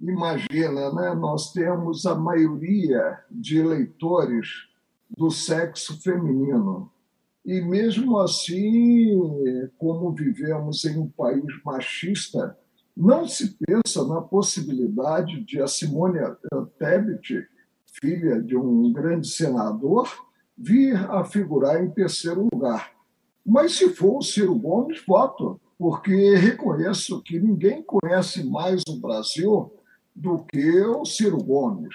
Imagina, 0.00 0.92
né? 0.92 1.14
nós 1.14 1.52
temos 1.52 2.06
a 2.06 2.14
maioria 2.14 3.18
de 3.28 3.58
eleitores 3.58 4.68
do 5.10 5.30
sexo 5.30 6.00
feminino. 6.00 6.92
E 7.46 7.60
mesmo 7.60 8.18
assim, 8.18 9.16
como 9.78 10.12
vivemos 10.12 10.84
em 10.84 10.98
um 10.98 11.08
país 11.08 11.44
machista, 11.64 12.58
não 12.96 13.28
se 13.28 13.56
pensa 13.64 14.04
na 14.04 14.20
possibilidade 14.20 15.44
de 15.44 15.62
a 15.62 15.68
Simone 15.68 16.18
Tebet, 16.76 17.46
filha 18.00 18.42
de 18.42 18.56
um 18.56 18.92
grande 18.92 19.28
senador, 19.28 20.12
vir 20.58 20.96
a 21.08 21.24
figurar 21.24 21.80
em 21.80 21.88
terceiro 21.88 22.48
lugar. 22.52 22.90
Mas 23.44 23.76
se 23.76 23.90
for 23.90 24.18
o 24.18 24.22
Ciro 24.22 24.56
Gomes, 24.56 25.04
voto, 25.06 25.60
porque 25.78 26.34
reconheço 26.34 27.22
que 27.22 27.38
ninguém 27.38 27.80
conhece 27.80 28.42
mais 28.42 28.82
o 28.88 28.98
Brasil 28.98 29.72
do 30.12 30.38
que 30.38 30.80
o 30.80 31.04
Ciro 31.04 31.38
Gomes. 31.38 31.94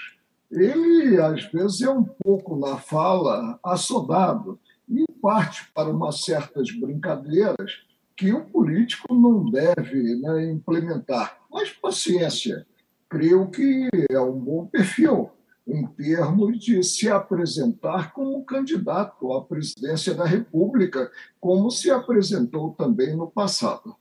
Ele, 0.50 1.20
às 1.20 1.44
vezes, 1.52 1.82
é 1.82 1.90
um 1.90 2.04
pouco 2.04 2.56
na 2.56 2.78
fala 2.78 3.60
assodado, 3.64 4.58
e 4.92 5.06
parte 5.22 5.72
para 5.74 5.90
umas 5.90 6.24
certas 6.24 6.70
brincadeiras 6.72 7.72
que 8.16 8.34
o 8.34 8.46
político 8.46 9.16
não 9.16 9.46
deve 9.50 10.16
né, 10.18 10.52
implementar. 10.52 11.40
Mas 11.50 11.70
paciência, 11.70 12.68
creio 13.10 13.50
que 13.50 13.90
é 14.10 14.20
um 14.20 14.38
bom 14.38 14.66
perfil 14.68 15.32
em 15.68 15.88
termos 15.88 16.60
de 16.60 16.84
se 16.84 17.10
apresentar 17.10 18.12
como 18.14 18.44
candidato 18.44 19.32
à 19.32 19.44
presidência 19.44 20.14
da 20.14 20.26
República, 20.26 21.10
como 21.40 21.72
se 21.72 21.90
apresentou 21.90 22.74
também 22.74 23.16
no 23.16 23.32
passado. 23.32 23.96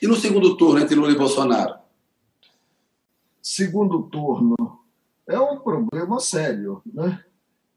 E 0.00 0.06
no 0.06 0.16
segundo 0.16 0.56
turno, 0.56 0.80
entre 0.80 0.94
Lula 0.94 1.12
e 1.12 1.16
Bolsonaro? 1.16 1.74
Segundo 3.40 4.04
turno 4.04 4.54
é 5.26 5.38
um 5.38 5.58
problema 5.58 6.20
sério, 6.20 6.82
né? 6.86 7.24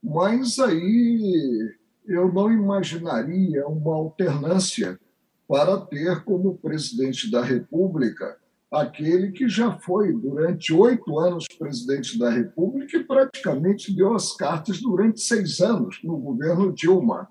Mas 0.04 0.60
aí 0.60 1.76
eu 2.08 2.32
não 2.32 2.52
imaginaria 2.52 3.68
uma 3.68 3.96
alternância 3.96 5.00
para 5.48 5.78
ter 5.78 6.24
como 6.24 6.58
presidente 6.58 7.30
da 7.30 7.42
República 7.42 8.38
aquele 8.72 9.32
que 9.32 9.48
já 9.48 9.78
foi 9.80 10.12
durante 10.12 10.74
oito 10.74 11.18
anos 11.20 11.46
presidente 11.58 12.18
da 12.18 12.30
República 12.30 12.98
e 12.98 13.04
praticamente 13.04 13.96
deu 13.96 14.14
as 14.14 14.36
cartas 14.36 14.82
durante 14.82 15.22
seis 15.22 15.62
anos 15.62 16.00
no 16.04 16.18
governo 16.18 16.74
Dilma. 16.74 17.28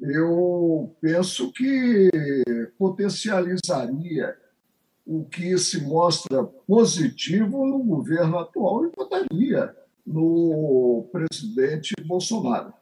Eu 0.00 0.94
penso 1.00 1.50
que 1.52 2.10
potencializaria 2.76 4.36
o 5.06 5.24
que 5.24 5.56
se 5.58 5.82
mostra 5.82 6.44
positivo 6.44 7.64
no 7.66 7.82
governo 7.82 8.38
atual 8.38 8.84
e 8.84 8.90
votaria 8.94 9.74
no 10.06 11.08
presidente 11.12 11.94
Bolsonaro. 12.04 12.74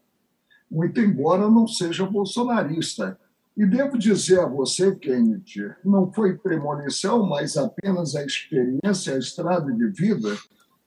Muito 0.73 0.99
embora 1.01 1.51
não 1.51 1.69
seja 1.69 2.07
bolsonarista. 2.07 3.19
E 3.55 3.67
devo 3.67 3.99
dizer 3.99 4.41
a 4.41 4.47
você, 4.47 4.97
Kennedy, 4.97 5.71
não 5.85 6.11
foi 6.11 6.39
premonição, 6.39 7.27
mas 7.29 7.59
apenas 7.59 8.17
a 8.17 8.25
experiência, 8.25 9.15
a 9.15 9.19
estrada 9.19 9.71
de 9.71 9.87
vida, 9.89 10.35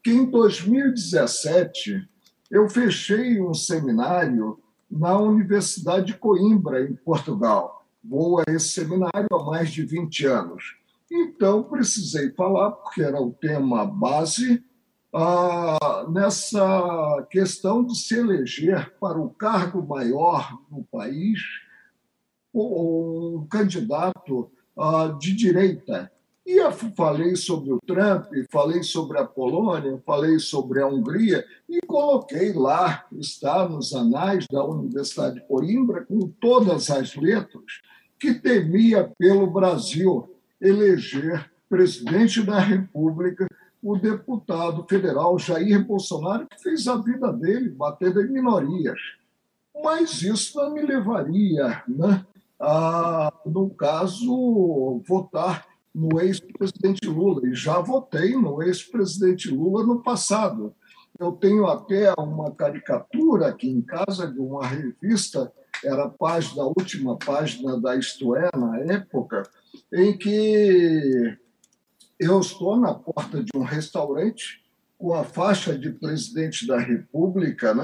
que 0.03 0.09
em 0.09 0.25
2017 0.25 2.09
eu 2.49 2.67
fechei 2.67 3.39
um 3.39 3.53
seminário 3.53 4.57
na 4.89 5.19
Universidade 5.19 6.07
de 6.07 6.17
Coimbra, 6.17 6.81
em 6.83 6.95
Portugal. 6.95 7.85
Vou 8.03 8.39
a 8.39 8.43
esse 8.47 8.69
seminário 8.69 9.27
há 9.31 9.43
mais 9.43 9.69
de 9.69 9.85
20 9.85 10.25
anos. 10.25 10.63
Então, 11.11 11.61
precisei 11.61 12.31
falar, 12.31 12.71
porque 12.71 13.03
era 13.03 13.21
o 13.21 13.31
tema 13.33 13.85
base, 13.85 14.63
ah, 15.15 16.05
nessa 16.09 17.25
questão 17.29 17.85
de 17.85 17.97
se 17.97 18.17
eleger 18.17 18.93
para 18.99 19.17
o 19.17 19.29
cargo 19.29 19.81
maior 19.81 20.59
no 20.69 20.83
país 20.83 21.39
um 22.53 23.47
candidato 23.49 24.51
ah, 24.77 25.15
de 25.17 25.33
direita. 25.33 26.11
E 26.45 26.61
eu 26.61 26.71
falei 26.71 27.35
sobre 27.35 27.71
o 27.71 27.79
Trump, 27.87 28.25
falei 28.51 28.83
sobre 28.83 29.17
a 29.17 29.25
Polônia, 29.25 30.01
falei 30.05 30.37
sobre 30.37 30.81
a 30.81 30.87
Hungria 30.87 31.45
e 31.67 31.79
coloquei 31.87 32.51
lá, 32.51 33.05
está 33.13 33.67
nos 33.67 33.95
anais 33.95 34.45
da 34.51 34.63
Universidade 34.63 35.35
de 35.35 35.47
Coimbra, 35.47 36.05
com 36.05 36.27
todas 36.39 36.91
as 36.91 37.15
letras, 37.15 37.63
que 38.19 38.33
temia 38.33 39.11
pelo 39.17 39.47
Brasil 39.47 40.29
eleger 40.61 41.49
presidente 41.67 42.43
da 42.43 42.59
República 42.59 43.47
o 43.85 43.95
deputado 43.95 44.83
federal 44.89 45.37
Jair 45.37 45.85
Bolsonaro, 45.85 46.47
que 46.47 46.59
fez 46.59 46.87
a 46.87 46.97
vida 46.97 47.31
dele 47.31 47.69
batendo 47.69 48.19
em 48.19 48.31
minorias. 48.31 48.97
Mas 49.83 50.23
isso 50.23 50.57
não 50.57 50.73
me 50.73 50.81
levaria 50.81 51.83
né, 51.87 52.25
a, 52.59 53.31
no 53.45 53.69
caso, 53.69 55.03
votar 55.07 55.67
no 55.93 56.19
ex-presidente 56.19 57.07
Lula. 57.07 57.47
E 57.47 57.53
já 57.53 57.79
votei 57.79 58.35
no 58.35 58.63
ex-presidente 58.63 59.51
Lula 59.51 59.85
no 59.85 60.01
passado. 60.01 60.73
Eu 61.19 61.33
tenho 61.33 61.67
até 61.67 62.11
uma 62.17 62.49
caricatura 62.51 63.49
aqui 63.49 63.69
em 63.69 63.83
casa 63.83 64.27
de 64.27 64.39
uma 64.39 64.65
revista, 64.65 65.53
era 65.83 66.05
a 66.05 66.09
página, 66.09 66.63
a 66.63 66.67
última 66.67 67.19
página 67.19 67.79
da 67.79 67.95
Isto 67.95 68.35
É, 68.35 68.49
na 68.57 68.79
época, 68.79 69.43
em 69.93 70.17
que 70.17 71.37
eu 72.19 72.39
estou 72.39 72.77
na 72.77 72.93
porta 72.93 73.43
de 73.43 73.51
um 73.55 73.63
restaurante 73.63 74.63
com 74.97 75.13
a 75.13 75.23
faixa 75.23 75.77
de 75.77 75.91
presidente 75.91 76.65
da 76.65 76.79
República, 76.79 77.73
né? 77.73 77.83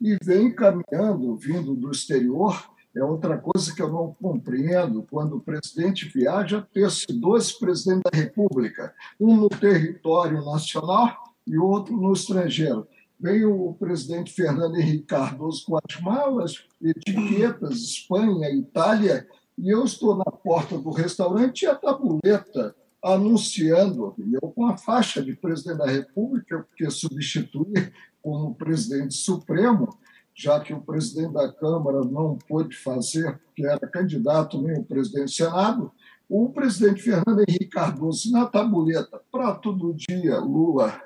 e 0.00 0.16
vem 0.22 0.52
caminhando, 0.52 1.36
vindo 1.36 1.74
do 1.74 1.90
exterior, 1.90 2.70
é 2.94 3.02
outra 3.02 3.38
coisa 3.38 3.74
que 3.74 3.80
eu 3.80 3.90
não 3.90 4.14
compreendo 4.20 5.06
quando 5.10 5.36
o 5.36 5.40
presidente 5.40 6.08
viaja 6.08 6.66
ter-se 6.72 7.06
dois 7.08 7.52
presidentes 7.52 8.02
da 8.10 8.18
República, 8.18 8.94
um 9.18 9.36
no 9.36 9.48
território 9.48 10.44
nacional 10.44 11.16
e 11.46 11.56
outro 11.56 11.96
no 11.96 12.12
estrangeiro. 12.12 12.86
Veio 13.18 13.68
o 13.68 13.74
presidente 13.74 14.32
Fernando 14.32 14.76
Henrique 14.76 15.06
Cardoso 15.06 15.64
com 15.64 15.76
as 15.76 16.00
malas, 16.00 16.66
etiquetas, 16.82 17.76
Espanha, 17.78 18.50
Itália, 18.50 19.26
e 19.56 19.70
eu 19.70 19.84
estou 19.84 20.16
na 20.16 20.24
porta 20.24 20.76
do 20.76 20.90
restaurante 20.90 21.62
e 21.62 21.66
a 21.66 21.74
tabuleta 21.74 22.74
anunciando, 23.02 24.14
eu 24.32 24.48
com 24.50 24.66
a 24.66 24.76
faixa 24.76 25.22
de 25.22 25.34
presidente 25.34 25.78
da 25.78 25.86
República, 25.86 26.64
porque 26.68 26.88
substitui 26.88 27.92
como 28.22 28.54
presidente 28.54 29.14
supremo, 29.14 29.88
já 30.34 30.60
que 30.60 30.72
o 30.72 30.80
presidente 30.80 31.32
da 31.32 31.52
Câmara 31.52 32.04
não 32.04 32.38
pôde 32.48 32.76
fazer, 32.76 33.38
porque 33.38 33.66
era 33.66 33.86
candidato, 33.88 34.62
nem 34.62 34.78
o 34.78 34.84
presidente 34.84 35.24
do 35.24 35.30
Senado, 35.30 35.92
o 36.28 36.48
presidente 36.50 37.02
Fernando 37.02 37.44
Henrique 37.46 37.66
Cardoso, 37.66 38.30
na 38.30 38.46
tabuleta, 38.46 39.20
prato 39.30 39.72
do 39.72 39.92
dia, 39.92 40.38
Lula. 40.38 41.02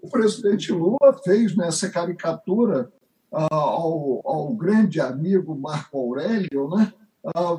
O 0.00 0.08
presidente 0.10 0.70
Lula 0.70 1.18
fez 1.24 1.56
nessa 1.56 1.90
caricatura 1.90 2.92
ah, 3.32 3.48
ao, 3.50 4.20
ao 4.24 4.54
grande 4.54 5.00
amigo 5.00 5.56
Marco 5.56 5.98
Aurélio, 5.98 6.68
né? 6.68 6.92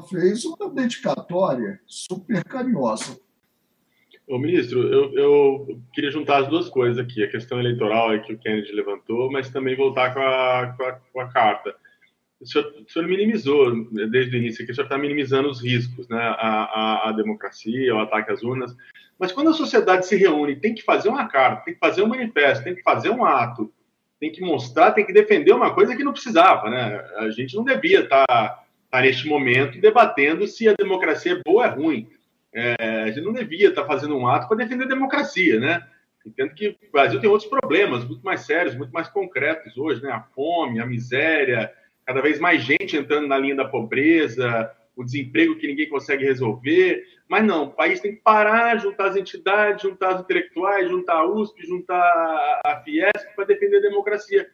Fez 0.09 0.45
uma 0.45 0.69
dedicatória 0.69 1.79
super 1.87 2.43
carinhosa. 2.43 3.19
Ô, 4.27 4.39
ministro, 4.39 4.81
eu, 4.91 5.13
eu, 5.13 5.81
queria 5.93 6.09
juntar 6.09 6.39
as 6.39 6.47
duas 6.47 6.67
coisas 6.67 6.97
aqui, 6.97 7.23
a 7.23 7.29
questão 7.29 7.59
eleitoral 7.59 8.19
que 8.21 8.33
o 8.33 8.37
Kennedy 8.37 8.71
levantou, 8.71 9.31
mas 9.31 9.49
também 9.49 9.75
voltar 9.75 10.13
com 10.13 10.19
a, 10.19 10.73
com 10.75 10.83
a, 10.83 10.91
com 10.93 11.19
a 11.19 11.27
carta. 11.27 11.75
O 12.41 12.45
senhor, 12.45 12.73
o 12.87 12.91
senhor, 12.91 13.07
minimizou, 13.07 13.85
desde 14.09 14.35
o 14.35 14.39
início, 14.39 14.65
que 14.65 14.71
o 14.71 14.75
senhor 14.75 14.85
está 14.85 14.97
minimizando 14.97 15.47
os 15.47 15.63
riscos, 15.63 16.07
né? 16.09 16.17
A, 16.19 16.63
a, 16.63 17.09
a, 17.09 17.11
democracia, 17.11 17.95
o 17.95 17.99
ataque 17.99 18.31
às 18.31 18.43
urnas. 18.43 18.75
Mas 19.17 19.31
quando 19.31 19.51
a 19.51 19.53
sociedade 19.53 20.07
se 20.07 20.15
reúne, 20.15 20.55
tem 20.55 20.73
que 20.73 20.83
fazer 20.83 21.09
uma 21.09 21.27
carta, 21.27 21.63
tem 21.63 21.73
que 21.75 21.79
fazer 21.79 22.01
um 22.01 22.07
manifesto, 22.07 22.63
tem 22.63 22.75
que 22.75 22.83
fazer 22.83 23.09
um 23.11 23.23
ato, 23.23 23.71
tem 24.19 24.31
que 24.31 24.41
mostrar, 24.41 24.91
tem 24.91 25.05
que 25.05 25.13
defender 25.13 25.53
uma 25.53 25.73
coisa 25.73 25.95
que 25.95 26.03
não 26.03 26.11
precisava, 26.11 26.69
né? 26.69 26.97
A 27.17 27.29
gente 27.29 27.55
não 27.55 27.63
devia 27.63 28.01
estar, 28.01 28.64
tá, 28.95 29.01
tá 29.01 29.01
neste 29.01 29.27
momento 29.27 29.79
debatendo 29.79 30.47
se 30.47 30.67
a 30.67 30.73
democracia 30.73 31.33
é 31.33 31.41
boa 31.45 31.63
ou 31.63 31.65
é 31.65 31.67
ruim 31.67 32.07
é, 32.55 32.75
a 33.03 33.07
gente 33.07 33.19
não 33.21 33.33
devia 33.33 33.67
estar 33.67 33.83
fazendo 33.83 34.15
um 34.15 34.25
ato 34.25 34.47
para 34.47 34.55
defender 34.55 34.85
a 34.85 34.87
democracia, 34.87 35.59
né? 35.59 35.85
Entendo 36.25 36.55
que 36.55 36.69
o 36.69 36.91
Brasil 36.91 37.19
tem 37.19 37.29
outros 37.29 37.49
problemas 37.49 38.05
muito 38.05 38.23
mais 38.23 38.41
sérios, 38.45 38.75
muito 38.75 38.91
mais 38.91 39.09
concretos 39.09 39.77
hoje, 39.77 40.01
né? 40.01 40.09
A 40.09 40.21
fome, 40.21 40.79
a 40.79 40.85
miséria, 40.85 41.71
cada 42.05 42.21
vez 42.21 42.39
mais 42.39 42.63
gente 42.63 42.95
entrando 42.95 43.27
na 43.27 43.37
linha 43.37 43.57
da 43.57 43.65
pobreza, 43.65 44.71
o 44.95 45.03
desemprego 45.03 45.57
que 45.57 45.67
ninguém 45.67 45.89
consegue 45.89 46.23
resolver. 46.23 47.03
Mas 47.27 47.43
não, 47.43 47.65
o 47.65 47.71
país 47.71 47.99
tem 47.99 48.15
que 48.15 48.21
parar, 48.21 48.77
juntar 48.77 49.07
as 49.07 49.17
entidades, 49.17 49.81
juntar 49.81 50.15
os 50.15 50.21
intelectuais, 50.21 50.89
juntar 50.89 51.15
a 51.15 51.27
USP, 51.27 51.67
juntar 51.67 52.61
a 52.65 52.81
Fiesp 52.85 53.35
para 53.35 53.45
defender 53.45 53.79
a 53.79 53.89
democracia. 53.89 54.47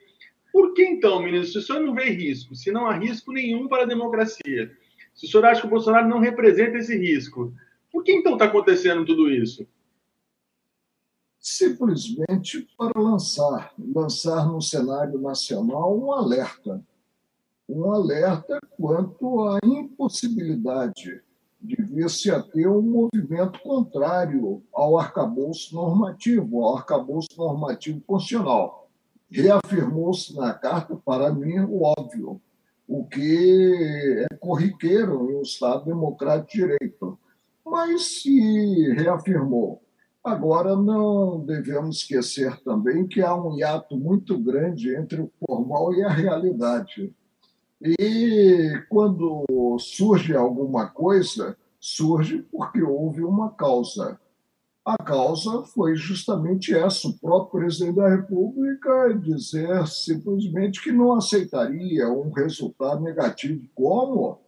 Por 0.52 0.74
que 0.74 0.84
então, 0.84 1.22
ministro, 1.22 1.54
se 1.54 1.58
o 1.60 1.62
senhor 1.62 1.86
não 1.86 1.94
vê 1.94 2.10
risco, 2.10 2.56
se 2.56 2.72
não 2.72 2.86
há 2.86 2.98
risco 2.98 3.32
nenhum 3.32 3.68
para 3.68 3.84
a 3.84 3.88
democracia, 3.88 4.72
se 5.14 5.26
o 5.26 5.30
senhor 5.30 5.46
acha 5.46 5.62
que 5.62 5.68
o 5.68 5.70
Bolsonaro 5.70 6.08
não 6.08 6.20
representa 6.20 6.78
esse 6.78 6.98
risco, 6.98 7.54
por 7.92 8.04
que 8.04 8.12
então 8.12 8.34
está 8.34 8.46
acontecendo 8.46 9.06
tudo 9.06 9.30
isso? 9.30 9.68
Simplesmente 11.40 12.68
para 12.78 13.00
lançar, 13.00 13.74
lançar 13.78 14.48
no 14.48 14.62
cenário 14.62 15.20
nacional 15.20 15.98
um 15.98 16.12
alerta. 16.12 16.84
Um 17.68 17.92
alerta 17.92 18.60
quanto 18.78 19.42
à 19.48 19.60
impossibilidade 19.64 21.22
de 21.60 21.76
vir-se 21.84 22.32
a 22.32 22.42
ter 22.42 22.68
um 22.68 22.82
movimento 22.82 23.60
contrário 23.60 24.64
ao 24.74 24.98
arcabouço 24.98 25.76
normativo, 25.76 26.64
ao 26.64 26.78
arcabouço 26.78 27.30
normativo 27.38 28.02
constitucional. 28.02 28.81
Reafirmou-se 29.32 30.36
na 30.36 30.54
carta, 30.54 30.96
para 31.06 31.32
mim, 31.32 31.60
o 31.60 31.84
óbvio, 31.84 32.42
o 32.88 33.06
que 33.06 34.26
é 34.30 34.36
corriqueiro 34.36 35.32
em 35.32 35.38
um 35.38 35.42
Estado 35.42 35.86
democrático 35.86 36.52
de 36.52 36.58
direito 36.58 37.18
mas 37.72 38.22
se 38.22 38.94
reafirmou. 38.94 39.82
Agora, 40.22 40.76
não 40.76 41.40
devemos 41.40 41.98
esquecer 41.98 42.62
também 42.64 43.08
que 43.08 43.22
há 43.22 43.34
um 43.34 43.58
hiato 43.58 43.96
muito 43.96 44.38
grande 44.38 44.94
entre 44.94 45.22
o 45.22 45.32
formal 45.40 45.94
e 45.94 46.04
a 46.04 46.10
realidade. 46.10 47.14
E 47.82 48.74
quando 48.90 49.46
surge 49.80 50.36
alguma 50.36 50.88
coisa, 50.88 51.58
surge 51.80 52.46
porque 52.52 52.84
houve 52.84 53.24
uma 53.24 53.52
causa. 53.52 54.20
A 54.84 54.98
causa 54.98 55.64
foi 55.66 55.96
justamente 55.96 56.74
essa: 56.74 57.08
o 57.08 57.18
próprio 57.20 57.62
presidente 57.62 57.98
da 57.98 58.10
República 58.10 59.14
dizer 59.14 59.88
simplesmente 59.88 60.82
que 60.82 60.92
não 60.92 61.14
aceitaria 61.14 62.10
um 62.10 62.32
resultado 62.32 63.02
negativo. 63.02 63.68
Como? 63.76 64.42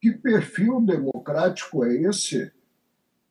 Que 0.00 0.12
perfil 0.12 0.80
democrático 0.80 1.84
é 1.84 1.94
esse? 2.02 2.50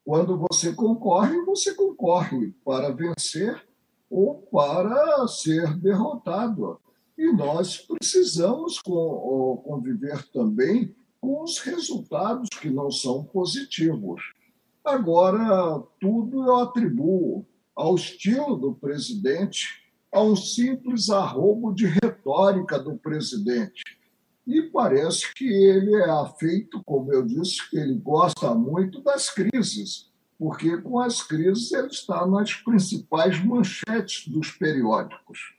Quando 0.05 0.38
você 0.38 0.71
concorre, 0.71 1.38
você 1.41 1.73
concorre 1.73 2.53
para 2.63 2.91
vencer 2.91 3.62
ou 4.10 4.36
para 4.43 5.27
ser 5.27 5.77
derrotado. 5.77 6.79
E 7.17 7.29
nós 7.33 7.77
precisamos 7.77 8.79
conviver 8.79 10.25
também 10.31 10.95
com 11.19 11.43
os 11.43 11.60
resultados 11.60 12.47
que 12.62 12.69
não 12.69 12.89
são 12.89 13.25
positivos. 13.25 14.37
Agora, 14.88 15.84
tudo 16.00 16.45
eu 16.45 16.56
atribuo 16.56 17.45
ao 17.76 17.95
estilo 17.95 18.56
do 18.56 18.73
presidente, 18.73 19.84
a 20.10 20.23
um 20.23 20.34
simples 20.34 21.10
arrobo 21.10 21.73
de 21.73 21.88
retórica 21.88 22.80
do 22.80 22.97
presidente. 22.97 23.84
E 24.47 24.62
parece 24.62 25.34
que 25.34 25.45
ele 25.45 25.93
é 25.93 26.10
afeito, 26.10 26.82
como 26.86 27.12
eu 27.12 27.21
disse, 27.21 27.69
que 27.69 27.76
ele 27.76 27.95
gosta 27.95 28.56
muito 28.56 29.02
das 29.02 29.30
crises. 29.30 30.10
porque 30.39 30.78
com 30.78 31.00
as 31.00 31.21
crises 31.23 31.73
ele 31.73 31.88
está 31.88 32.26
nas 32.26 32.54
principais 32.54 33.43
manchetes 33.43 34.28
dos 34.28 34.52
periódicos. 34.52 35.56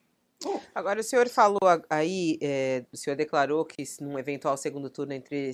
Agora, 0.73 1.01
o 1.01 1.03
senhor 1.03 1.29
falou 1.29 1.59
aí, 1.91 2.39
é, 2.41 2.85
o 2.93 2.97
senhor 2.97 3.17
declarou 3.17 3.65
que 3.65 3.83
num 4.01 4.17
eventual 4.17 4.57
segundo 4.57 4.89
turno 4.89 5.13
entre, 5.13 5.51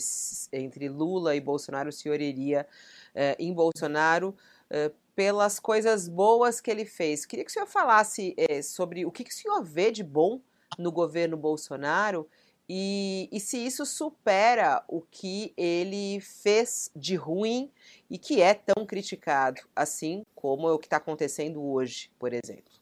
entre 0.52 0.90
Lula 0.90 1.34
e 1.34 1.40
Bolsonaro, 1.40 1.88
o 1.88 1.92
senhor 1.92 2.20
iria 2.20 2.66
é, 3.14 3.36
em 3.38 3.52
Bolsonaro 3.52 4.34
é, 4.70 4.90
pelas 5.14 5.60
coisas 5.60 6.08
boas 6.08 6.60
que 6.60 6.70
ele 6.70 6.84
fez. 6.84 7.24
Queria 7.24 7.44
que 7.44 7.50
o 7.50 7.54
senhor 7.54 7.66
falasse 7.66 8.34
é, 8.36 8.60
sobre 8.62 9.06
o 9.06 9.12
que, 9.12 9.24
que 9.24 9.30
o 9.30 9.34
senhor 9.34 9.62
vê 9.62 9.90
de 9.90 10.02
bom 10.02 10.40
no 10.78 10.90
governo 10.90 11.36
Bolsonaro 11.36 12.28
e, 12.68 13.28
e 13.30 13.38
se 13.40 13.58
isso 13.58 13.84
supera 13.84 14.82
o 14.88 15.02
que 15.02 15.52
ele 15.56 16.18
fez 16.20 16.90
de 16.96 17.14
ruim 17.14 17.70
e 18.08 18.18
que 18.18 18.40
é 18.40 18.54
tão 18.54 18.86
criticado, 18.86 19.60
assim 19.76 20.24
como 20.34 20.68
é 20.68 20.72
o 20.72 20.78
que 20.78 20.86
está 20.86 20.96
acontecendo 20.96 21.62
hoje, 21.62 22.10
por 22.18 22.32
exemplo. 22.32 22.72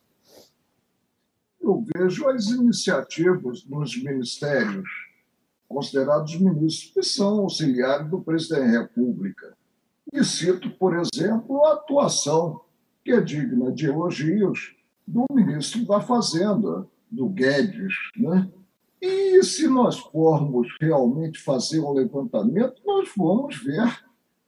Eu 1.61 1.85
vejo 1.95 2.29
as 2.29 2.47
iniciativas 2.47 3.65
nos 3.65 4.01
ministérios, 4.01 4.89
considerados 5.69 6.39
ministros 6.39 6.93
que 6.93 7.03
são 7.03 7.41
auxiliares 7.41 8.09
do 8.09 8.21
presidente 8.21 8.73
da 8.73 8.81
República. 8.83 9.57
E 10.11 10.25
cito, 10.25 10.71
por 10.71 10.95
exemplo, 10.97 11.65
a 11.67 11.75
atuação, 11.75 12.63
que 13.05 13.13
é 13.13 13.21
digna 13.21 13.71
de 13.73 13.87
elogios, 13.87 14.75
do 15.07 15.27
ministro 15.33 15.85
da 15.85 16.01
Fazenda, 16.01 16.89
do 17.11 17.29
Guedes, 17.29 17.95
né? 18.17 18.51
E 19.01 19.43
se 19.43 19.67
nós 19.67 19.99
formos 19.99 20.69
realmente 20.81 21.41
fazer 21.41 21.81
um 21.81 21.93
levantamento, 21.93 22.81
nós 22.87 23.11
vamos 23.17 23.57
ver 23.63 24.05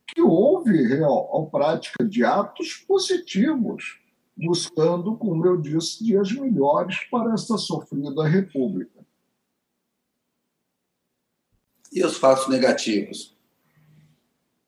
que 0.06 0.22
houve 0.22 0.86
real, 0.86 1.42
a 1.42 1.50
prática 1.50 2.04
de 2.04 2.24
atos 2.24 2.74
positivos, 2.86 4.00
buscando, 4.36 5.16
como 5.16 5.44
eu 5.44 5.60
disse, 5.60 6.04
dias 6.04 6.30
melhores 6.32 7.02
para 7.10 7.34
esta 7.34 7.58
sofrida 7.58 8.24
república. 8.24 9.04
E 11.92 12.04
os 12.04 12.16
fatos 12.16 12.48
negativos? 12.48 13.33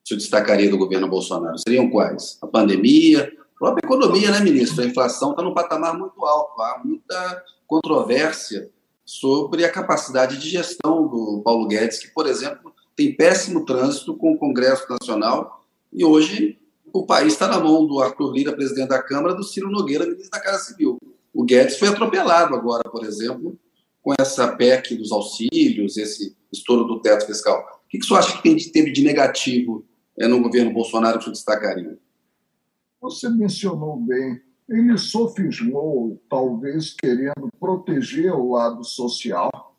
Se 0.07 0.15
destacaria 0.15 0.71
do 0.71 0.79
governo 0.79 1.09
Bolsonaro, 1.09 1.59
seriam 1.59 1.91
quais? 1.91 2.39
A 2.41 2.47
pandemia, 2.47 3.25
a 3.25 3.59
própria 3.59 3.85
economia, 3.85 4.31
né, 4.31 4.39
ministro? 4.39 4.85
A 4.85 4.87
inflação 4.87 5.33
está 5.33 5.43
num 5.43 5.53
patamar 5.53 5.99
muito 5.99 6.25
alto, 6.25 6.63
há 6.63 6.81
muita 6.85 7.45
controvérsia 7.67 8.71
sobre 9.05 9.65
a 9.65 9.73
capacidade 9.73 10.39
de 10.39 10.49
gestão 10.49 11.09
do 11.09 11.43
Paulo 11.45 11.67
Guedes, 11.67 11.99
que, 11.99 12.15
por 12.15 12.29
exemplo, 12.29 12.73
tem 12.95 13.17
péssimo 13.17 13.65
trânsito 13.65 14.17
com 14.17 14.31
o 14.31 14.39
Congresso 14.39 14.87
Nacional 14.89 15.67
e 15.93 16.05
hoje 16.05 16.57
o 16.93 17.05
país 17.05 17.33
está 17.33 17.49
na 17.49 17.59
mão 17.59 17.85
do 17.85 18.01
Arthur 18.01 18.33
Lira, 18.33 18.55
presidente 18.55 18.91
da 18.91 19.03
Câmara, 19.03 19.35
do 19.35 19.43
Ciro 19.43 19.69
Nogueira, 19.69 20.07
ministro 20.07 20.31
da 20.31 20.41
Casa 20.41 20.67
Civil. 20.67 20.99
O 21.35 21.43
Guedes 21.43 21.81
foi 21.81 21.89
atropelado 21.89 22.55
agora, 22.55 22.89
por 22.89 23.05
exemplo, 23.05 23.59
com 24.01 24.15
essa 24.21 24.55
PEC 24.57 24.95
dos 24.95 25.11
auxílios, 25.11 25.97
esse 25.97 26.37
estouro 26.53 26.85
do 26.85 27.01
teto 27.01 27.27
fiscal. 27.27 27.61
O 27.85 27.89
que, 27.89 27.99
você 27.99 28.15
acha 28.15 28.41
que 28.41 28.71
teve 28.71 28.93
de 28.93 29.03
negativo 29.03 29.85
no 30.19 30.43
governo 30.43 30.73
Bolsonaro 30.73 31.19
que 31.19 31.25
você 31.25 31.33
destacaria? 31.33 31.99
Você 33.01 33.29
mencionou 33.29 33.97
bem 33.97 34.41
ele 34.69 34.99
sofismou, 34.99 36.21
talvez 36.29 36.93
querendo 36.93 37.49
proteger 37.59 38.33
o 38.33 38.51
lado 38.51 38.83
social, 38.83 39.77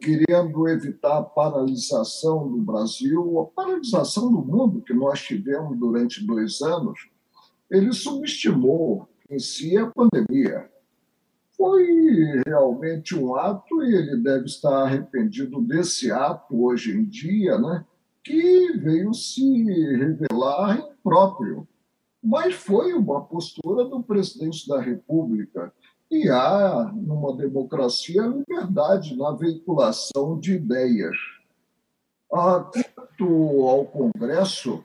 querendo 0.00 0.68
evitar 0.68 1.18
a 1.18 1.22
paralisação 1.22 2.48
do 2.48 2.58
Brasil, 2.58 3.40
a 3.40 3.46
paralisação 3.46 4.30
do 4.30 4.44
mundo 4.44 4.82
que 4.82 4.94
nós 4.94 5.20
tivemos 5.22 5.76
durante 5.76 6.24
dois 6.24 6.60
anos. 6.62 7.08
Ele 7.68 7.92
subestimou 7.92 9.08
em 9.28 9.40
si 9.40 9.76
a 9.76 9.90
pandemia. 9.90 10.70
Foi 11.56 12.42
realmente 12.46 13.16
um 13.16 13.34
ato, 13.34 13.82
e 13.82 13.94
ele 13.94 14.16
deve 14.18 14.44
estar 14.44 14.84
arrependido 14.84 15.60
desse 15.60 16.12
ato 16.12 16.62
hoje 16.64 16.96
em 16.96 17.04
dia, 17.04 17.58
né, 17.58 17.84
que 18.24 18.72
veio 18.78 19.12
se 19.14 19.64
revelar 19.94 20.78
impróprio 20.78 21.68
mas 22.24 22.54
foi 22.54 22.94
uma 22.94 23.20
postura 23.20 23.84
do 23.84 24.02
presidente 24.02 24.66
da 24.66 24.80
República. 24.80 25.70
E 26.10 26.30
há, 26.30 26.90
numa 26.94 27.36
democracia, 27.36 28.22
liberdade 28.22 29.14
na 29.14 29.32
veiculação 29.32 30.38
de 30.40 30.54
ideias. 30.54 31.16
Quanto 32.26 33.66
ao 33.68 33.84
Congresso, 33.84 34.82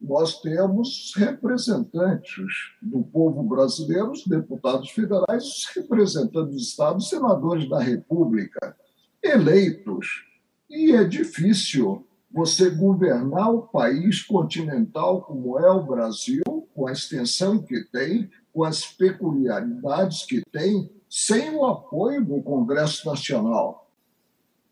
nós 0.00 0.40
temos 0.40 1.12
representantes 1.16 2.46
do 2.80 3.02
povo 3.02 3.42
brasileiro, 3.42 4.12
os 4.12 4.24
deputados 4.24 4.90
federais, 4.90 5.44
os 5.44 5.66
representantes 5.74 6.54
dos 6.54 6.68
estados, 6.68 7.08
senadores 7.08 7.68
da 7.68 7.80
República, 7.80 8.76
eleitos. 9.20 10.24
E 10.70 10.92
é 10.92 11.02
difícil 11.02 12.06
você 12.32 12.70
governar 12.70 13.52
o 13.52 13.62
país 13.62 14.22
continental 14.22 15.22
como 15.22 15.58
é 15.58 15.70
o 15.70 15.84
Brasil, 15.84 16.42
com 16.74 16.86
a 16.86 16.92
extensão 16.92 17.60
que 17.60 17.84
tem, 17.90 18.30
com 18.52 18.64
as 18.64 18.84
peculiaridades 18.86 20.24
que 20.24 20.42
tem, 20.52 20.90
sem 21.08 21.50
o 21.54 21.66
apoio 21.66 22.24
do 22.24 22.40
Congresso 22.42 23.06
Nacional. 23.08 23.90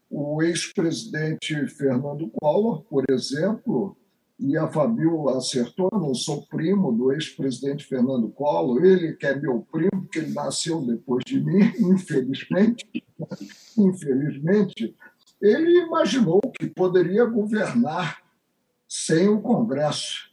O 0.09 0.42
ex-presidente 0.42 1.66
Fernando 1.66 2.31
Collor, 2.40 2.83
por 2.83 3.05
exemplo, 3.11 3.97
e 4.38 4.57
a 4.57 4.68
Fabiola 4.68 5.38
acertou, 5.38 5.90
não 5.92 6.14
sou 6.14 6.47
primo 6.47 6.92
do 6.92 7.12
ex-presidente 7.12 7.85
Fernando 7.85 8.29
Collor, 8.31 8.85
ele 8.85 9.14
que 9.14 9.27
é 9.27 9.35
meu 9.35 9.66
primo, 9.71 10.03
porque 10.03 10.21
ele 10.21 10.33
nasceu 10.33 10.81
depois 10.81 11.25
de 11.27 11.40
mim, 11.40 11.73
infelizmente, 11.81 12.87
infelizmente, 13.77 14.94
ele 15.40 15.81
imaginou 15.81 16.40
que 16.40 16.66
poderia 16.66 17.24
governar 17.24 18.22
sem 18.88 19.29
o 19.29 19.40
Congresso. 19.40 20.29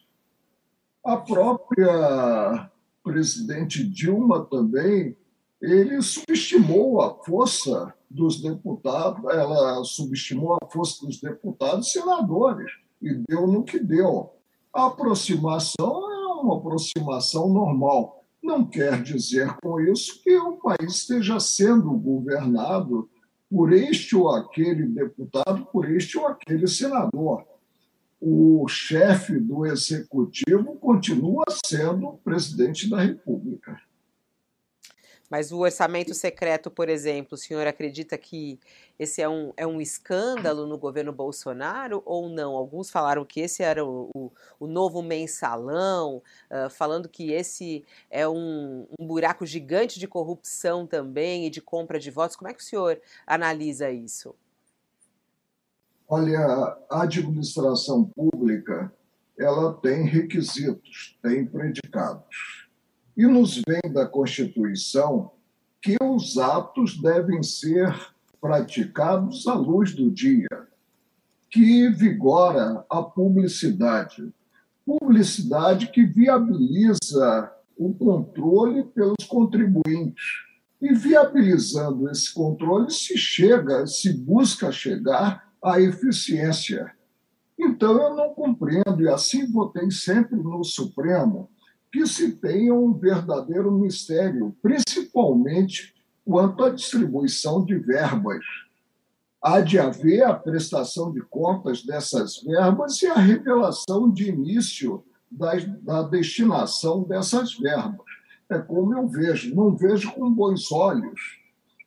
A 1.03 1.17
própria 1.17 2.71
presidente 3.03 3.87
Dilma 3.87 4.45
também, 4.45 5.15
ele 5.61 6.01
subestimou 6.01 7.01
a 7.01 7.13
força 7.23 7.93
dos 8.09 8.41
deputados, 8.41 9.23
ela 9.31 9.83
subestimou 9.83 10.53
a 10.53 10.67
força 10.67 11.05
dos 11.05 11.21
deputados 11.21 11.87
e 11.87 11.91
senadores 11.91 12.71
e 13.01 13.13
deu 13.27 13.45
no 13.45 13.63
que 13.63 13.79
deu. 13.79 14.33
A 14.73 14.87
aproximação 14.87 16.11
é 16.11 16.41
uma 16.41 16.57
aproximação 16.57 17.49
normal. 17.49 18.23
Não 18.41 18.65
quer 18.65 19.01
dizer 19.01 19.55
com 19.61 19.79
isso 19.79 20.21
que 20.23 20.35
o 20.37 20.57
país 20.57 20.95
esteja 20.95 21.39
sendo 21.39 21.91
governado 21.91 23.09
por 23.49 23.71
este 23.73 24.15
ou 24.15 24.29
aquele 24.29 24.85
deputado, 24.87 25.65
por 25.67 25.89
este 25.89 26.17
ou 26.17 26.27
aquele 26.27 26.67
senador. 26.67 27.45
O 28.19 28.67
chefe 28.67 29.39
do 29.39 29.65
executivo 29.65 30.75
continua 30.77 31.45
sendo 31.63 32.07
o 32.07 32.17
presidente 32.17 32.89
da 32.89 33.01
República. 33.01 33.79
Mas 35.35 35.51
o 35.51 35.59
orçamento 35.59 36.13
secreto, 36.13 36.71
por 36.71 36.87
exemplo, 36.87 37.35
o 37.35 37.37
senhor 37.37 37.67
acredita 37.67 38.17
que 38.17 38.57
esse 38.97 39.21
é 39.21 39.27
um, 39.27 39.51
é 39.57 39.67
um 39.67 39.81
escândalo 39.81 40.65
no 40.65 40.77
governo 40.77 41.11
Bolsonaro 41.11 42.01
ou 42.05 42.29
não? 42.29 42.55
Alguns 42.55 42.89
falaram 42.89 43.25
que 43.25 43.41
esse 43.41 43.61
era 43.61 43.83
o, 43.83 44.09
o, 44.15 44.31
o 44.57 44.65
novo 44.65 45.01
mensalão, 45.01 46.23
uh, 46.49 46.69
falando 46.69 47.09
que 47.09 47.33
esse 47.33 47.83
é 48.09 48.25
um, 48.25 48.87
um 48.97 49.05
buraco 49.05 49.45
gigante 49.45 49.99
de 49.99 50.07
corrupção 50.07 50.87
também 50.87 51.45
e 51.45 51.49
de 51.49 51.59
compra 51.59 51.99
de 51.99 52.09
votos. 52.09 52.37
Como 52.37 52.49
é 52.49 52.53
que 52.53 52.61
o 52.61 52.65
senhor 52.65 53.01
analisa 53.27 53.91
isso? 53.91 54.33
Olha, 56.07 56.77
a 56.89 57.01
administração 57.01 58.05
pública 58.05 58.89
ela 59.37 59.73
tem 59.81 60.05
requisitos, 60.05 61.19
tem 61.21 61.45
predicados 61.45 62.64
e 63.15 63.25
nos 63.25 63.61
vem 63.65 63.91
da 63.91 64.05
Constituição 64.05 65.31
que 65.81 65.95
os 66.01 66.37
atos 66.37 66.99
devem 66.99 67.41
ser 67.43 67.93
praticados 68.41 69.47
à 69.47 69.53
luz 69.53 69.93
do 69.93 70.11
dia, 70.11 70.47
que 71.49 71.89
vigora 71.89 72.85
a 72.89 73.01
publicidade. 73.01 74.33
Publicidade 74.85 75.87
que 75.87 76.05
viabiliza 76.05 77.51
o 77.77 77.93
controle 77.93 78.83
pelos 78.83 79.25
contribuintes. 79.27 80.23
E 80.81 80.93
viabilizando 80.93 82.09
esse 82.09 82.33
controle, 82.33 82.91
se 82.91 83.17
chega, 83.17 83.87
se 83.87 84.13
busca 84.13 84.71
chegar 84.71 85.51
à 85.63 85.79
eficiência. 85.79 86.91
Então, 87.57 87.99
eu 88.01 88.15
não 88.15 88.33
compreendo, 88.33 89.01
e 89.01 89.07
assim 89.07 89.49
votei 89.51 89.89
sempre 89.89 90.35
no 90.35 90.63
Supremo, 90.63 91.49
que 91.95 92.05
se 92.05 92.33
tenha 92.33 92.73
um 92.73 92.91
verdadeiro 92.91 93.71
mistério, 93.71 94.53
principalmente 94.61 95.95
quanto 96.25 96.65
à 96.65 96.69
distribuição 96.69 97.63
de 97.63 97.77
verbas. 97.77 98.43
Há 99.41 99.61
de 99.61 99.79
haver 99.79 100.23
a 100.23 100.33
prestação 100.33 101.13
de 101.13 101.21
contas 101.21 101.85
dessas 101.85 102.43
verbas 102.43 103.01
e 103.01 103.07
a 103.07 103.13
revelação 103.13 104.11
de 104.11 104.27
início 104.27 105.05
da, 105.31 105.53
da 105.81 106.03
destinação 106.03 107.03
dessas 107.03 107.57
verbas. 107.57 108.05
É 108.49 108.59
como 108.59 108.93
eu 108.93 109.07
vejo, 109.07 109.55
não 109.55 109.73
vejo 109.73 110.11
com 110.11 110.29
bons 110.29 110.73
olhos 110.73 111.39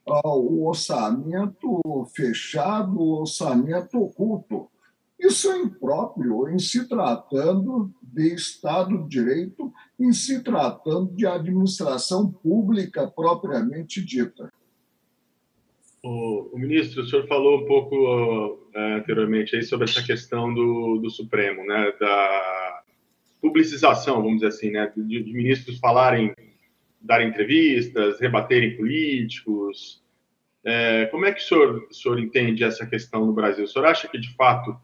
ah, 0.09 0.35
o 0.35 0.69
orçamento 0.69 1.83
fechado, 2.17 2.99
o 2.99 3.21
orçamento 3.21 4.01
oculto. 4.01 4.71
Isso 5.19 5.51
é 5.51 5.59
impróprio 5.59 6.49
em 6.49 6.59
se 6.59 6.89
tratando 6.89 7.93
de 8.03 8.35
Estado 8.35 9.03
de 9.03 9.09
Direito, 9.09 9.73
em 9.99 10.13
se 10.13 10.43
tratando 10.43 11.13
de 11.15 11.27
administração 11.27 12.31
pública 12.31 13.09
propriamente 13.09 14.05
dita. 14.05 14.53
O, 16.03 16.55
o, 16.55 16.59
ministro, 16.59 17.03
o 17.03 17.07
senhor 17.07 17.27
falou 17.27 17.63
um 17.63 17.67
pouco 17.67 17.97
uh, 17.97 18.59
anteriormente 18.97 19.57
aí 19.57 19.63
sobre 19.63 19.89
essa 19.89 20.03
questão 20.03 20.55
do, 20.55 20.99
do 20.99 21.11
Supremo, 21.11 21.67
né, 21.67 21.93
da 21.99 22.83
publicização, 23.41 24.23
vamos 24.23 24.37
dizer 24.37 24.47
assim, 24.47 24.71
né, 24.71 24.93
de, 24.97 25.23
de 25.23 25.33
ministros 25.33 25.79
falarem, 25.79 26.33
darem 27.01 27.29
entrevistas, 27.29 28.21
rebaterem 28.21 28.77
políticos. 28.77 30.01
É, 30.65 31.07
como 31.07 31.25
é 31.25 31.33
que 31.33 31.41
o 31.41 31.45
senhor, 31.45 31.87
o 31.91 31.95
senhor 31.95 32.21
entende 32.21 32.63
essa 32.63 32.87
questão 32.87 33.27
no 33.27 33.33
Brasil? 33.33 33.65
O 33.65 33.69
senhor 33.69 33.87
acha 33.87 34.07
que, 34.07 34.19
de 34.19 34.33
fato, 34.35 34.77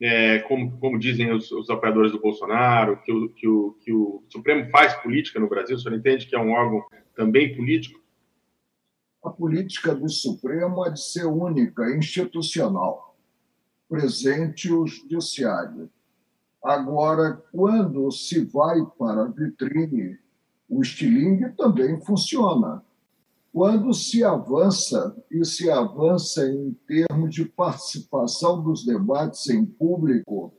é, 0.00 0.38
como, 0.40 0.78
como, 0.78 0.98
dizem 0.98 1.32
os, 1.32 1.50
os, 1.52 1.68
apoiadores 1.68 2.12
do 2.12 2.20
Bolsonaro, 2.20 3.00
que 3.02 3.12
o, 3.12 3.28
que, 3.28 3.46
o, 3.46 3.76
que 3.80 3.92
o 3.92 4.22
Supremo 4.28 4.70
faz 4.70 4.94
política 4.94 5.38
no 5.38 5.48
Brasil? 5.48 5.76
O 5.76 5.78
senhor 5.78 5.96
entende 5.96 6.26
que 6.26 6.34
é 6.34 6.38
um 6.38 6.52
órgão 6.52 6.84
também 7.14 7.54
político? 7.54 8.00
a 9.22 9.30
política 9.30 9.94
do 9.94 10.08
Supremo 10.08 10.86
é 10.86 10.90
de 10.90 11.00
ser 11.00 11.26
única, 11.26 11.94
institucional, 11.94 13.16
presente 13.88 14.72
o 14.72 14.86
judiciário. 14.86 15.90
Agora, 16.62 17.42
quando 17.52 18.10
se 18.10 18.44
vai 18.44 18.78
para 18.98 19.22
a 19.22 19.28
vitrine, 19.28 20.18
o 20.68 20.80
estilingue 20.80 21.50
também 21.50 22.00
funciona. 22.00 22.82
Quando 23.52 23.92
se 23.92 24.22
avança, 24.22 25.16
e 25.30 25.44
se 25.44 25.68
avança 25.68 26.46
em 26.48 26.72
termos 26.86 27.34
de 27.34 27.44
participação 27.44 28.62
dos 28.62 28.84
debates 28.84 29.48
em 29.48 29.66
público, 29.66 30.54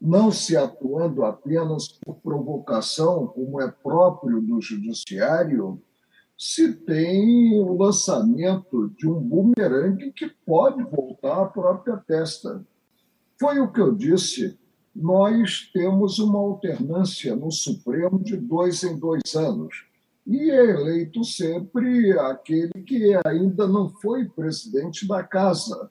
não 0.00 0.30
se 0.30 0.56
atuando 0.56 1.24
apenas 1.24 1.88
por 1.88 2.14
provocação, 2.16 3.26
como 3.26 3.60
é 3.60 3.68
próprio 3.68 4.40
do 4.40 4.60
judiciário, 4.60 5.82
se 6.38 6.72
tem 6.72 7.58
o 7.58 7.76
lançamento 7.76 8.90
de 8.90 9.08
um 9.08 9.18
bumerangue 9.18 10.12
que 10.12 10.28
pode 10.44 10.82
voltar 10.84 11.42
à 11.42 11.46
própria 11.46 11.96
testa. 11.96 12.64
Foi 13.40 13.58
o 13.58 13.72
que 13.72 13.80
eu 13.80 13.92
disse. 13.92 14.56
Nós 14.94 15.68
temos 15.72 16.18
uma 16.18 16.38
alternância 16.38 17.34
no 17.34 17.50
Supremo 17.50 18.22
de 18.22 18.36
dois 18.36 18.84
em 18.84 18.96
dois 18.98 19.34
anos. 19.34 19.84
E 20.26 20.50
é 20.50 20.70
eleito 20.70 21.22
sempre 21.22 22.18
aquele 22.18 22.72
que 22.84 23.16
ainda 23.24 23.68
não 23.68 23.88
foi 23.88 24.28
presidente 24.28 25.06
da 25.06 25.22
casa. 25.22 25.88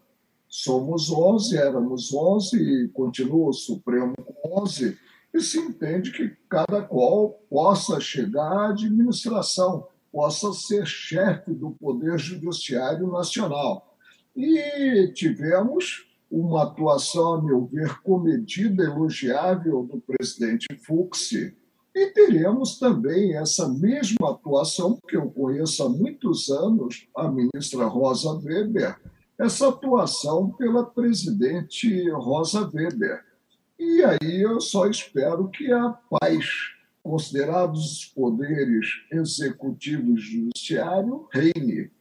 Somos 0.47 1.09
11, 1.09 1.57
éramos 1.57 2.13
11 2.13 2.57
e 2.57 2.87
continua 2.89 3.49
o 3.49 3.53
Supremo 3.53 4.13
com 4.15 4.61
11, 4.61 4.97
e 5.33 5.39
se 5.39 5.57
entende 5.57 6.11
que 6.11 6.35
cada 6.49 6.81
qual 6.81 7.41
possa 7.49 7.99
chegar 7.99 8.51
à 8.51 8.69
administração 8.69 9.87
possa 10.11 10.53
ser 10.53 10.85
chefe 10.85 11.53
do 11.53 11.71
Poder 11.71 12.17
Judiciário 12.17 13.11
Nacional. 13.11 13.97
E 14.35 15.11
tivemos 15.13 16.05
uma 16.29 16.63
atuação, 16.63 17.35
a 17.35 17.41
meu 17.41 17.65
ver, 17.65 18.01
comedida, 18.01 18.83
elogiável 18.83 19.83
do 19.83 20.01
presidente 20.01 20.67
Fux, 20.85 21.31
e 21.95 22.07
teremos 22.07 22.77
também 22.77 23.37
essa 23.37 23.69
mesma 23.69 24.31
atuação, 24.31 24.99
que 25.07 25.15
eu 25.15 25.31
conheço 25.31 25.81
há 25.81 25.87
muitos 25.87 26.49
anos, 26.49 27.07
a 27.15 27.31
ministra 27.31 27.85
Rosa 27.85 28.33
Weber, 28.33 28.99
essa 29.39 29.69
atuação 29.69 30.51
pela 30.51 30.85
presidente 30.85 32.09
Rosa 32.09 32.69
Weber. 32.73 33.23
E 33.79 34.03
aí 34.03 34.41
eu 34.41 34.59
só 34.59 34.87
espero 34.87 35.47
que 35.47 35.71
a 35.71 35.89
paz 35.89 36.45
considerados 37.01 37.99
os 37.99 38.05
poderes 38.05 38.87
executivo 39.11 40.17
e 40.17 40.19
judiciário, 40.19 41.29
reine. 41.31 41.91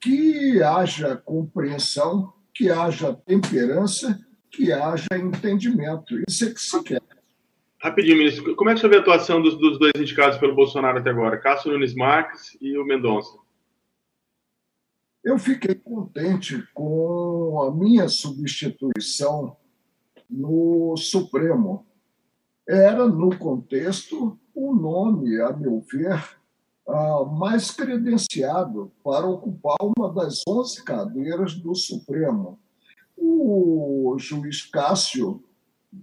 Que 0.00 0.62
haja 0.62 1.16
compreensão, 1.16 2.32
que 2.54 2.70
haja 2.70 3.14
temperança, 3.26 4.20
que 4.50 4.72
haja 4.72 5.08
entendimento. 5.14 6.22
Isso 6.28 6.44
é 6.44 6.50
que 6.52 6.60
se 6.60 6.82
quer. 6.84 7.09
Rapidinho, 7.82 8.18
ministro, 8.18 8.54
como 8.56 8.68
é 8.68 8.74
que 8.74 8.80
você 8.80 8.88
vê 8.88 8.96
a 8.96 9.00
atuação 9.00 9.40
dos, 9.40 9.58
dos 9.58 9.78
dois 9.78 9.92
indicados 9.96 10.36
pelo 10.36 10.54
Bolsonaro 10.54 10.98
até 10.98 11.08
agora, 11.08 11.40
Cássio 11.40 11.72
Nunes 11.72 11.94
Marques 11.94 12.54
e 12.60 12.76
o 12.76 12.84
Mendonça? 12.84 13.38
Eu 15.24 15.38
fiquei 15.38 15.74
contente 15.74 16.62
com 16.74 17.62
a 17.62 17.74
minha 17.74 18.06
substituição 18.06 19.56
no 20.28 20.94
Supremo. 20.98 21.86
Era, 22.68 23.08
no 23.08 23.34
contexto, 23.38 24.38
o 24.54 24.74
nome, 24.74 25.40
a 25.40 25.50
meu 25.50 25.80
ver, 25.90 26.22
mais 27.32 27.70
credenciado 27.70 28.92
para 29.02 29.26
ocupar 29.26 29.76
uma 29.80 30.12
das 30.12 30.42
11 30.46 30.84
cadeiras 30.84 31.54
do 31.54 31.74
Supremo. 31.74 32.58
O 33.16 34.16
juiz 34.18 34.64
Cássio 34.64 35.42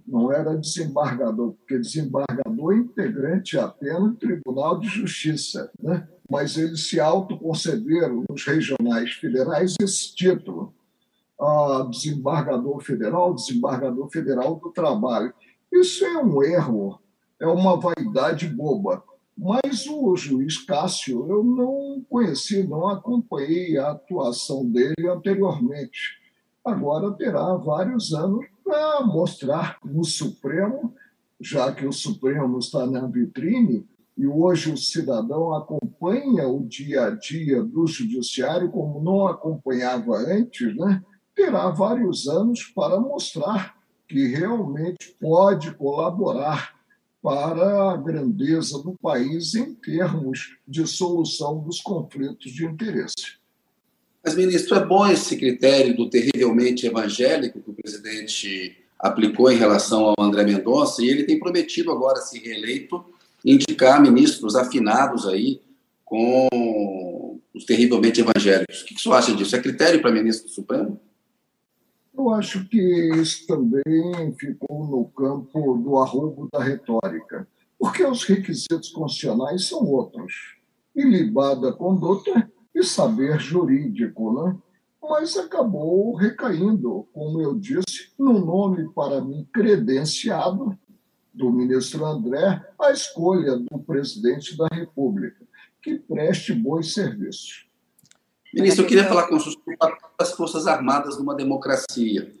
não 0.06 0.32
era 0.32 0.56
desembargador, 0.56 1.52
porque 1.52 1.78
desembargador 1.78 2.72
é 2.72 2.76
integrante 2.76 3.58
apenas 3.58 4.10
do 4.10 4.16
Tribunal 4.16 4.78
de 4.78 4.88
Justiça, 4.88 5.70
né? 5.80 6.06
mas 6.30 6.56
eles 6.56 6.88
se 6.88 7.00
autoconcederam 7.00 8.24
nos 8.28 8.44
regionais 8.44 9.12
federais 9.12 9.74
esse 9.80 10.14
título. 10.14 10.74
Ah, 11.40 11.86
desembargador 11.88 12.80
federal, 12.80 13.34
desembargador 13.34 14.10
federal 14.10 14.56
do 14.56 14.70
trabalho. 14.70 15.32
Isso 15.72 16.04
é 16.04 16.18
um 16.18 16.42
erro 16.42 17.00
é 17.40 17.46
uma 17.46 17.76
vaidade 17.76 18.48
boba. 18.48 19.02
Mas 19.36 19.86
o 19.86 20.16
juiz 20.16 20.58
Cássio, 20.58 21.24
eu 21.28 21.44
não 21.44 22.04
conheci, 22.10 22.66
não 22.66 22.88
acompanhei 22.88 23.78
a 23.78 23.92
atuação 23.92 24.68
dele 24.68 25.08
anteriormente. 25.08 26.18
Agora 26.64 27.12
terá 27.12 27.54
vários 27.54 28.12
anos 28.12 28.44
para 28.68 29.00
mostrar 29.02 29.78
no 29.82 30.04
Supremo, 30.04 30.94
já 31.40 31.72
que 31.72 31.86
o 31.86 31.92
Supremo 31.92 32.58
está 32.58 32.86
na 32.86 33.06
vitrine, 33.06 33.88
e 34.14 34.26
hoje 34.26 34.70
o 34.70 34.76
cidadão 34.76 35.54
acompanha 35.54 36.46
o 36.46 36.66
dia 36.66 37.06
a 37.06 37.10
dia 37.10 37.62
do 37.62 37.86
judiciário 37.86 38.70
como 38.70 39.02
não 39.02 39.26
acompanhava 39.26 40.18
antes, 40.18 40.76
né? 40.76 41.02
terá 41.34 41.70
vários 41.70 42.28
anos 42.28 42.64
para 42.64 43.00
mostrar 43.00 43.74
que 44.06 44.26
realmente 44.26 45.16
pode 45.18 45.72
colaborar 45.74 46.74
para 47.22 47.92
a 47.92 47.96
grandeza 47.96 48.82
do 48.82 48.94
país 49.00 49.54
em 49.54 49.74
termos 49.74 50.58
de 50.66 50.86
solução 50.86 51.60
dos 51.60 51.80
conflitos 51.80 52.52
de 52.52 52.66
interesse. 52.66 53.37
Mas, 54.28 54.36
ministro, 54.36 54.76
é 54.76 54.84
bom 54.84 55.06
esse 55.06 55.38
critério 55.38 55.96
do 55.96 56.10
terrivelmente 56.10 56.86
evangélico 56.86 57.62
que 57.62 57.70
o 57.70 57.72
presidente 57.72 58.76
aplicou 58.98 59.50
em 59.50 59.56
relação 59.56 60.04
ao 60.04 60.22
André 60.22 60.44
Mendonça, 60.44 61.02
e 61.02 61.08
ele 61.08 61.24
tem 61.24 61.40
prometido 61.40 61.90
agora, 61.90 62.20
se 62.20 62.38
reeleito, 62.38 63.02
indicar 63.42 64.02
ministros 64.02 64.54
afinados 64.54 65.26
aí 65.26 65.62
com 66.04 67.40
os 67.54 67.64
terrivelmente 67.64 68.20
evangélicos. 68.20 68.82
O 68.82 68.84
que 68.84 68.96
o 68.96 68.98
senhor 68.98 69.14
acha 69.14 69.34
disso? 69.34 69.56
É 69.56 69.62
critério 69.62 70.02
para 70.02 70.12
ministro 70.12 70.46
do 70.46 70.52
Supremo? 70.52 71.00
Eu 72.14 72.28
acho 72.34 72.68
que 72.68 72.78
isso 73.14 73.46
também 73.46 74.36
ficou 74.38 74.86
no 74.86 75.06
campo 75.06 75.78
do 75.78 75.96
arrobo 75.96 76.50
da 76.52 76.62
retórica, 76.62 77.48
porque 77.78 78.04
os 78.04 78.24
requisitos 78.24 78.90
constitucionais 78.90 79.64
são 79.64 79.86
outros. 79.86 80.34
Ilibada 80.94 81.72
conduta 81.72 82.46
e 82.78 82.84
saber 82.84 83.40
jurídico, 83.40 84.32
né? 84.32 84.56
mas 85.02 85.36
acabou 85.36 86.14
recaindo, 86.14 87.08
como 87.12 87.40
eu 87.40 87.54
disse, 87.58 88.10
no 88.18 88.44
nome 88.44 88.88
para 88.94 89.20
mim 89.20 89.46
credenciado 89.52 90.78
do 91.32 91.50
ministro 91.50 92.04
André, 92.04 92.62
a 92.80 92.90
escolha 92.90 93.56
do 93.56 93.78
presidente 93.78 94.56
da 94.56 94.66
República, 94.72 95.46
que 95.82 95.98
preste 95.98 96.52
bons 96.52 96.92
serviços. 96.92 97.66
Ministro, 98.52 98.84
eu 98.84 98.88
queria 98.88 99.04
falar 99.04 99.28
com 99.28 99.36
o 99.36 99.40
senhor 99.40 99.52
sobre 99.52 99.76
as 100.18 100.32
Forças 100.32 100.66
Armadas 100.66 101.18
numa 101.18 101.34
democracia. 101.34 102.32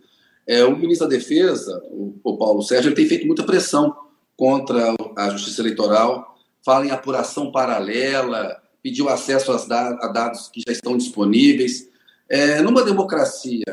É, 0.46 0.64
o 0.64 0.76
ministro 0.76 1.08
da 1.08 1.14
Defesa, 1.14 1.80
o 1.90 2.36
Paulo 2.36 2.62
Sérgio, 2.62 2.88
ele 2.88 2.96
tem 2.96 3.06
feito 3.06 3.26
muita 3.26 3.44
pressão 3.44 3.94
contra 4.36 4.94
a 5.16 5.30
Justiça 5.30 5.60
Eleitoral, 5.60 6.38
fala 6.64 6.86
em 6.86 6.90
apuração 6.90 7.52
paralela, 7.52 8.60
pediu 8.82 9.08
acesso 9.08 9.52
a 9.52 10.08
dados 10.08 10.48
que 10.48 10.62
já 10.66 10.72
estão 10.72 10.96
disponíveis. 10.96 11.88
É, 12.28 12.60
numa 12.60 12.84
democracia, 12.84 13.64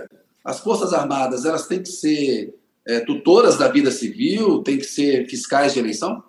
as 0.43 0.59
Forças 0.59 0.93
Armadas 0.93 1.45
elas 1.45 1.67
têm 1.67 1.81
que 1.81 1.89
ser 1.89 2.55
é, 2.85 2.99
tutoras 2.99 3.57
da 3.57 3.67
vida 3.67 3.91
civil, 3.91 4.61
tem 4.61 4.77
que 4.77 4.83
ser 4.83 5.27
fiscais 5.27 5.73
de 5.73 5.79
eleição? 5.79 6.23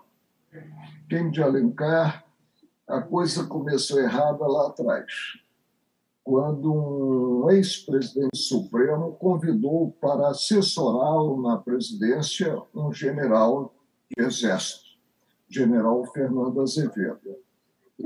Quem 1.09 1.31
de 1.31 1.43
Alencar, 1.43 2.25
a 2.89 3.01
coisa 3.01 3.45
começou 3.45 4.01
errada 4.01 4.47
lá 4.47 4.69
atrás, 4.69 5.13
quando 6.25 6.73
um 6.73 7.51
ex-presidente 7.51 8.37
supremo 8.37 9.13
convidou 9.13 9.97
para 10.01 10.29
assessorá-lo 10.31 11.41
na 11.41 11.59
presidência 11.59 12.61
um 12.75 12.93
general 12.93 13.75
de 14.11 14.25
exército, 14.25 14.85
general 15.49 16.05
Fernando 16.13 16.61
Azevedo. 16.61 17.37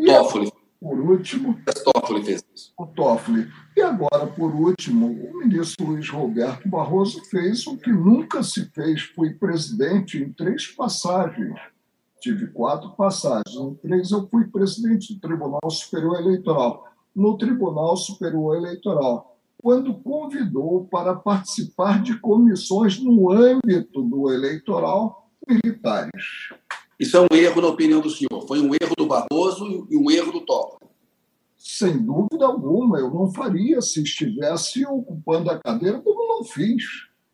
Toffoli. 0.04 0.52
Por 0.80 0.98
último, 0.98 1.50
o 1.50 1.92
Toffoli 1.92 2.24
fez 2.24 2.42
isso. 2.54 2.72
O 2.78 2.86
Toffoli. 2.86 3.46
E 3.76 3.82
agora, 3.82 4.26
por 4.26 4.54
último, 4.54 5.08
o 5.08 5.38
ministro 5.38 5.86
Luiz 5.86 6.08
Roberto 6.08 6.66
Barroso 6.66 7.22
fez 7.26 7.66
o 7.66 7.76
que 7.76 7.92
nunca 7.92 8.42
se 8.42 8.64
fez. 8.70 9.02
Fui 9.02 9.34
presidente 9.34 10.16
em 10.16 10.32
três 10.32 10.68
passagens. 10.68 11.54
Tive 12.20 12.46
quatro 12.46 12.90
passagens. 12.96 13.54
Em 13.54 13.74
três, 13.74 14.10
eu 14.10 14.26
fui 14.28 14.46
presidente 14.46 15.14
do 15.14 15.20
Tribunal 15.20 15.70
Superior 15.70 16.18
Eleitoral. 16.18 16.86
No 17.14 17.36
Tribunal 17.36 17.96
Superior 17.96 18.56
Eleitoral, 18.56 19.36
quando 19.62 19.94
convidou 19.94 20.86
para 20.86 21.14
participar 21.14 22.02
de 22.02 22.18
comissões 22.18 22.98
no 22.98 23.30
âmbito 23.30 24.02
do 24.02 24.32
eleitoral 24.32 25.30
militares. 25.46 26.54
Isso 27.00 27.16
é 27.16 27.20
um 27.22 27.34
erro 27.34 27.62
na 27.62 27.68
opinião 27.68 28.02
do 28.02 28.10
senhor. 28.10 28.46
Foi 28.46 28.60
um 28.60 28.74
erro 28.74 28.94
do 28.94 29.06
Barroso 29.06 29.88
e 29.90 29.96
um 29.96 30.10
erro 30.10 30.32
do 30.32 30.42
Toffoli. 30.42 30.90
Sem 31.56 31.96
dúvida 31.96 32.44
alguma, 32.44 32.98
eu 32.98 33.10
não 33.10 33.32
faria 33.32 33.80
se 33.80 34.02
estivesse 34.02 34.84
ocupando 34.84 35.50
a 35.50 35.58
cadeira, 35.58 35.98
como 35.98 36.28
não 36.28 36.44
fiz. 36.44 36.84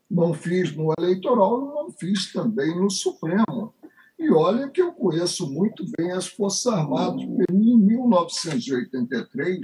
Não 0.09 0.33
fiz 0.33 0.73
no 0.77 0.95
eleitoral, 0.97 1.61
não 1.75 1.91
fiz 1.91 2.33
também 2.33 2.81
no 2.81 2.89
Supremo. 2.89 3.75
E 4.17 4.31
olha 4.31 4.69
que 4.69 4.81
eu 4.81 4.93
conheço 4.93 5.53
muito 5.53 5.85
bem 5.99 6.13
as 6.13 6.29
Forças 6.29 6.73
Armadas. 6.73 7.23
Em 7.51 7.77
1983, 7.77 9.59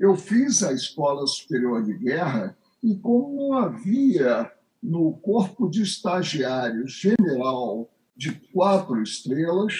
eu 0.00 0.16
fiz 0.16 0.62
a 0.62 0.72
Escola 0.72 1.26
Superior 1.26 1.82
de 1.82 1.92
Guerra 1.92 2.56
e 2.82 2.96
como 2.96 3.36
não 3.36 3.52
havia 3.52 4.50
no 4.82 5.12
corpo 5.18 5.68
de 5.68 5.82
estagiários 5.82 6.92
general 6.92 7.91
de 8.16 8.32
quatro 8.52 9.02
estrelas, 9.02 9.74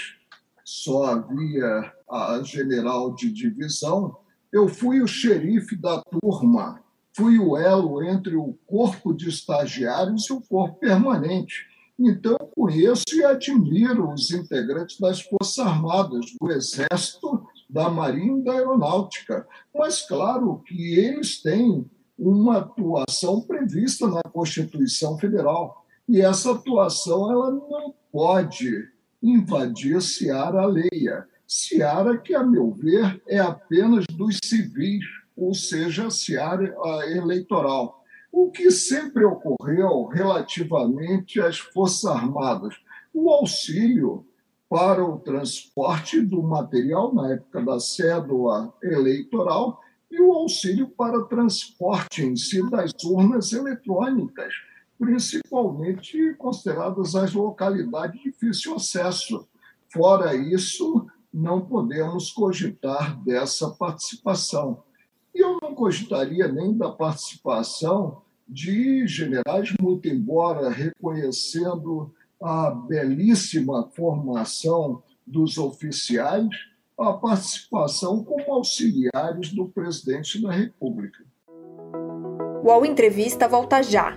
só 0.64 1.04
havia 1.04 1.92
a 2.10 2.40
general 2.42 3.14
de 3.14 3.30
divisão. 3.32 4.16
Eu 4.52 4.68
fui 4.68 5.00
o 5.00 5.06
xerife 5.06 5.76
da 5.76 6.02
turma, 6.02 6.80
fui 7.14 7.38
o 7.38 7.56
elo 7.56 8.02
entre 8.02 8.36
o 8.36 8.58
corpo 8.66 9.12
de 9.12 9.28
estagiários 9.28 10.28
e 10.28 10.32
o 10.32 10.40
corpo 10.40 10.78
permanente. 10.78 11.66
Então, 11.98 12.36
conheço 12.56 13.04
e 13.12 13.24
admiro 13.24 14.12
os 14.12 14.30
integrantes 14.30 14.98
das 14.98 15.20
Forças 15.20 15.58
Armadas, 15.58 16.26
do 16.40 16.50
Exército, 16.50 17.46
da 17.68 17.88
Marinha 17.88 18.40
e 18.40 18.44
da 18.44 18.52
Aeronáutica. 18.52 19.46
Mas, 19.74 20.02
claro 20.02 20.62
que 20.66 20.98
eles 20.98 21.40
têm 21.42 21.88
uma 22.18 22.58
atuação 22.58 23.40
prevista 23.40 24.06
na 24.08 24.22
Constituição 24.22 25.18
Federal. 25.18 25.84
E 26.08 26.20
essa 26.20 26.52
atuação 26.52 27.30
ela 27.30 27.50
não 27.50 27.94
pode 28.12 28.88
invadir 29.22 30.00
seara 30.02 30.62
alheia. 30.62 31.26
Seara 31.46 32.18
que, 32.18 32.34
a 32.34 32.44
meu 32.44 32.72
ver, 32.72 33.22
é 33.26 33.38
apenas 33.38 34.04
dos 34.06 34.38
civis, 34.44 35.04
ou 35.36 35.54
seja, 35.54 36.10
seara 36.10 36.74
eleitoral. 37.10 38.04
O 38.30 38.50
que 38.50 38.70
sempre 38.70 39.24
ocorreu 39.24 40.06
relativamente 40.06 41.40
às 41.40 41.58
Forças 41.58 42.04
Armadas? 42.04 42.74
O 43.12 43.30
auxílio 43.30 44.26
para 44.68 45.04
o 45.04 45.18
transporte 45.18 46.20
do 46.20 46.42
material, 46.42 47.14
na 47.14 47.32
época 47.32 47.62
da 47.62 47.78
cédula 47.78 48.72
eleitoral, 48.82 49.80
e 50.10 50.20
o 50.20 50.32
auxílio 50.32 50.88
para 50.88 51.24
transporte 51.24 52.22
em 52.22 52.36
si 52.36 52.68
das 52.70 52.92
urnas 53.04 53.52
eletrônicas 53.52 54.54
principalmente 55.02 56.32
consideradas 56.34 57.16
as 57.16 57.32
localidades 57.32 58.22
de 58.22 58.30
difícil 58.30 58.76
acesso. 58.76 59.48
Fora 59.88 60.32
isso, 60.32 61.08
não 61.34 61.60
podemos 61.60 62.30
cogitar 62.30 63.20
dessa 63.24 63.68
participação. 63.70 64.84
E 65.34 65.40
eu 65.40 65.58
não 65.60 65.74
cogitaria 65.74 66.46
nem 66.46 66.76
da 66.76 66.88
participação 66.88 68.22
de 68.48 69.04
generais, 69.08 69.74
muito 69.80 70.08
embora 70.08 70.70
reconhecendo 70.70 72.14
a 72.40 72.70
belíssima 72.70 73.90
formação 73.96 75.02
dos 75.26 75.58
oficiais, 75.58 76.48
a 76.96 77.12
participação 77.14 78.22
como 78.22 78.52
auxiliares 78.52 79.52
do 79.52 79.68
presidente 79.68 80.40
da 80.40 80.52
República. 80.52 81.24
O 82.62 82.68
UOL 82.68 82.86
Entrevista 82.86 83.48
volta 83.48 83.82
já. 83.82 84.16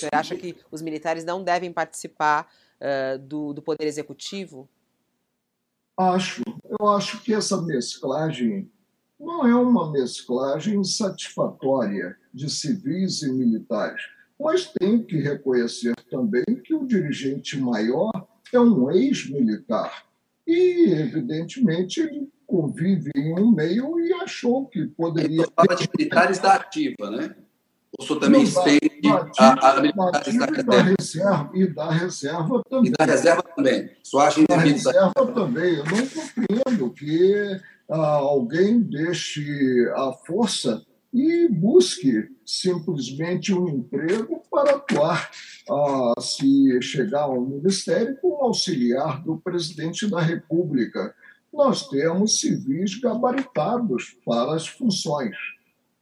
Você 0.00 0.08
acha 0.12 0.36
que 0.36 0.56
os 0.70 0.82
militares 0.82 1.24
não 1.24 1.42
devem 1.42 1.72
participar 1.72 2.50
uh, 2.80 3.18
do, 3.18 3.52
do 3.52 3.62
Poder 3.62 3.86
Executivo? 3.86 4.68
Acho. 5.96 6.42
Eu 6.78 6.88
acho 6.88 7.22
que 7.22 7.34
essa 7.34 7.60
mesclagem 7.60 8.70
não 9.18 9.46
é 9.46 9.54
uma 9.54 9.90
mesclagem 9.90 10.82
satisfatória 10.82 12.16
de 12.32 12.48
civis 12.48 13.22
e 13.22 13.30
militares, 13.30 14.02
mas 14.38 14.72
tem 14.72 15.02
que 15.02 15.18
reconhecer 15.18 15.94
também 16.10 16.44
que 16.64 16.74
o 16.74 16.86
dirigente 16.86 17.58
maior 17.58 18.10
é 18.52 18.58
um 18.58 18.90
ex-militar. 18.90 20.06
E, 20.46 20.90
evidentemente, 20.92 22.00
ele 22.00 22.28
convive 22.46 23.10
em 23.14 23.38
um 23.38 23.50
meio 23.50 24.00
e 24.00 24.12
achou 24.14 24.66
que 24.66 24.86
poderia. 24.86 25.42
Ele 25.42 25.52
fala 25.54 25.76
de 25.76 25.88
militares 25.96 26.38
da 26.38 26.54
ativa, 26.54 27.10
né? 27.10 27.36
O 27.98 28.02
senhor 28.04 28.20
também 28.20 28.42
estende 28.42 29.08
a, 29.38 29.68
a 29.68 29.80
da, 29.80 30.62
da 30.62 30.82
reserva 30.82 31.50
e 31.52 31.66
da 31.66 31.90
reserva 31.90 32.62
também. 32.68 32.92
E 32.92 32.96
da 32.96 33.04
reserva 33.04 33.42
também. 33.42 33.90
Só 34.02 34.20
acha 34.20 34.46
Da 34.46 34.56
reserva 34.56 35.26
também. 35.34 35.74
Eu 35.76 35.84
não 35.84 36.06
compreendo 36.06 36.90
que 36.90 37.60
ah, 37.90 38.14
alguém 38.16 38.80
deixe 38.80 39.90
a 39.96 40.12
força 40.12 40.84
e 41.12 41.48
busque 41.48 42.28
simplesmente 42.46 43.52
um 43.52 43.68
emprego 43.68 44.40
para 44.48 44.76
atuar, 44.76 45.30
ah, 45.68 46.14
se 46.20 46.80
chegar 46.80 47.22
ao 47.22 47.40
ministério, 47.40 48.16
como 48.22 48.36
auxiliar 48.36 49.20
do 49.24 49.36
presidente 49.36 50.08
da 50.08 50.20
República. 50.20 51.12
Nós 51.52 51.88
temos 51.88 52.38
civis 52.38 53.00
gabaritados 53.00 54.16
para 54.24 54.54
as 54.54 54.68
funções. 54.68 55.36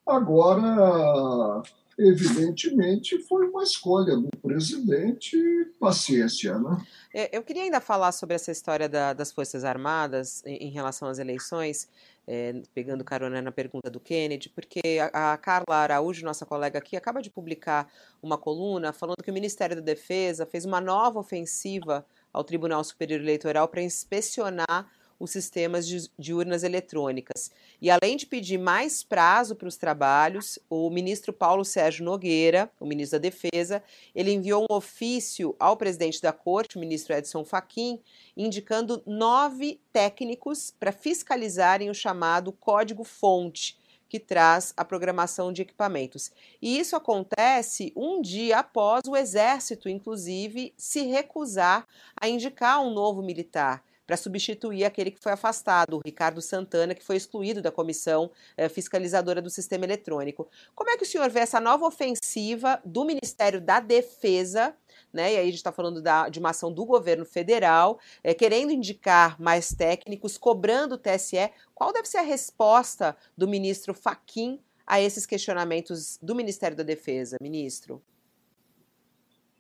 Agora, 0.09 1.63
evidentemente, 1.99 3.19
foi 3.25 3.47
uma 3.47 3.63
escolha 3.63 4.17
do 4.17 4.31
presidente, 4.41 5.37
paciência. 5.79 6.59
Né? 6.59 6.79
É, 7.13 7.37
eu 7.37 7.43
queria 7.43 7.65
ainda 7.65 7.79
falar 7.79 8.13
sobre 8.13 8.35
essa 8.35 8.51
história 8.51 8.89
da, 8.89 9.13
das 9.13 9.31
Forças 9.31 9.65
Armadas 9.65 10.43
em, 10.47 10.71
relação 10.71 11.09
às 11.09 11.19
eleições, 11.19 11.91
é, 12.27 12.63
pegando 12.73 13.05
carona 13.05 13.43
na 13.43 13.53
pergunta 13.53 13.91
do 13.91 14.01
Kennedy, 14.01 14.49
porque 14.49 14.81
a, 15.13 15.35
a, 15.35 15.37
Carla 15.37 15.77
Araújo, 15.77 16.25
nossa 16.25 16.47
colega 16.47 16.79
aqui, 16.79 16.97
acaba 16.97 17.21
de 17.21 17.29
publicar 17.29 17.87
uma 18.23 18.39
coluna 18.39 18.95
falando 18.95 19.23
que 19.23 19.31
o 19.31 19.35
Ministério 19.35 19.77
da 19.77 19.83
Defesa 19.83 20.47
fez 20.47 20.65
uma 20.65 20.81
nova 20.81 21.19
ofensiva 21.19 22.07
ao 22.33 22.45
Tribunal 22.45 22.83
Superior 22.83 23.21
Eleitoral 23.21 23.69
para 23.69 23.83
inspecionar 23.83 24.91
os 25.19 25.31
sistemas 25.31 25.87
de, 25.87 26.09
de, 26.19 26.33
urnas 26.33 26.63
eletrônicas. 26.63 27.51
E 27.81 27.91
além 27.91 28.17
de 28.17 28.27
pedir 28.27 28.59
mais 28.59 29.05
prazo 29.05 29.55
para 29.55 29.69
os 29.69 29.77
trabalhos, 29.77 30.59
o 30.69 30.91
ministro 30.91 31.33
Paulo 31.33 31.65
Sérgio 31.65 32.05
Nogueira, 32.05 32.71
o 32.81 32.87
ministro 32.87 33.19
da 33.19 33.23
Defesa, 33.23 33.83
ele 34.15 34.33
enviou 34.33 34.67
um 34.69 34.75
ofício 34.75 35.55
ao 35.61 35.77
presidente 35.77 36.21
da 36.21 36.33
corte, 36.33 36.77
o 36.77 36.81
ministro 36.81 37.15
Edson 37.15 37.45
Fachin, 37.45 38.01
indicando 38.37 39.01
nove 39.07 39.81
técnicos 39.93 40.75
para 40.79 40.91
fiscalizarem 40.91 41.89
o 41.89 41.95
chamado 41.95 42.51
código-fonte, 42.51 43.79
que 44.09 44.19
traz 44.19 44.73
a 44.77 44.85
programação 44.85 45.53
de 45.53 45.63
equipamentos. 45.63 46.33
E 46.61 46.81
isso 46.81 46.97
acontece 46.97 47.93
um 47.95 48.21
dia 48.21 48.59
após 48.59 49.03
o 49.07 49.15
Exército, 49.15 49.89
inclusive, 49.89 50.73
se 50.77 51.03
recusar 51.03 51.87
a 52.17 52.29
indicar 52.29 52.81
um 52.81 52.91
novo 52.91 53.23
militar 53.23 53.85
para 54.09 54.17
substituir 54.17 54.87
aquele 54.87 55.11
que 55.11 55.21
foi 55.21 55.33
afastado, 55.33 55.99
o 55.99 56.01
Ricardo 56.03 56.41
Santana, 56.41 56.95
que 56.95 57.05
foi 57.05 57.17
excluído 57.17 57.61
da 57.61 57.71
comissão 57.71 58.31
eh, 58.57 58.67
fiscalizadora 58.67 59.43
do 59.43 59.51
sistema 59.51 59.85
eletrônico. 59.85 60.49
Como 60.75 60.89
é 60.89 60.97
que 60.97 61.03
o 61.03 61.07
senhor 61.07 61.29
vê 61.29 61.41
essa 61.41 61.61
nova 61.61 61.85
ofensiva 61.85 62.81
do 62.87 63.05
Ministério 63.05 63.61
da 63.61 63.81
Defesa? 63.81 64.75
Né? 65.13 65.35
E 65.35 65.37
aí 65.37 65.43
a 65.43 65.45
gente 65.45 65.57
está 65.57 65.71
falando 65.71 66.01
da, 66.01 66.31
de 66.31 66.39
uma 66.39 66.49
ação 66.51 66.73
do 66.73 66.87
governo 66.87 67.27
federal, 67.27 68.01
é, 68.25 68.33
querendo 68.33 68.73
indicar 68.73 69.39
mais 69.39 69.75
técnicos, 69.75 70.39
cobrando 70.39 70.95
o 70.95 70.99
TSE. 70.99 71.51
Qual 71.75 71.93
deve 71.93 72.09
ser 72.09 72.17
a 72.17 72.23
resposta 72.23 73.15
do 73.37 73.47
ministro 73.47 73.93
Faquim 73.93 74.59
a 74.87 74.99
esses 74.99 75.27
questionamentos 75.27 76.19
do 76.23 76.35
Ministério 76.35 76.75
da 76.75 76.83
Defesa, 76.83 77.37
ministro? 77.43 78.03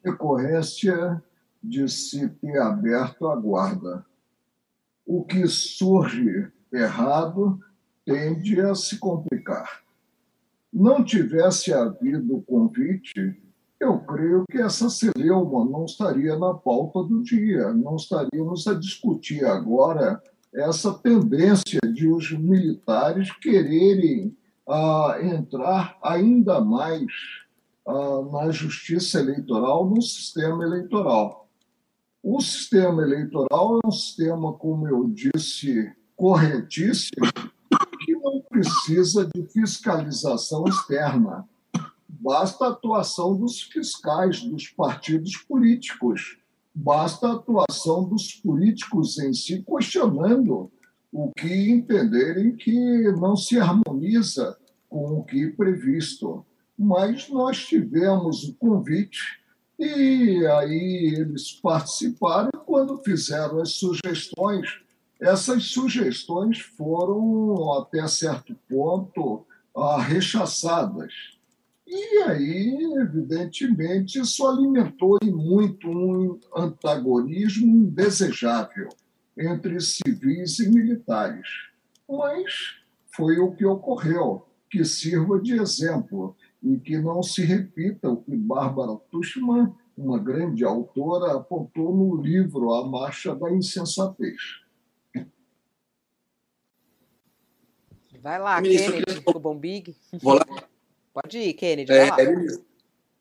Decorrência 0.02 1.22
de 1.62 1.86
se 1.86 2.30
ter 2.30 2.58
aberto 2.62 3.28
a 3.28 3.36
guarda 3.36 4.07
o 5.08 5.24
que 5.24 5.48
surge 5.48 6.52
errado 6.70 7.58
tende 8.04 8.60
a 8.60 8.74
se 8.74 8.98
complicar. 8.98 9.80
Não 10.70 11.02
tivesse 11.02 11.72
havido 11.72 12.36
o 12.36 12.42
convite, 12.42 13.34
eu 13.80 14.00
creio 14.00 14.44
que 14.50 14.58
essa 14.58 14.90
celeuma 14.90 15.64
não 15.64 15.86
estaria 15.86 16.38
na 16.38 16.52
pauta 16.52 17.02
do 17.02 17.22
dia, 17.22 17.72
não 17.72 17.96
estaríamos 17.96 18.66
a 18.66 18.74
discutir 18.74 19.46
agora 19.46 20.22
essa 20.54 20.92
tendência 20.92 21.80
de 21.80 22.06
os 22.06 22.30
militares 22.32 23.34
quererem 23.38 24.36
ah, 24.68 25.18
entrar 25.22 25.96
ainda 26.02 26.60
mais 26.60 27.06
ah, 27.86 28.22
na 28.30 28.50
justiça 28.50 29.20
eleitoral, 29.20 29.88
no 29.88 30.02
sistema 30.02 30.64
eleitoral. 30.64 31.47
O 32.22 32.40
sistema 32.40 33.02
eleitoral 33.02 33.78
é 33.78 33.86
um 33.86 33.92
sistema, 33.92 34.52
como 34.52 34.88
eu 34.88 35.08
disse, 35.08 35.92
corretíssimo, 36.16 37.26
que 38.04 38.12
não 38.16 38.40
precisa 38.40 39.24
de 39.32 39.42
fiscalização 39.46 40.66
externa. 40.66 41.48
Basta 42.08 42.66
a 42.66 42.70
atuação 42.70 43.36
dos 43.36 43.62
fiscais, 43.62 44.42
dos 44.42 44.68
partidos 44.68 45.36
políticos. 45.36 46.38
Basta 46.74 47.28
a 47.28 47.32
atuação 47.34 48.04
dos 48.08 48.34
políticos 48.34 49.18
em 49.18 49.32
si 49.32 49.62
questionando 49.62 50.70
o 51.12 51.32
que 51.32 51.70
entenderem 51.70 52.56
que 52.56 53.12
não 53.12 53.36
se 53.36 53.58
harmoniza 53.58 54.58
com 54.88 55.20
o 55.20 55.24
que 55.24 55.48
previsto. 55.50 56.44
Mas 56.76 57.28
nós 57.28 57.64
tivemos 57.64 58.42
o 58.44 58.54
convite 58.54 59.37
e 59.78 60.44
aí 60.46 61.14
eles 61.16 61.52
participaram 61.52 62.50
e 62.54 62.58
quando 62.58 63.02
fizeram 63.04 63.60
as 63.60 63.72
sugestões, 63.72 64.80
essas 65.20 65.64
sugestões 65.66 66.58
foram, 66.58 67.72
até 67.74 68.06
certo 68.08 68.56
ponto, 68.68 69.46
ah, 69.76 70.00
rechaçadas. 70.00 71.12
E 71.86 72.18
aí, 72.24 72.76
evidentemente, 73.00 74.20
isso 74.20 74.46
alimentou 74.46 75.18
e 75.22 75.30
muito 75.30 75.88
um 75.88 76.38
antagonismo 76.54 77.66
indesejável 77.66 78.88
entre 79.36 79.80
civis 79.80 80.58
e 80.58 80.68
militares. 80.68 81.48
Mas 82.08 82.76
foi 83.06 83.38
o 83.38 83.52
que 83.52 83.64
ocorreu, 83.64 84.46
que 84.70 84.84
sirva 84.84 85.40
de 85.40 85.54
exemplo 85.54 86.36
e 86.62 86.78
que 86.78 86.98
não 86.98 87.22
se 87.22 87.42
repita 87.42 88.08
o 88.08 88.16
que 88.16 88.36
Bárbara 88.36 88.96
Tuchman, 89.10 89.72
uma 89.96 90.18
grande 90.18 90.64
autora, 90.64 91.36
apontou 91.36 91.94
no 91.94 92.20
livro 92.20 92.72
A 92.74 92.86
Marcha 92.86 93.34
da 93.34 93.50
Insensatez. 93.50 94.36
Vai 98.20 98.38
lá, 98.38 98.60
Ministro, 98.60 98.92
Kennedy, 98.92 99.20
queria... 99.20 99.40
bom 99.40 99.56
big. 99.56 99.96
Vou 100.20 100.34
lá. 100.34 100.46
Pode 101.14 101.38
ir, 101.38 101.54
Kennedy, 101.54 101.90
é, 101.90 102.06
vai 102.06 102.26
lá. 102.26 102.42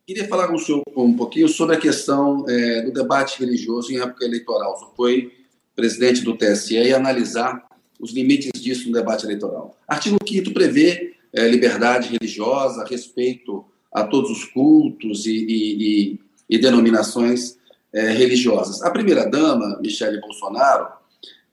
queria 0.06 0.28
falar 0.28 0.48
com 0.48 0.56
o 0.56 0.60
senhor 0.60 0.84
um 0.96 1.16
pouquinho 1.16 1.48
sobre 1.48 1.76
a 1.76 1.80
questão 1.80 2.46
é, 2.48 2.82
do 2.82 2.92
debate 2.92 3.40
religioso 3.40 3.92
em 3.92 4.00
época 4.00 4.26
eleitoral. 4.26 4.74
O 4.74 4.78
senhor 4.78 4.94
foi 4.96 5.34
presidente 5.76 6.22
do 6.22 6.36
TSE 6.36 6.76
e 6.76 6.94
analisar 6.94 7.68
os 8.00 8.12
limites 8.12 8.52
disso 8.60 8.88
no 8.88 8.94
debate 8.94 9.26
eleitoral. 9.26 9.78
Artigo 9.88 10.18
5 10.28 10.52
prevê 10.52 11.16
é, 11.38 11.48
liberdade 11.48 12.10
religiosa, 12.10 12.84
respeito 12.84 13.64
a 13.94 14.04
todos 14.04 14.32
os 14.32 14.46
cultos 14.46 15.28
e, 15.28 15.32
e, 15.32 15.84
e, 15.84 16.20
e 16.50 16.58
denominações 16.58 17.58
é, 17.94 18.10
religiosas. 18.10 18.82
A 18.82 18.90
primeira-dama, 18.90 19.80
Michele 19.80 20.20
Bolsonaro, 20.20 20.88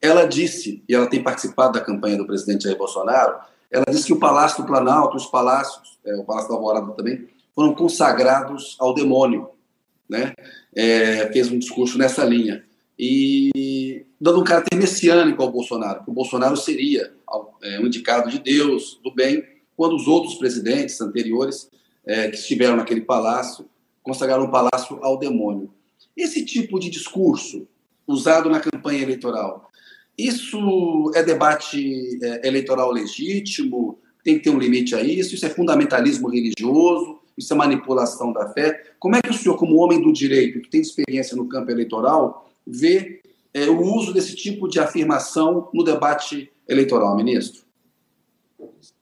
ela 0.01 0.25
disse, 0.25 0.83
e 0.89 0.95
ela 0.95 1.07
tem 1.07 1.21
participado 1.21 1.73
da 1.73 1.85
campanha 1.85 2.17
do 2.17 2.25
presidente 2.25 2.63
Jair 2.63 2.77
Bolsonaro, 2.77 3.37
ela 3.69 3.85
disse 3.89 4.07
que 4.07 4.13
o 4.13 4.19
Palácio 4.19 4.63
do 4.63 4.67
Planalto, 4.67 5.17
os 5.17 5.27
palácios, 5.27 5.99
é, 6.03 6.15
o 6.15 6.23
Palácio 6.23 6.49
da 6.49 6.55
Alvorada 6.55 6.91
também, 6.93 7.27
foram 7.53 7.73
consagrados 7.75 8.75
ao 8.79 8.93
demônio. 8.93 9.49
Né? 10.09 10.33
É, 10.75 11.31
fez 11.31 11.51
um 11.51 11.59
discurso 11.59 11.97
nessa 11.97 12.23
linha. 12.23 12.63
E 12.97 14.05
dando 14.19 14.39
um 14.39 14.43
caráter 14.43 14.75
messiânico 14.77 15.41
ao 15.41 15.51
Bolsonaro, 15.51 16.03
que 16.03 16.09
o 16.09 16.13
Bolsonaro 16.13 16.55
seria 16.55 17.11
é, 17.63 17.79
um 17.79 17.87
indicado 17.87 18.29
de 18.29 18.39
Deus, 18.39 18.99
do 19.03 19.13
bem, 19.13 19.43
quando 19.75 19.95
os 19.95 20.07
outros 20.07 20.35
presidentes 20.35 20.99
anteriores 21.01 21.69
é, 22.05 22.29
que 22.29 22.37
estiveram 22.37 22.75
naquele 22.75 23.01
palácio 23.01 23.65
consagraram 24.03 24.45
o 24.45 24.51
palácio 24.51 24.99
ao 25.01 25.17
demônio. 25.17 25.71
Esse 26.15 26.45
tipo 26.45 26.79
de 26.79 26.89
discurso 26.89 27.67
usado 28.07 28.49
na 28.49 28.59
campanha 28.59 29.01
eleitoral, 29.01 29.69
isso 30.17 31.11
é 31.13 31.23
debate 31.23 32.19
é, 32.23 32.47
eleitoral 32.47 32.91
legítimo? 32.91 33.99
Tem 34.23 34.37
que 34.37 34.43
ter 34.43 34.49
um 34.49 34.59
limite 34.59 34.95
a 34.95 35.01
isso? 35.01 35.35
Isso 35.35 35.45
é 35.45 35.49
fundamentalismo 35.49 36.29
religioso? 36.29 37.19
Isso 37.37 37.53
é 37.53 37.57
manipulação 37.57 38.31
da 38.31 38.47
fé? 38.53 38.81
Como 38.97 39.15
é 39.15 39.21
que 39.21 39.29
o 39.29 39.33
senhor, 39.33 39.57
como 39.57 39.75
homem 39.75 40.01
do 40.01 40.13
direito, 40.13 40.61
que 40.61 40.69
tem 40.69 40.81
experiência 40.81 41.35
no 41.35 41.49
campo 41.49 41.69
eleitoral, 41.69 42.49
vê 42.65 43.21
é, 43.53 43.67
o 43.69 43.81
uso 43.81 44.13
desse 44.13 44.35
tipo 44.35 44.69
de 44.69 44.79
afirmação 44.79 45.69
no 45.73 45.83
debate 45.83 46.49
eleitoral, 46.67 47.15
ministro? 47.15 47.64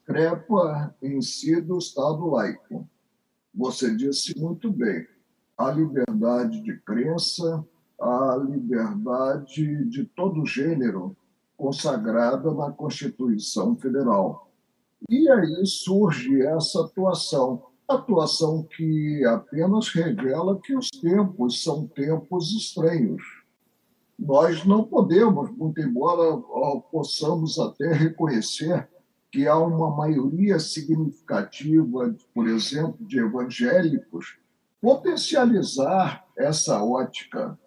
Crepa 0.04 0.94
em 1.02 1.20
si 1.20 1.60
do 1.60 1.78
Estado 1.78 2.26
laico. 2.26 2.88
Você 3.54 3.94
disse 3.94 4.38
muito 4.38 4.70
bem, 4.70 5.06
a 5.56 5.70
liberdade 5.70 6.60
de 6.62 6.78
crença, 6.80 7.64
a 8.00 8.36
liberdade 8.36 9.84
de 9.84 10.04
todo 10.04 10.44
gênero 10.44 11.16
consagrada 11.56 12.52
na 12.52 12.70
Constituição 12.72 13.76
Federal. 13.76 14.50
E 15.08 15.28
aí 15.28 15.64
surge 15.64 16.42
essa 16.42 16.84
atuação, 16.84 17.62
atuação 17.86 18.64
que 18.64 19.24
apenas 19.24 19.88
revela 19.88 20.58
que 20.60 20.76
os 20.76 20.90
tempos 20.90 21.62
são 21.62 21.86
tempos 21.86 22.52
estranhos. 22.52 23.22
Nós 24.18 24.64
não 24.64 24.84
podemos, 24.84 25.50
muito 25.56 25.80
embora 25.80 26.36
possamos 26.90 27.58
até 27.58 27.92
reconhecer 27.92 28.88
que 29.34 29.48
há 29.48 29.58
uma 29.58 29.90
maioria 29.90 30.60
significativa, 30.60 32.14
por 32.32 32.46
exemplo, 32.46 33.04
de 33.04 33.18
evangélicos, 33.18 34.38
potencializar 34.80 36.24
essa 36.38 36.80
ótica. 36.84 37.58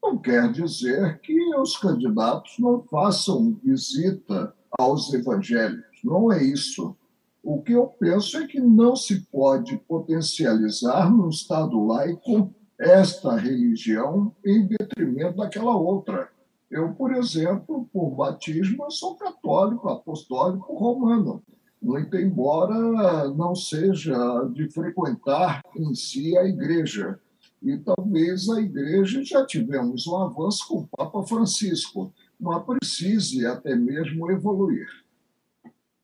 Não 0.00 0.16
quer 0.16 0.52
dizer 0.52 1.18
que 1.18 1.36
os 1.56 1.76
candidatos 1.76 2.54
não 2.60 2.84
façam 2.84 3.58
visita 3.64 4.54
aos 4.78 5.12
evangélicos, 5.12 5.98
não 6.04 6.30
é 6.30 6.40
isso. 6.40 6.96
O 7.42 7.60
que 7.62 7.72
eu 7.72 7.88
penso 7.88 8.36
é 8.36 8.46
que 8.46 8.60
não 8.60 8.94
se 8.94 9.22
pode 9.22 9.76
potencializar 9.88 11.10
no 11.10 11.30
Estado 11.30 11.84
laico 11.84 12.54
esta 12.78 13.34
religião 13.34 14.32
em 14.46 14.68
detrimento 14.68 15.38
daquela 15.38 15.74
outra. 15.76 16.30
Eu, 16.70 16.92
por 16.92 17.14
exemplo, 17.14 17.88
por 17.92 18.10
batismo, 18.10 18.90
sou 18.90 19.16
católico, 19.16 19.88
apostólico 19.88 20.74
romano, 20.74 21.42
muito 21.80 22.16
embora 22.16 23.28
não 23.28 23.54
seja 23.54 24.14
de 24.52 24.68
frequentar 24.68 25.62
em 25.74 25.94
si 25.94 26.36
a 26.36 26.44
igreja. 26.44 27.18
E 27.62 27.76
talvez 27.78 28.48
a 28.50 28.60
igreja 28.60 29.24
já 29.24 29.44
tivemos 29.44 30.06
um 30.06 30.16
avanço 30.16 30.68
com 30.68 30.78
o 30.80 30.88
Papa 30.88 31.22
Francisco, 31.24 32.12
mas 32.38 32.62
precise 32.64 33.46
até 33.46 33.74
mesmo 33.74 34.30
evoluir. 34.30 34.88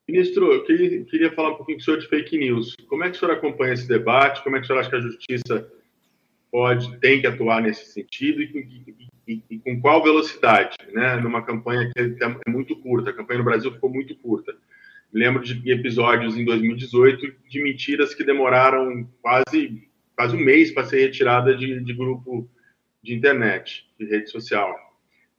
Ministro, 0.08 0.52
eu 0.52 0.64
queria, 0.64 1.04
queria, 1.04 1.32
falar 1.32 1.52
um 1.52 1.56
pouquinho 1.56 1.78
com 1.78 1.82
o 1.82 1.84
senhor 1.84 2.00
de 2.00 2.08
fake 2.08 2.36
news. 2.36 2.74
Como 2.88 3.04
é 3.04 3.10
que 3.10 3.16
o 3.16 3.20
senhor 3.20 3.32
acompanha 3.32 3.72
esse 3.72 3.86
debate? 3.86 4.42
Como 4.42 4.56
é 4.56 4.58
que 4.58 4.64
o 4.64 4.66
senhor 4.66 4.80
acha 4.80 4.90
que 4.90 4.96
a 4.96 5.00
justiça 5.00 5.70
pode, 6.50 6.96
tem 6.98 7.20
que 7.20 7.26
atuar 7.26 7.62
nesse 7.62 7.86
sentido 7.86 8.42
e, 8.42 8.48
e, 9.26 9.42
e, 9.50 9.58
com 9.58 9.80
qual 9.80 10.02
velocidade, 10.02 10.76
né? 10.92 11.16
Numa 11.16 11.42
campanha 11.42 11.90
que 11.92 12.00
é 12.00 12.50
muito 12.50 12.76
curta, 12.76 13.10
a 13.10 13.12
campanha 13.12 13.38
no 13.38 13.44
Brasil 13.44 13.72
ficou 13.72 13.90
muito 13.90 14.14
curta. 14.16 14.54
lembro 15.12 15.42
de 15.42 15.70
episódios 15.70 16.36
em 16.36 16.44
2018 16.44 17.34
de 17.48 17.62
mentiras 17.62 18.14
que 18.14 18.24
demoraram 18.24 19.08
quase 19.22 19.88
quase 20.16 20.36
um 20.36 20.40
mês 20.40 20.70
para 20.70 20.84
ser 20.84 21.00
retirada 21.00 21.56
de, 21.56 21.80
de 21.80 21.92
grupo 21.92 22.48
de 23.02 23.14
internet, 23.14 23.86
de 23.98 24.06
rede 24.06 24.30
social. 24.30 24.74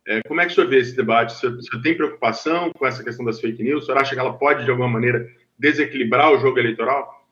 É, 0.08 0.22
como 0.28 0.40
é 0.40 0.46
que 0.46 0.52
o 0.52 0.56
senhor 0.56 0.70
vê 0.70 0.78
esse 0.78 0.96
debate? 0.96 1.34
O 1.34 1.38
senhor, 1.38 1.56
o 1.56 1.62
senhor, 1.62 1.82
tem 1.82 1.96
preocupação 1.96 2.72
com 2.74 2.86
essa 2.86 3.04
questão 3.04 3.26
das 3.26 3.40
fake 3.40 3.64
news? 3.64 3.84
O 3.84 3.86
senhor 3.86 4.00
acha 4.00 4.14
que 4.14 4.20
ela 4.20 4.38
pode, 4.38 4.64
de 4.64 4.70
alguma 4.70 4.88
maneira, 4.88 5.28
desequilibrar 5.58 6.32
o 6.32 6.40
jogo 6.40 6.60
eleitoral? 6.60 7.25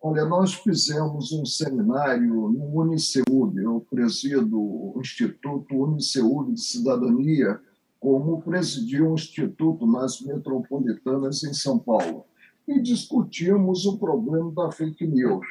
Olha, 0.00 0.24
nós 0.24 0.54
fizemos 0.54 1.32
um 1.32 1.44
seminário 1.44 2.48
no 2.48 2.80
Uniceub, 2.80 3.56
eu 3.56 3.86
presido 3.90 4.58
o 4.58 4.94
Instituto 5.00 5.74
Uniceub 5.74 6.52
de 6.52 6.60
Cidadania, 6.60 7.60
como 7.98 8.42
presidi 8.42 9.02
um 9.02 9.14
instituto 9.14 9.86
nas 9.86 10.20
metropolitanas 10.20 11.42
em 11.42 11.52
São 11.54 11.78
Paulo, 11.78 12.24
e 12.68 12.80
discutimos 12.80 13.86
o 13.86 13.98
problema 13.98 14.52
da 14.52 14.70
fake 14.70 15.06
news 15.06 15.46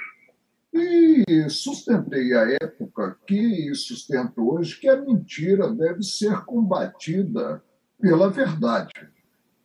e 0.76 1.50
sustentei 1.50 2.34
à 2.34 2.52
época, 2.62 3.18
que 3.26 3.74
sustento 3.74 4.52
hoje, 4.52 4.78
que 4.78 4.90
a 4.90 5.02
mentira 5.02 5.72
deve 5.72 6.04
ser 6.04 6.44
combatida 6.44 7.64
pela 8.00 8.30
verdade. 8.30 8.92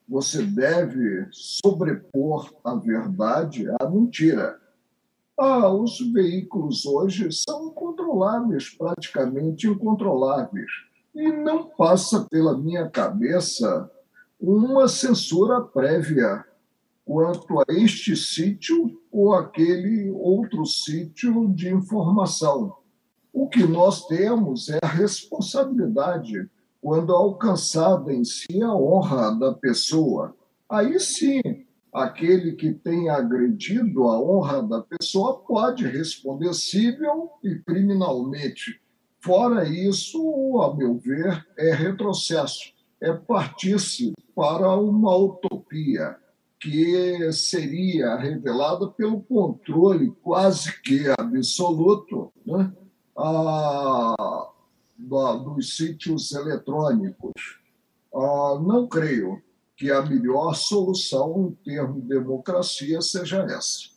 Você 0.09 0.43
deve 0.43 1.26
sobrepor 1.33 2.55
a 2.64 2.76
verdade 2.76 3.66
à 3.81 3.89
mentira. 3.89 4.60
Ah, 5.43 5.72
os 5.72 5.99
veículos 6.12 6.84
hoje 6.84 7.32
são 7.32 7.68
incontroláveis, 7.68 8.76
praticamente 8.76 9.66
incontroláveis. 9.66 10.70
E 11.14 11.32
não 11.32 11.64
passa 11.64 12.26
pela 12.30 12.59
minha 12.59 12.91
cabeça 12.91 13.91
uma 14.38 14.86
censura 14.86 15.62
prévia 15.62 16.45
quanto 17.07 17.59
a 17.59 17.64
este 17.70 18.14
sítio 18.14 19.01
ou 19.11 19.32
aquele 19.32 20.11
outro 20.11 20.66
sítio 20.66 21.49
de 21.49 21.72
informação. 21.72 22.76
O 23.32 23.49
que 23.49 23.64
nós 23.64 24.07
temos 24.09 24.68
é 24.68 24.78
a 24.82 24.88
responsabilidade 24.88 26.51
quando 26.82 27.14
alcançada 27.14 28.12
em 28.12 28.24
si 28.24 28.62
a 28.62 28.74
honra 28.74 29.30
da 29.30 29.55
pessoa. 29.55 30.34
Aí 30.68 31.01
sim, 31.01 31.41
aquele 31.93 32.53
que 32.53 32.72
tem 32.72 33.09
agredido 33.09 34.09
a 34.09 34.20
honra 34.20 34.62
da 34.62 34.82
pessoa 34.82 35.38
pode 35.41 35.86
responder 35.86 36.55
civil 36.55 37.30
e 37.43 37.57
criminalmente. 37.57 38.80
Fora 39.20 39.68
isso, 39.68 40.61
a 40.62 40.74
meu 40.74 40.97
ver, 40.99 41.47
é 41.59 41.74
retrocesso, 41.74 42.72
é 43.01 43.12
partir-se 43.12 44.12
para 44.34 44.74
uma 44.76 45.14
utopia 45.16 46.16
que 46.59 47.32
seria 47.32 48.16
revelada 48.16 48.86
pelo 48.88 49.22
controle 49.22 50.12
quase 50.22 50.80
que 50.82 51.09
absoluto 51.18 52.32
né, 52.47 52.72
a, 53.16 54.49
da, 54.97 55.32
dos 55.36 55.76
sítios 55.76 56.32
eletrônicos. 56.32 57.32
Ah, 58.14 58.61
não 58.62 58.86
creio 58.86 59.43
que 59.81 59.91
a 59.91 60.03
melhor 60.03 60.53
solução 60.55 61.49
em 61.49 61.64
termos 61.64 62.03
de 62.03 62.09
democracia 62.09 63.01
seja 63.01 63.39
essa. 63.45 63.89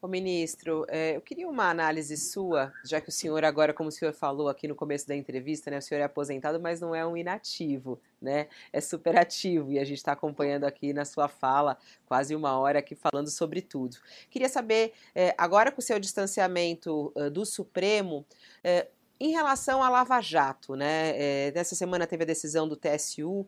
Ô, 0.00 0.08
ministro, 0.08 0.84
é, 0.88 1.14
eu 1.14 1.20
queria 1.20 1.48
uma 1.48 1.70
análise 1.70 2.16
sua, 2.16 2.72
já 2.84 3.00
que 3.00 3.08
o 3.08 3.12
senhor 3.12 3.44
agora, 3.44 3.72
como 3.72 3.88
o 3.88 3.92
senhor 3.92 4.12
falou 4.12 4.48
aqui 4.48 4.66
no 4.66 4.74
começo 4.74 5.06
da 5.06 5.14
entrevista, 5.14 5.70
né, 5.70 5.78
o 5.78 5.80
senhor 5.80 6.00
é 6.00 6.02
aposentado, 6.02 6.58
mas 6.58 6.80
não 6.80 6.92
é 6.92 7.06
um 7.06 7.16
inativo, 7.16 8.00
né? 8.20 8.48
É 8.72 8.80
superativo 8.80 9.70
e 9.70 9.78
a 9.78 9.84
gente 9.84 9.98
está 9.98 10.10
acompanhando 10.10 10.64
aqui 10.64 10.92
na 10.92 11.04
sua 11.04 11.28
fala 11.28 11.78
quase 12.04 12.34
uma 12.34 12.58
hora 12.58 12.80
aqui 12.80 12.96
falando 12.96 13.30
sobre 13.30 13.62
tudo. 13.62 13.98
Queria 14.28 14.48
saber, 14.48 14.92
é, 15.14 15.36
agora 15.38 15.70
com 15.70 15.78
o 15.78 15.84
seu 15.84 16.00
distanciamento 16.00 17.12
do 17.32 17.46
Supremo, 17.46 18.26
é, 18.64 18.88
em 19.22 19.30
relação 19.30 19.80
à 19.80 19.88
Lava 19.88 20.20
Jato, 20.20 20.74
né? 20.74 21.12
É, 21.14 21.52
nessa 21.54 21.76
semana 21.76 22.08
teve 22.08 22.24
a 22.24 22.26
decisão 22.26 22.66
do 22.68 22.74
TSU 22.74 23.46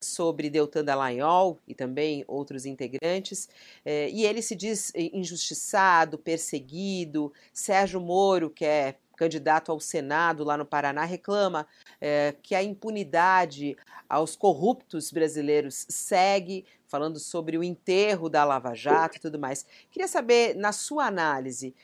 sobre 0.00 0.48
Deltan 0.48 0.84
Dallagnol 0.84 1.58
e 1.66 1.74
também 1.74 2.24
outros 2.28 2.64
integrantes, 2.64 3.48
é, 3.84 4.08
e 4.08 4.24
ele 4.24 4.40
se 4.40 4.54
diz 4.54 4.92
injustiçado, 4.94 6.16
perseguido. 6.16 7.32
Sérgio 7.52 8.00
Moro, 8.00 8.50
que 8.50 8.64
é 8.64 8.94
candidato 9.16 9.72
ao 9.72 9.80
Senado 9.80 10.44
lá 10.44 10.56
no 10.56 10.64
Paraná, 10.64 11.04
reclama 11.04 11.66
é, 12.00 12.32
que 12.40 12.54
a 12.54 12.62
impunidade 12.62 13.76
aos 14.08 14.36
corruptos 14.36 15.10
brasileiros 15.10 15.86
segue, 15.88 16.64
falando 16.86 17.18
sobre 17.18 17.58
o 17.58 17.64
enterro 17.64 18.28
da 18.28 18.44
Lava 18.44 18.74
Jato 18.74 19.16
e 19.16 19.20
tudo 19.20 19.40
mais. 19.40 19.66
Queria 19.90 20.06
saber, 20.06 20.54
na 20.54 20.70
sua 20.70 21.06
análise, 21.06 21.74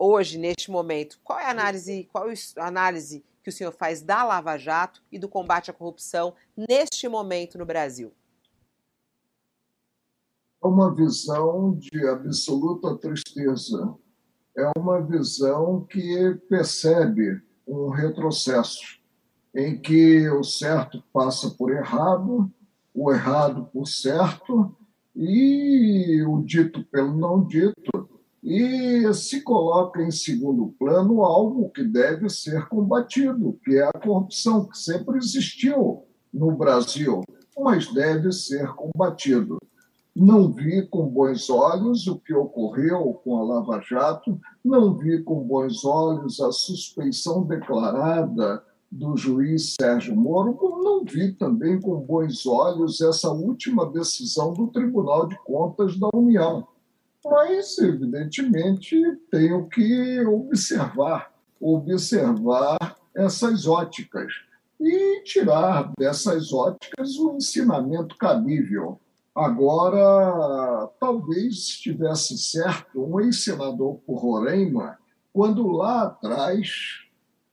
hoje, 0.00 0.38
neste 0.38 0.70
momento, 0.70 1.20
qual 1.22 1.38
é 1.38 1.44
a 1.44 1.50
análise, 1.50 2.08
qual 2.10 2.30
é 2.30 2.34
a 2.56 2.66
análise 2.66 3.22
que 3.42 3.50
o 3.50 3.52
senhor 3.52 3.70
faz 3.70 4.00
da 4.00 4.24
Lava 4.24 4.56
Jato 4.56 5.02
e 5.12 5.18
do 5.18 5.28
combate 5.28 5.70
à 5.70 5.74
corrupção 5.74 6.34
neste 6.56 7.06
momento 7.06 7.58
no 7.58 7.66
Brasil? 7.66 8.10
É 10.62 10.66
uma 10.66 10.94
visão 10.94 11.74
de 11.74 12.06
absoluta 12.08 12.96
tristeza. 12.96 13.94
É 14.56 14.70
uma 14.76 15.00
visão 15.00 15.86
que 15.88 16.34
percebe 16.48 17.40
um 17.66 17.88
retrocesso, 17.88 18.98
em 19.54 19.80
que 19.80 20.28
o 20.30 20.42
certo 20.42 21.02
passa 21.12 21.50
por 21.50 21.70
errado, 21.70 22.50
o 22.92 23.12
errado 23.12 23.68
por 23.72 23.86
certo, 23.86 24.76
e 25.14 26.22
o 26.26 26.42
dito 26.42 26.84
pelo 26.84 27.16
não 27.16 27.46
dito 27.46 28.09
e 28.42 29.12
se 29.12 29.42
coloca 29.42 30.02
em 30.02 30.10
segundo 30.10 30.74
plano 30.78 31.22
algo 31.22 31.70
que 31.70 31.84
deve 31.84 32.28
ser 32.30 32.68
combatido, 32.68 33.58
que 33.62 33.76
é 33.76 33.84
a 33.84 33.92
corrupção, 33.92 34.64
que 34.64 34.78
sempre 34.78 35.18
existiu 35.18 36.04
no 36.32 36.52
Brasil, 36.52 37.22
mas 37.58 37.92
deve 37.92 38.32
ser 38.32 38.68
combatido. 38.74 39.58
Não 40.16 40.50
vi 40.50 40.86
com 40.88 41.06
bons 41.06 41.50
olhos 41.50 42.06
o 42.06 42.18
que 42.18 42.34
ocorreu 42.34 43.20
com 43.22 43.36
a 43.36 43.44
Lava 43.44 43.80
Jato, 43.80 44.40
não 44.64 44.96
vi 44.96 45.22
com 45.22 45.40
bons 45.40 45.84
olhos 45.84 46.40
a 46.40 46.50
suspeição 46.50 47.44
declarada 47.44 48.62
do 48.90 49.16
juiz 49.16 49.76
Sérgio 49.80 50.16
Moro, 50.16 50.54
como 50.54 50.82
não 50.82 51.04
vi 51.04 51.32
também 51.32 51.80
com 51.80 52.00
bons 52.00 52.44
olhos 52.44 53.00
essa 53.00 53.30
última 53.30 53.88
decisão 53.88 54.52
do 54.52 54.66
Tribunal 54.66 55.28
de 55.28 55.38
Contas 55.44 55.96
da 55.96 56.08
União 56.12 56.66
mas, 57.24 57.78
evidentemente, 57.78 58.96
tenho 59.30 59.68
que 59.68 60.20
observar, 60.20 61.32
observar 61.60 62.96
essas 63.14 63.66
óticas 63.66 64.32
e 64.80 65.22
tirar 65.24 65.92
dessas 65.98 66.52
óticas 66.52 67.16
o 67.16 67.32
um 67.32 67.36
ensinamento 67.36 68.16
cabível. 68.16 68.98
Agora, 69.34 70.88
talvez 70.98 71.54
estivesse 71.54 72.38
certo 72.38 73.04
um 73.04 73.20
ex-senador 73.20 74.00
por 74.06 74.16
Roraima, 74.16 74.98
quando 75.32 75.68
lá 75.68 76.04
atrás 76.04 77.00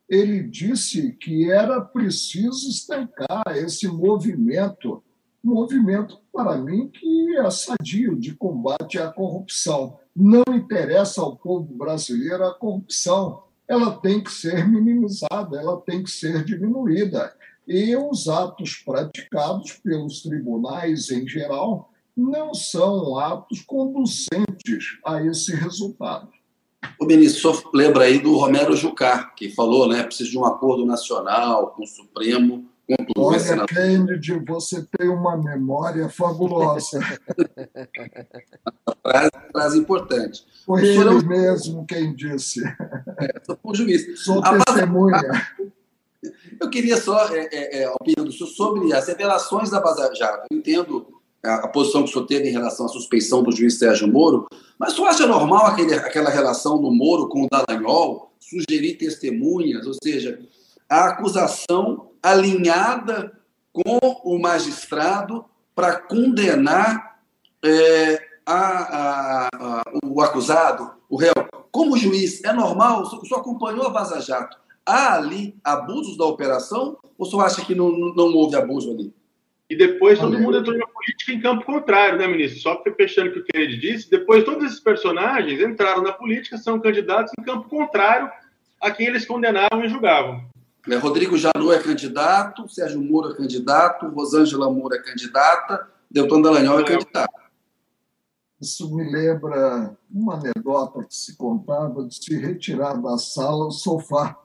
ele 0.09 0.41
disse 0.41 1.11
que 1.13 1.51
era 1.51 1.81
preciso 1.81 2.69
estancar 2.69 3.43
esse 3.57 3.87
movimento 3.87 5.03
movimento, 5.43 6.19
para 6.31 6.57
mim, 6.57 6.89
que 6.89 7.37
é 7.37 7.49
sadio 7.49 8.15
de 8.15 8.35
combate 8.35 8.99
à 8.99 9.11
corrupção. 9.11 9.97
Não 10.15 10.43
interessa 10.53 11.21
ao 11.21 11.35
povo 11.35 11.73
brasileiro 11.73 12.43
a 12.45 12.53
corrupção. 12.53 13.43
Ela 13.67 13.91
tem 13.91 14.23
que 14.23 14.31
ser 14.31 14.67
minimizada, 14.67 15.59
ela 15.59 15.79
tem 15.81 16.03
que 16.03 16.09
ser 16.09 16.43
diminuída. 16.43 17.33
E 17.67 17.95
os 17.95 18.27
atos 18.29 18.75
praticados 18.85 19.73
pelos 19.73 20.21
tribunais 20.21 21.09
em 21.11 21.27
geral 21.27 21.91
não 22.15 22.53
são 22.53 23.17
atos 23.19 23.61
conducentes 23.61 24.97
a 25.05 25.23
esse 25.23 25.53
resultado. 25.53 26.29
O 26.99 27.05
ministro, 27.05 27.53
senhor 27.53 27.71
lembra 27.73 28.05
aí 28.05 28.19
do 28.19 28.37
Romero 28.37 28.75
Jucá, 28.75 29.25
que 29.35 29.49
falou, 29.49 29.87
né, 29.87 30.03
precisa 30.03 30.29
de 30.29 30.37
um 30.37 30.45
acordo 30.45 30.85
nacional 30.85 31.71
com 31.71 31.83
o 31.83 31.87
Supremo 31.87 32.67
Olha, 33.17 33.65
Kennedy, 33.65 34.39
você 34.47 34.85
tem 34.97 35.09
uma 35.09 35.35
memória 35.35 36.07
fabulosa. 36.07 37.01
frase, 39.01 39.31
frase 39.51 39.77
importante. 39.77 40.45
Foi 40.65 40.87
ele 40.87 41.03
não... 41.03 41.21
mesmo 41.21 41.85
quem 41.85 42.15
disse. 42.15 42.63
É, 42.63 43.41
sou 43.45 43.75
juiz. 43.75 44.23
Sou 44.23 44.41
a 44.43 44.57
testemunha. 44.57 45.21
Eu 46.59 46.69
queria 46.69 46.97
só 46.97 47.27
é, 47.27 47.49
é, 47.51 47.81
é, 47.81 47.85
a 47.85 47.93
opinião 47.93 48.25
do 48.25 48.31
senhor 48.31 48.49
sobre 48.49 48.93
as 48.93 49.07
revelações 49.07 49.69
da 49.69 49.81
Vaza 49.81 50.09
Jato. 50.15 50.47
Eu 50.49 50.57
entendo 50.57 51.07
a, 51.43 51.55
a, 51.55 51.67
posição 51.67 52.03
que 52.03 52.09
o 52.09 52.13
senhor 52.13 52.25
teve 52.25 52.47
em 52.47 52.51
relação 52.51 52.85
à 52.85 52.89
suspeição 52.89 53.43
do 53.43 53.51
juiz 53.51 53.77
Sérgio 53.77 54.07
Moro, 54.07 54.47
mas 54.79 54.93
o 54.93 54.95
senhor 54.95 55.07
acha 55.09 55.27
normal 55.27 55.65
aquele, 55.67 55.93
aquela 55.93 56.29
relação 56.29 56.81
do 56.81 56.91
Moro 56.91 57.27
com 57.27 57.43
o 57.43 57.49
Dallagnol, 57.49 58.31
sugerir 58.39 58.95
testemunhas, 58.95 59.85
ou 59.85 59.93
seja, 60.01 60.39
a 60.89 61.09
acusação 61.09 62.06
alinhada 62.21 63.33
com 63.71 63.99
o 64.23 64.39
magistrado 64.39 65.45
para 65.75 65.99
condenar 65.99 67.19
é, 67.63 68.27
a, 68.45 69.47
a, 69.51 69.83
o 70.03 70.21
acusado, 70.21 70.91
o 71.09 71.17
réu. 71.17 71.33
Como 71.71 71.97
juiz, 71.97 72.43
é 72.43 72.53
normal? 72.53 73.01
O 73.01 73.05
senhor 73.05 73.39
acompanhou 73.39 73.85
a 73.85 73.91
Vaza 73.91 74.21
Jato? 74.21 74.57
Há 74.85 75.15
ali 75.15 75.55
abusos 75.63 76.17
da 76.17 76.25
operação 76.25 76.97
ou 77.17 77.25
o 77.27 77.29
senhor 77.29 77.43
acha 77.43 77.63
que 77.63 77.75
não, 77.75 77.91
não 77.91 78.33
houve 78.33 78.55
abuso 78.55 78.91
ali? 78.91 79.13
E 79.69 79.75
depois 79.75 80.17
todo 80.17 80.39
mundo 80.39 80.57
entrou 80.57 80.77
na 80.77 80.87
política 80.87 81.33
em 81.33 81.41
campo 81.41 81.65
contrário, 81.65 82.17
né, 82.17 82.25
ministro? 82.25 82.61
Só 82.61 82.81
fechando 82.95 83.29
o 83.29 83.33
que 83.33 83.39
o 83.39 83.43
Kennedy 83.43 83.77
disse, 83.77 84.09
depois 84.09 84.45
todos 84.45 84.63
esses 84.63 84.79
personagens 84.79 85.59
entraram 85.59 86.01
na 86.01 86.13
política, 86.13 86.57
são 86.57 86.79
candidatos 86.79 87.33
em 87.37 87.43
campo 87.43 87.67
contrário 87.67 88.31
a 88.81 88.91
quem 88.91 89.07
eles 89.07 89.25
condenavam 89.25 89.83
e 89.83 89.89
julgavam. 89.89 90.41
É, 90.89 90.95
Rodrigo 90.95 91.37
Janot 91.37 91.73
é 91.73 91.83
candidato, 91.83 92.69
Sérgio 92.69 93.01
Moro 93.01 93.31
é 93.31 93.35
candidato, 93.35 94.07
Rosângela 94.07 94.71
Moura 94.71 94.95
é 94.95 95.01
candidata, 95.01 95.85
Deltan 96.09 96.41
Dallagnol 96.41 96.79
é 96.79 96.85
candidato. 96.85 97.33
Isso 98.59 98.95
me 98.95 99.03
lembra 99.11 99.95
uma 100.09 100.35
anedota 100.35 101.03
que 101.03 101.13
se 101.13 101.35
contava 101.35 102.05
de 102.05 102.15
se 102.15 102.37
retirar 102.37 102.93
da 103.01 103.17
sala 103.17 103.67
o 103.67 103.71
sofá 103.71 104.39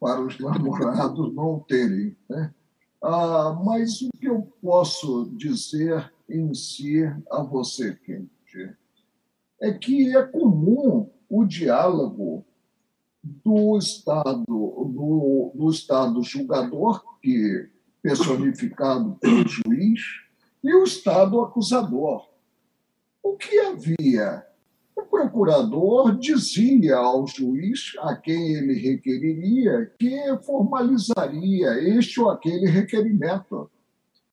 para 0.00 0.20
os 0.20 0.38
namorados 0.40 1.32
não 1.32 1.60
terem. 1.60 2.16
Né? 2.28 2.52
Ah, 3.00 3.56
mas 3.64 4.02
o 4.02 4.08
que 4.18 4.26
eu 4.26 4.52
posso 4.60 5.30
dizer 5.36 6.12
em 6.28 6.52
si 6.54 7.04
a 7.30 7.42
você, 7.42 7.94
Kennedy, 7.94 8.76
é 9.60 9.72
que 9.72 10.14
é 10.14 10.22
comum 10.24 11.08
o 11.30 11.44
diálogo 11.44 12.44
do 13.24 13.78
Estado, 13.78 14.44
do, 14.44 15.52
do 15.54 15.70
Estado 15.70 16.22
julgador, 16.22 17.02
que 17.22 17.68
personificado 18.02 19.16
pelo 19.20 19.48
juiz, 19.48 20.00
e 20.62 20.74
o 20.74 20.84
Estado 20.84 21.40
acusador. 21.40 22.28
O 23.22 23.36
que 23.36 23.58
havia? 23.60 24.44
O 24.94 25.02
procurador 25.02 26.16
dizia 26.18 26.96
ao 26.96 27.26
juiz 27.26 27.92
a 28.00 28.14
quem 28.14 28.54
ele 28.54 28.74
requeriria 28.74 29.90
que 29.98 30.18
formalizaria 30.44 31.80
este 31.98 32.20
ou 32.20 32.30
aquele 32.30 32.66
requerimento. 32.66 33.70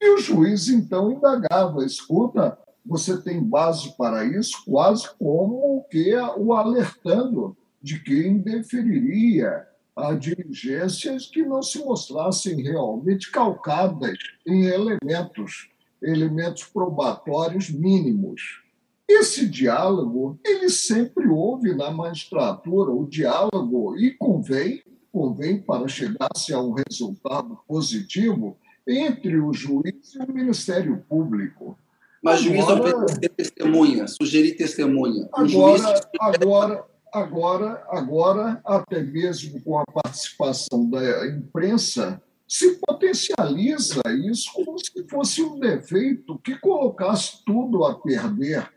E 0.02 0.10
o 0.14 0.18
juiz 0.18 0.68
então 0.68 1.12
indagava: 1.12 1.86
escuta, 1.86 2.58
você 2.86 3.22
tem 3.22 3.42
base 3.42 3.96
para 3.98 4.26
isso, 4.26 4.64
quase 4.66 5.10
como 5.18 5.86
que 5.89 6.14
o 6.38 6.54
alertando 6.54 7.56
de 7.82 8.00
que 8.00 8.28
indeferiria 8.28 9.66
a 9.96 10.14
diligências 10.14 11.26
que 11.26 11.44
não 11.44 11.62
se 11.62 11.80
mostrassem 11.80 12.62
realmente 12.62 13.32
calcadas 13.32 14.18
em 14.48 14.66
elementos, 14.66 15.70
elementos 16.02 16.64
probatórios 16.64 17.70
mínimos. 17.70 18.62
Esse 19.08 19.46
diálogo, 19.48 20.40
ele 20.46 20.70
sempre 20.70 21.28
houve 21.28 21.76
na 21.76 21.92
magistratura, 21.92 22.92
o 22.92 23.06
diálogo, 23.06 23.98
e 23.98 24.12
convém, 24.12 24.82
convém 25.12 25.62
para 25.62 25.88
chegar-se 25.88 26.54
a 26.54 26.62
um 26.62 26.72
resultado 26.72 27.60
positivo 27.68 28.58
entre 28.88 29.38
o 29.40 29.54
juiz 29.54 30.16
e 30.16 30.20
o 30.20 30.34
Ministério 30.34 31.04
Público. 31.10 31.78
Mas 32.24 32.40
o 32.40 32.44
juiz 32.44 32.66
precisa 32.66 33.30
testemunha, 33.36 34.08
sugerir 34.08 34.56
testemunha. 34.56 35.28
Agora, 35.34 35.78
juiz... 35.78 36.02
agora, 36.20 36.86
agora, 37.14 37.84
agora, 37.89 38.62
até 38.66 39.01
mesmo 39.01 39.62
com 39.62 39.78
a 39.78 39.86
participação 39.86 40.89
da 40.89 41.28
imprensa, 41.28 42.22
se 42.47 42.80
potencializa 42.86 44.01
isso 44.26 44.51
como 44.53 44.78
se 44.78 45.07
fosse 45.07 45.41
um 45.41 45.59
defeito 45.59 46.38
que 46.39 46.57
colocasse 46.57 47.43
tudo 47.45 47.86
a 47.86 47.99
perder 47.99 48.70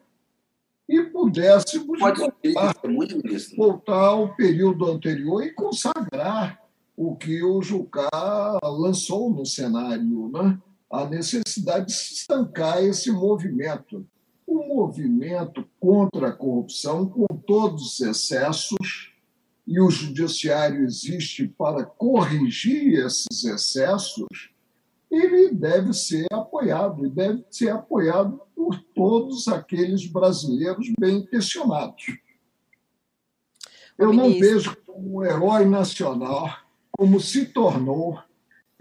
e 0.89 1.03
pudéssemos 1.03 1.99
voltar, 1.99 2.75
voltar 3.57 4.07
ao 4.07 4.35
período 4.37 4.91
anterior 4.91 5.43
e 5.43 5.53
consagrar 5.53 6.61
o 6.97 7.17
que 7.17 7.43
o 7.43 7.61
Jucá 7.63 8.09
lançou 8.63 9.31
no 9.31 9.45
cenário, 9.45 10.31
né? 10.33 10.59
a 10.91 11.07
necessidade 11.07 11.87
de 11.87 11.93
se 11.93 12.15
estancar 12.15 12.85
esse 12.85 13.11
movimento 13.11 14.07
um 14.55 14.75
movimento 14.75 15.69
contra 15.81 16.29
a 16.29 16.33
corrupção, 16.33 17.07
com 17.07 17.27
todos 17.27 17.95
os 17.95 18.01
excessos, 18.01 19.13
e 19.67 19.81
o 19.81 19.91
judiciário 19.91 20.85
existe 20.85 21.49
para 21.49 21.85
corrigir 21.85 22.99
esses 23.05 23.45
excessos, 23.45 24.51
ele 25.11 25.55
deve 25.55 25.93
ser 25.93 26.27
apoiado, 26.31 27.07
e 27.07 27.11
deve 27.11 27.45
ser 27.51 27.71
apoiado 27.71 28.41
por 28.55 28.79
todos 28.95 29.49
aqueles 29.49 30.07
brasileiros 30.07 30.93
bem 30.99 31.19
intencionados. 31.19 32.05
Eu 33.97 34.13
não 34.13 34.31
vejo 34.31 34.77
como 34.85 35.19
um 35.19 35.25
herói 35.25 35.65
nacional, 35.65 36.57
como 36.93 37.21
se 37.21 37.47
tornou 37.47 38.19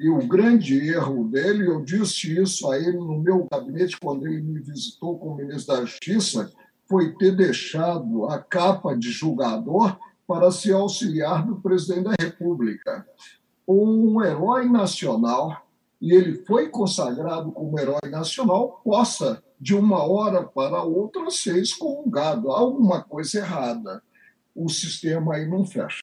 e 0.03 0.09
o 0.09 0.17
grande 0.27 0.89
erro 0.89 1.29
dele, 1.29 1.65
eu 1.65 1.81
disse 1.81 2.37
isso 2.37 2.69
a 2.69 2.77
ele 2.77 2.97
no 2.97 3.19
meu 3.19 3.47
gabinete 3.49 3.97
quando 3.97 4.27
ele 4.27 4.41
me 4.41 4.59
visitou 4.59 5.17
como 5.17 5.37
ministro 5.37 5.77
da 5.77 5.85
Justiça, 5.85 6.51
foi 6.89 7.15
ter 7.15 7.33
deixado 7.33 8.25
a 8.25 8.37
capa 8.37 8.97
de 8.97 9.09
julgador 9.09 9.97
para 10.27 10.51
se 10.51 10.73
auxiliar 10.73 11.47
do 11.47 11.55
presidente 11.61 12.03
da 12.03 12.15
República. 12.19 13.07
Um 13.65 14.21
herói 14.21 14.67
nacional, 14.67 15.65
e 16.01 16.11
ele 16.11 16.43
foi 16.43 16.67
consagrado 16.67 17.53
como 17.53 17.79
herói 17.79 18.09
nacional, 18.11 18.81
possa, 18.83 19.41
de 19.57 19.73
uma 19.73 20.03
hora 20.03 20.43
para 20.43 20.83
outra, 20.83 21.31
ser 21.31 21.55
excomungado. 21.55 22.51
Há 22.51 22.59
alguma 22.59 23.01
coisa 23.01 23.37
errada. 23.37 24.03
O 24.53 24.67
sistema 24.67 25.35
aí 25.35 25.47
não 25.47 25.65
fecha. 25.65 26.01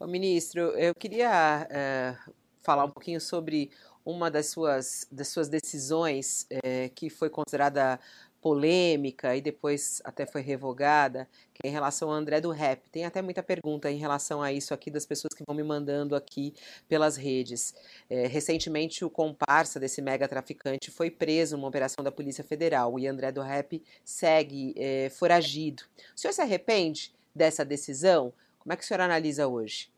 Ô, 0.00 0.06
ministro, 0.06 0.62
eu 0.78 0.94
queria 0.94 1.68
é 1.70 2.16
falar 2.62 2.84
um 2.84 2.90
pouquinho 2.90 3.20
sobre 3.20 3.70
uma 4.04 4.30
das 4.30 4.46
suas, 4.46 5.06
das 5.10 5.28
suas 5.28 5.48
decisões 5.48 6.46
é, 6.50 6.88
que 6.88 7.08
foi 7.08 7.30
considerada 7.30 8.00
polêmica 8.42 9.36
e 9.36 9.40
depois 9.40 10.02
até 10.04 10.26
foi 10.26 10.42
revogada, 10.42 11.28
é 11.62 11.68
em 11.68 11.70
relação 11.70 12.08
ao 12.08 12.14
André 12.16 12.40
do 12.40 12.50
Rap. 12.50 12.90
Tem 12.90 13.04
até 13.04 13.22
muita 13.22 13.40
pergunta 13.40 13.88
em 13.88 13.96
relação 13.96 14.42
a 14.42 14.52
isso 14.52 14.74
aqui 14.74 14.90
das 14.90 15.06
pessoas 15.06 15.32
que 15.32 15.44
vão 15.46 15.54
me 15.54 15.62
mandando 15.62 16.16
aqui 16.16 16.52
pelas 16.88 17.16
redes. 17.16 17.72
É, 18.10 18.26
recentemente, 18.26 19.04
o 19.04 19.10
comparsa 19.10 19.78
desse 19.78 20.02
mega 20.02 20.26
traficante 20.26 20.90
foi 20.90 21.08
preso 21.08 21.56
numa 21.56 21.68
operação 21.68 22.02
da 22.02 22.10
Polícia 22.10 22.42
Federal 22.42 22.98
e 22.98 23.06
André 23.06 23.30
do 23.30 23.40
Rap 23.40 23.80
segue 24.04 24.74
é, 24.76 25.08
foragido. 25.10 25.84
O 26.14 26.18
senhor 26.18 26.32
se 26.32 26.42
arrepende 26.42 27.14
dessa 27.32 27.64
decisão? 27.64 28.32
Como 28.58 28.72
é 28.72 28.76
que 28.76 28.82
o 28.82 28.86
senhor 28.86 29.02
analisa 29.02 29.46
hoje? 29.46 29.91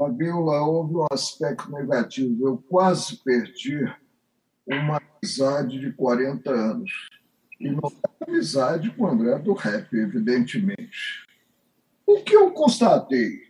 Fabiola, 0.00 0.62
houve 0.62 0.96
um 0.96 1.06
aspecto 1.12 1.70
negativo. 1.70 2.48
Eu 2.48 2.56
quase 2.70 3.18
perdi 3.22 3.84
uma 4.66 4.98
amizade 4.98 5.78
de 5.78 5.92
40 5.92 6.50
anos. 6.50 6.90
E 7.60 7.68
não 7.68 7.86
é 7.86 8.24
amizade 8.26 8.90
com 8.92 9.04
o 9.04 9.08
André 9.08 9.38
do 9.40 9.52
Rap, 9.52 9.92
evidentemente. 9.92 11.26
O 12.06 12.22
que 12.22 12.34
eu 12.34 12.50
constatei? 12.52 13.42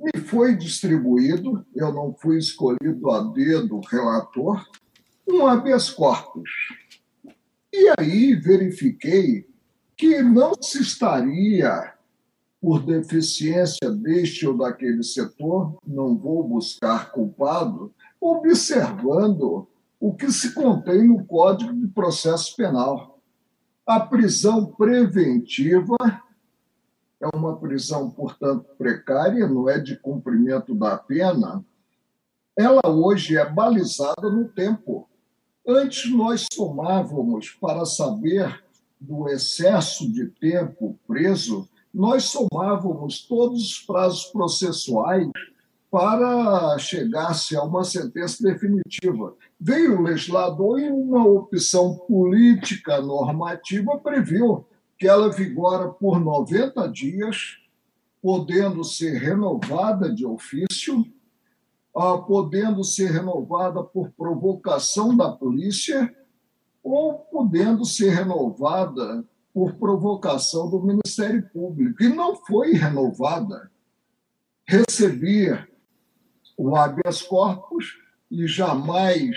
Me 0.00 0.20
foi 0.20 0.56
distribuído, 0.56 1.64
eu 1.72 1.92
não 1.92 2.12
fui 2.12 2.36
escolhido 2.36 3.08
a 3.08 3.22
dedo 3.32 3.78
relator, 3.88 4.68
um 5.24 5.46
habeas 5.46 5.88
corpus. 5.88 6.50
E 7.72 7.92
aí 7.96 8.34
verifiquei 8.34 9.48
que 9.96 10.20
não 10.20 10.52
se 10.60 10.82
estaria 10.82 11.94
por 12.62 12.80
deficiência 12.80 13.90
deste 13.90 14.46
ou 14.46 14.56
daquele 14.56 15.02
setor, 15.02 15.76
não 15.84 16.16
vou 16.16 16.46
buscar 16.46 17.10
culpado, 17.10 17.92
observando 18.20 19.66
o 19.98 20.14
que 20.14 20.30
se 20.30 20.54
contém 20.54 21.08
no 21.08 21.24
Código 21.24 21.74
de 21.74 21.88
Processo 21.88 22.54
Penal. 22.54 23.18
A 23.84 23.98
prisão 23.98 24.66
preventiva 24.66 25.96
é 27.20 27.36
uma 27.36 27.56
prisão, 27.56 28.08
portanto, 28.08 28.64
precária, 28.78 29.48
não 29.48 29.68
é 29.68 29.80
de 29.80 29.96
cumprimento 29.96 30.72
da 30.72 30.96
pena. 30.96 31.64
Ela 32.56 32.88
hoje 32.88 33.36
é 33.36 33.44
balizada 33.44 34.30
no 34.30 34.48
tempo. 34.48 35.08
Antes 35.66 36.08
nós 36.12 36.46
somávamos 36.52 37.50
para 37.60 37.84
saber 37.84 38.62
do 39.00 39.28
excesso 39.28 40.08
de 40.12 40.26
tempo 40.26 40.96
preso 41.08 41.68
nós 41.92 42.24
somávamos 42.24 43.26
todos 43.26 43.62
os 43.62 43.78
prazos 43.80 44.24
processuais 44.26 45.28
para 45.90 46.78
chegar-se 46.78 47.54
a 47.54 47.62
uma 47.62 47.84
sentença 47.84 48.42
definitiva. 48.42 49.34
Veio 49.60 49.98
o 49.98 50.02
legislador 50.02 50.80
e 50.80 50.90
uma 50.90 51.22
opção 51.26 51.98
política 52.08 53.02
normativa 53.02 53.98
previu 53.98 54.66
que 54.98 55.06
ela 55.06 55.30
vigora 55.30 55.88
por 55.88 56.18
90 56.18 56.88
dias, 56.88 57.58
podendo 58.22 58.82
ser 58.84 59.18
renovada 59.18 60.10
de 60.10 60.24
ofício, 60.24 61.04
ah, 61.94 62.16
podendo 62.16 62.82
ser 62.82 63.10
renovada 63.10 63.82
por 63.82 64.10
provocação 64.12 65.14
da 65.14 65.30
polícia 65.30 66.14
ou 66.82 67.18
podendo 67.18 67.84
ser 67.84 68.10
renovada 68.10 69.24
por 69.52 69.74
provocação 69.74 70.70
do 70.70 70.82
Ministério 70.82 71.48
Público. 71.52 72.02
E 72.02 72.08
não 72.08 72.36
foi 72.36 72.72
renovada. 72.72 73.70
Recebi 74.66 75.48
o 76.56 76.74
habeas 76.74 77.22
corpus 77.22 77.98
e 78.30 78.46
jamais 78.46 79.36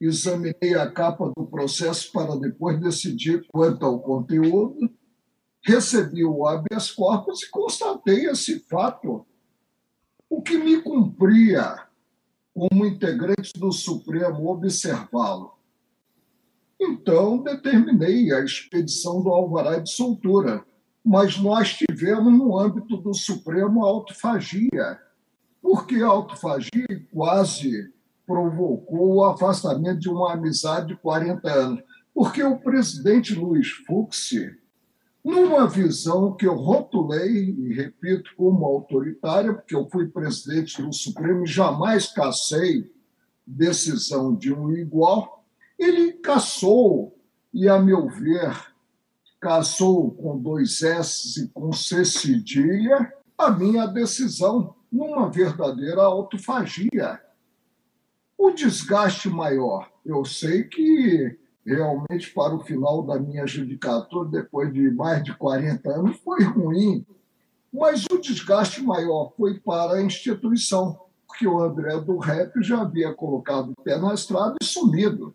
examinei 0.00 0.74
a 0.74 0.90
capa 0.90 1.32
do 1.36 1.46
processo 1.46 2.10
para 2.12 2.36
depois 2.36 2.80
decidir 2.80 3.46
quanto 3.48 3.84
ao 3.84 4.00
conteúdo. 4.00 4.90
Recebi 5.62 6.24
o 6.24 6.46
habeas 6.46 6.90
corpus 6.90 7.42
e 7.42 7.50
constatei 7.50 8.26
esse 8.26 8.60
fato. 8.60 9.26
O 10.28 10.40
que 10.40 10.56
me 10.56 10.80
cumpria 10.80 11.86
como 12.54 12.86
integrante 12.86 13.52
do 13.58 13.72
Supremo 13.72 14.48
observá-lo 14.48 15.59
então, 16.80 17.42
determinei 17.42 18.32
a 18.32 18.40
expedição 18.40 19.22
do 19.22 19.28
alvará 19.28 19.78
de 19.78 19.92
soltura. 19.92 20.64
Mas 21.04 21.38
nós 21.38 21.74
tivemos, 21.74 22.32
no 22.32 22.58
âmbito 22.58 22.96
do 22.96 23.12
Supremo, 23.12 23.84
autofagia, 23.84 24.98
porque 25.60 25.96
a 25.96 26.06
autofagia 26.06 27.06
quase 27.12 27.92
provocou 28.26 29.16
o 29.16 29.24
afastamento 29.24 29.98
de 29.98 30.08
uma 30.08 30.32
amizade 30.32 30.88
de 30.88 30.96
40 30.96 31.50
anos. 31.50 31.82
Porque 32.14 32.42
o 32.42 32.58
presidente 32.58 33.34
Luiz 33.34 33.68
Fux, 33.86 34.30
numa 35.22 35.66
visão 35.66 36.34
que 36.34 36.46
eu 36.46 36.54
rotulei, 36.54 37.50
e 37.50 37.74
repito, 37.74 38.30
como 38.36 38.64
autoritária, 38.64 39.52
porque 39.52 39.74
eu 39.74 39.88
fui 39.90 40.08
presidente 40.08 40.80
do 40.80 40.92
Supremo 40.92 41.44
e 41.44 41.46
jamais 41.46 42.06
cacei 42.12 42.90
decisão 43.46 44.34
de 44.34 44.52
um 44.52 44.70
igual, 44.72 45.39
ele 45.80 46.12
caçou, 46.12 47.18
e 47.54 47.66
a 47.66 47.78
meu 47.78 48.06
ver, 48.06 48.54
caçou 49.40 50.10
com 50.10 50.36
dois 50.36 50.82
S 50.82 51.42
e 51.42 51.48
com 51.48 51.72
C 51.72 52.04
cedilha, 52.04 53.10
a 53.38 53.50
minha 53.50 53.86
decisão 53.86 54.74
numa 54.92 55.30
verdadeira 55.30 56.02
autofagia. 56.02 57.18
O 58.36 58.50
desgaste 58.50 59.30
maior, 59.30 59.90
eu 60.04 60.22
sei 60.22 60.64
que 60.64 61.38
realmente 61.64 62.30
para 62.34 62.54
o 62.54 62.60
final 62.60 63.02
da 63.02 63.18
minha 63.18 63.46
judicatura, 63.46 64.28
depois 64.28 64.70
de 64.74 64.90
mais 64.90 65.22
de 65.24 65.34
40 65.34 65.90
anos, 65.90 66.16
foi 66.18 66.42
ruim, 66.42 67.06
mas 67.72 68.04
o 68.12 68.18
desgaste 68.18 68.82
maior 68.82 69.32
foi 69.34 69.58
para 69.58 69.94
a 69.94 70.02
instituição, 70.02 71.00
porque 71.26 71.46
o 71.46 71.58
André 71.62 71.98
do 72.00 72.18
Rep 72.18 72.52
já 72.60 72.82
havia 72.82 73.14
colocado 73.14 73.70
o 73.70 73.82
pé 73.82 73.96
na 73.98 74.12
estrada 74.12 74.56
e 74.60 74.64
sumido 74.64 75.34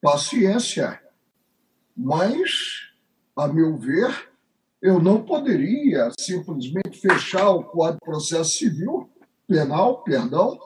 paciência. 0.00 1.00
Mas, 1.96 2.90
a 3.36 3.46
meu 3.48 3.76
ver, 3.76 4.30
eu 4.80 5.00
não 5.00 5.22
poderia 5.22 6.10
simplesmente 6.18 6.98
fechar 6.98 7.50
o 7.50 7.64
Código 7.64 7.98
de 8.00 8.06
Processo 8.06 8.50
Civil, 8.56 9.10
penal, 9.46 10.02
perdão, 10.02 10.58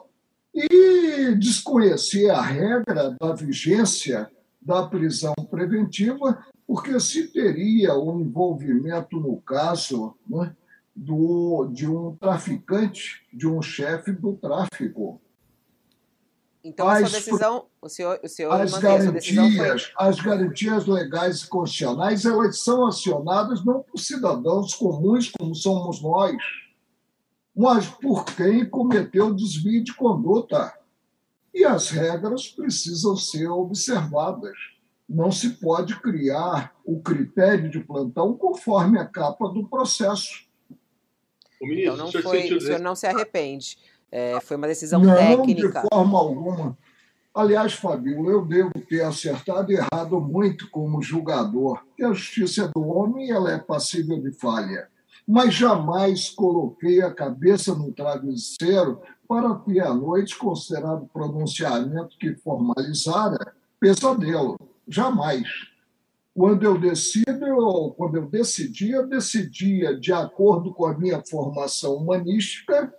e 0.53 1.35
desconhecer 1.35 2.29
a 2.29 2.41
regra 2.41 3.15
da 3.19 3.33
vigência 3.33 4.31
da 4.61 4.87
prisão 4.87 5.33
preventiva, 5.49 6.43
porque 6.65 6.99
se 6.99 7.27
teria 7.27 7.93
um 7.95 8.21
envolvimento 8.21 9.19
no 9.19 9.37
caso 9.41 10.15
né, 10.27 10.55
do, 10.95 11.69
de 11.73 11.87
um 11.87 12.15
traficante, 12.15 13.21
de 13.33 13.47
um 13.47 13.61
chefe 13.61 14.11
do 14.13 14.33
tráfico. 14.33 15.21
Então, 16.65 16.89
as, 16.89 17.03
a 17.03 17.07
sua 17.07 17.19
decisão, 17.19 17.67
o 17.79 17.87
senhor, 17.87 18.19
o 18.23 18.27
senhor 18.27 18.51
as 18.59 18.75
garantias, 18.79 19.83
foi... 19.83 19.93
as 20.07 20.19
garantias 20.19 20.87
legais 20.87 21.41
e 21.41 21.47
constitucionais, 21.47 22.25
elas 22.25 22.59
são 22.59 22.87
acionadas 22.87 23.63
não 23.63 23.83
por 23.83 23.99
cidadãos 23.99 24.73
comuns 24.73 25.29
como 25.29 25.53
somos 25.53 26.01
nós, 26.01 26.35
mas 27.55 27.85
por 27.85 28.25
quem 28.25 28.67
cometeu 28.67 29.31
desvio 29.31 29.83
de 29.83 29.93
conduta. 29.93 30.73
E 31.53 31.63
as 31.63 31.91
regras 31.91 32.47
precisam 32.47 33.15
ser 33.15 33.47
observadas. 33.47 34.57
Não 35.07 35.31
se 35.31 35.51
pode 35.51 35.95
criar 36.01 36.75
o 36.83 36.99
critério 36.99 37.69
de 37.69 37.79
plantão 37.79 38.35
conforme 38.35 38.97
a 38.97 39.05
capa 39.05 39.47
do 39.49 39.67
processo. 39.67 40.47
O 41.61 41.67
ministro, 41.67 41.93
então 41.93 42.05
não 42.05 42.23
foi, 42.23 42.51
o 42.51 42.59
senhor 42.59 42.79
não 42.79 42.95
se 42.95 43.05
arrepende. 43.05 43.77
É, 44.17 44.39
foi 44.39 44.55
uma 44.55 44.67
decisão 44.67 45.01
não, 45.01 45.13
técnica. 45.13 45.81
De 45.81 45.89
forma 45.89 46.17
alguma. 46.17 46.77
Aliás, 47.33 47.73
Fabio, 47.73 48.31
eu 48.31 48.45
devo 48.45 48.71
ter 48.87 49.01
acertado 49.01 49.73
e 49.73 49.75
errado 49.75 50.21
muito 50.21 50.71
como 50.71 51.01
julgador, 51.01 51.83
que 51.97 52.03
a 52.05 52.13
justiça 52.13 52.63
é 52.63 52.67
do 52.69 52.87
homem 52.87 53.27
e 53.27 53.31
ela 53.31 53.51
é 53.51 53.57
passível 53.57 54.17
de 54.21 54.31
falha. 54.31 54.87
Mas 55.27 55.53
jamais 55.53 56.29
coloquei 56.29 57.01
a 57.01 57.13
cabeça 57.13 57.75
no 57.75 57.91
travesseiro 57.91 59.01
para 59.27 59.53
ter 59.55 59.81
à 59.81 59.93
noite 59.93 60.37
considerado 60.37 61.09
pronunciamento 61.11 62.17
que 62.17 62.35
formalizara 62.35 63.53
pesadelo. 63.81 64.57
Jamais. 64.87 65.45
Quando 66.33 66.63
eu 66.63 66.79
decido, 66.79 67.93
quando 67.97 68.15
eu 68.15 68.29
decidia, 68.29 69.03
decidia 69.03 69.99
de 69.99 70.13
acordo 70.13 70.73
com 70.73 70.85
a 70.85 70.97
minha 70.97 71.21
formação 71.29 71.95
humanística 71.95 72.93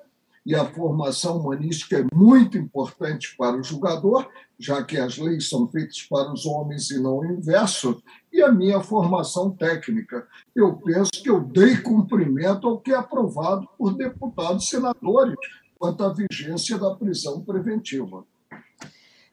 e 0.47 0.55
a 0.55 0.64
formação 0.64 1.38
humanística 1.38 1.99
é 1.99 2.07
muito 2.14 2.57
importante 2.57 3.34
para 3.36 3.57
o 3.57 3.64
julgador, 3.64 4.30
já 4.57 4.80
que 4.84 4.97
as 4.97 5.18
leis 5.18 5.49
são 5.49 5.66
feitas 5.66 6.03
para 6.03 6.32
os 6.32 6.47
homens 6.47 6.88
e 6.92 7.01
não 7.01 7.18
o 7.18 7.24
inverso, 7.26 8.01
e 8.32 8.40
a 8.40 8.53
minha 8.53 8.80
formação 8.80 9.51
técnica. 9.51 10.24
Eu 10.55 10.76
penso 10.76 11.11
que 11.11 11.28
eu 11.28 11.40
dei 11.40 11.76
cumprimento 11.78 12.68
ao 12.68 12.80
que 12.80 12.92
é 12.92 12.97
aprovado 12.97 13.68
por 13.76 13.97
deputados 13.97 14.66
e 14.66 14.68
senadores 14.68 15.34
quanto 15.76 16.05
à 16.05 16.14
vigência 16.14 16.78
da 16.78 16.94
prisão 16.94 17.42
preventiva. 17.42 18.24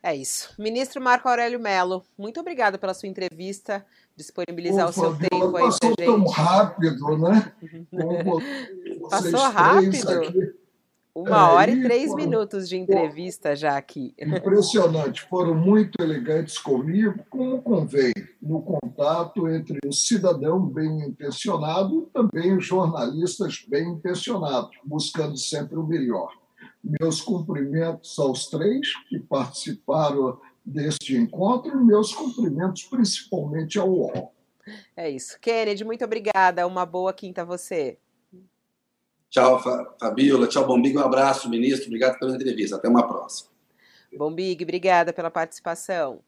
É 0.01 0.15
isso. 0.15 0.53
Ministro 0.57 0.99
Marco 0.99 1.29
Aurélio 1.29 1.59
Mello, 1.59 2.03
muito 2.17 2.39
obrigada 2.39 2.77
pela 2.79 2.93
sua 2.93 3.07
entrevista, 3.07 3.85
disponibilizar 4.17 4.89
o 4.89 4.91
seu 4.91 5.15
tempo 5.15 5.55
aí 5.55 5.63
para 5.63 5.69
gente. 5.69 5.79
Passou 5.79 5.95
tão 5.95 6.25
rápido, 6.25 7.17
né? 7.19 7.53
Passou 9.09 9.39
rápido. 9.39 10.62
Uma 11.15 11.37
é, 11.37 11.53
hora 11.53 11.71
e 11.71 11.83
três 11.83 12.09
foram, 12.09 12.23
minutos 12.23 12.67
de 12.67 12.75
entrevista 12.75 13.55
já 13.55 13.77
aqui. 13.77 14.15
Impressionante. 14.19 15.21
Foram 15.29 15.53
muito 15.53 16.01
elegantes 16.01 16.57
comigo, 16.57 17.23
como 17.29 17.61
convém, 17.61 18.13
no 18.41 18.63
contato 18.63 19.47
entre 19.47 19.77
o 19.85 19.93
cidadão 19.93 20.59
bem 20.59 21.01
intencionado 21.01 22.01
e 22.01 22.05
também 22.11 22.57
os 22.57 22.65
jornalistas 22.65 23.63
bem 23.67 23.89
intencionados, 23.89 24.75
buscando 24.83 25.37
sempre 25.37 25.77
o 25.77 25.85
melhor. 25.85 26.31
Meus 26.83 27.21
cumprimentos 27.21 28.17
aos 28.17 28.47
três 28.47 28.87
que 29.07 29.19
participaram 29.19 30.39
deste 30.65 31.15
encontro 31.15 31.79
e 31.79 31.83
meus 31.83 32.11
cumprimentos 32.13 32.83
principalmente 32.85 33.77
ao 33.77 33.89
UOL. 33.89 34.33
É 34.95 35.09
isso. 35.09 35.37
Kennedy, 35.39 35.83
muito 35.83 36.03
obrigada. 36.03 36.65
Uma 36.65 36.85
boa 36.85 37.13
quinta 37.13 37.41
a 37.41 37.45
você. 37.45 37.99
Tchau, 39.33 39.59
Fabiola. 39.99 40.47
Tchau, 40.47 40.63
Bombig. 40.63 40.95
Um 40.95 41.01
abraço, 41.01 41.49
ministro. 41.49 41.87
Obrigado 41.87 42.19
pela 42.19 42.35
entrevista. 42.35 42.75
Até 42.75 42.87
uma 42.87 43.07
próxima. 43.07 43.49
Bombig, 44.15 44.63
obrigada 44.63 45.11
pela 45.11 45.31
participação. 45.31 46.19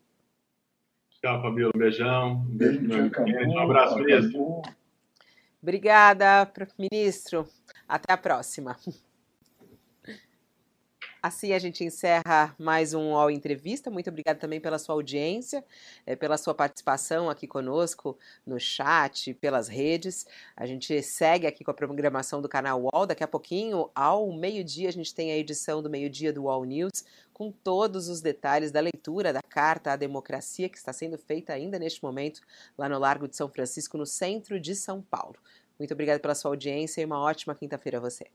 Tchau, 1.22 1.40
Fabiola. 1.40 1.72
Um 1.76 1.80
beijão. 1.80 2.32
Um, 2.32 2.58
beijo, 2.58 2.82
um 2.82 3.60
abraço, 3.60 3.96
ministro. 3.98 4.64
Obrigada, 5.62 6.52
ministro. 6.80 7.48
Até 7.88 8.12
a 8.12 8.18
próxima. 8.18 8.76
Assim 11.26 11.54
a 11.54 11.58
gente 11.58 11.84
encerra 11.84 12.54
mais 12.56 12.94
um 12.94 13.14
UOL 13.14 13.32
Entrevista. 13.32 13.90
Muito 13.90 14.08
obrigada 14.12 14.38
também 14.38 14.62
pela 14.62 14.78
sua 14.78 14.94
audiência, 14.94 15.66
eh, 16.06 16.16
pela 16.16 16.38
sua 16.38 16.54
participação 16.54 17.32
aqui 17.32 17.48
conosco 17.48 18.16
no 18.46 18.60
chat, 18.60 19.34
pelas 19.34 19.68
redes. 19.68 20.28
A 20.56 20.68
gente 20.68 21.02
segue 21.02 21.48
aqui 21.48 21.64
com 21.64 21.72
a 21.72 21.74
programação 21.74 22.44
do 22.44 22.48
canal 22.48 22.80
UOL. 22.80 23.08
Daqui 23.08 23.24
a 23.24 23.28
pouquinho, 23.28 23.90
ao 23.96 24.32
meio-dia, 24.32 24.88
a 24.88 24.92
gente 24.92 25.16
tem 25.16 25.32
a 25.32 25.36
edição 25.36 25.82
do 25.82 25.90
meio-dia 25.90 26.32
do 26.32 26.44
UOL 26.44 26.64
News 26.64 27.04
com 27.34 27.52
todos 27.52 28.08
os 28.08 28.22
detalhes 28.22 28.72
da 28.72 28.80
leitura 28.80 29.34
da 29.34 29.42
Carta 29.42 29.94
à 29.94 29.96
Democracia 29.96 30.70
que 30.70 30.78
está 30.78 30.94
sendo 30.94 31.18
feita 31.18 31.54
ainda 31.54 31.80
neste 31.80 32.04
momento 32.04 32.40
lá 32.78 32.88
no 32.88 33.00
Largo 33.00 33.28
de 33.28 33.36
São 33.36 33.50
Francisco, 33.50 33.98
no 33.98 34.06
centro 34.06 34.60
de 34.60 34.76
São 34.76 35.02
Paulo. 35.02 35.38
Muito 35.80 35.92
obrigada 35.92 36.20
pela 36.20 36.36
sua 36.36 36.52
audiência 36.52 37.02
e 37.02 37.06
uma 37.06 37.20
ótima 37.20 37.56
quinta-feira 37.56 37.98
a 37.98 38.02
você. 38.02 38.28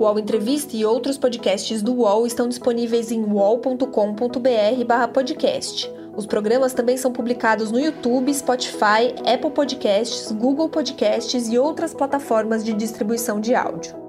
O 0.00 0.04
UOL 0.04 0.18
Entrevista 0.18 0.74
e 0.74 0.82
outros 0.82 1.18
podcasts 1.18 1.82
do 1.82 1.92
UOL 1.92 2.26
estão 2.26 2.48
disponíveis 2.48 3.12
em 3.12 3.22
uol.com.br/podcast. 3.22 5.92
Os 6.16 6.24
programas 6.24 6.72
também 6.72 6.96
são 6.96 7.12
publicados 7.12 7.70
no 7.70 7.78
YouTube, 7.78 8.32
Spotify, 8.32 9.14
Apple 9.30 9.50
Podcasts, 9.50 10.32
Google 10.32 10.70
Podcasts 10.70 11.48
e 11.48 11.58
outras 11.58 11.92
plataformas 11.92 12.64
de 12.64 12.72
distribuição 12.72 13.38
de 13.38 13.54
áudio. 13.54 13.99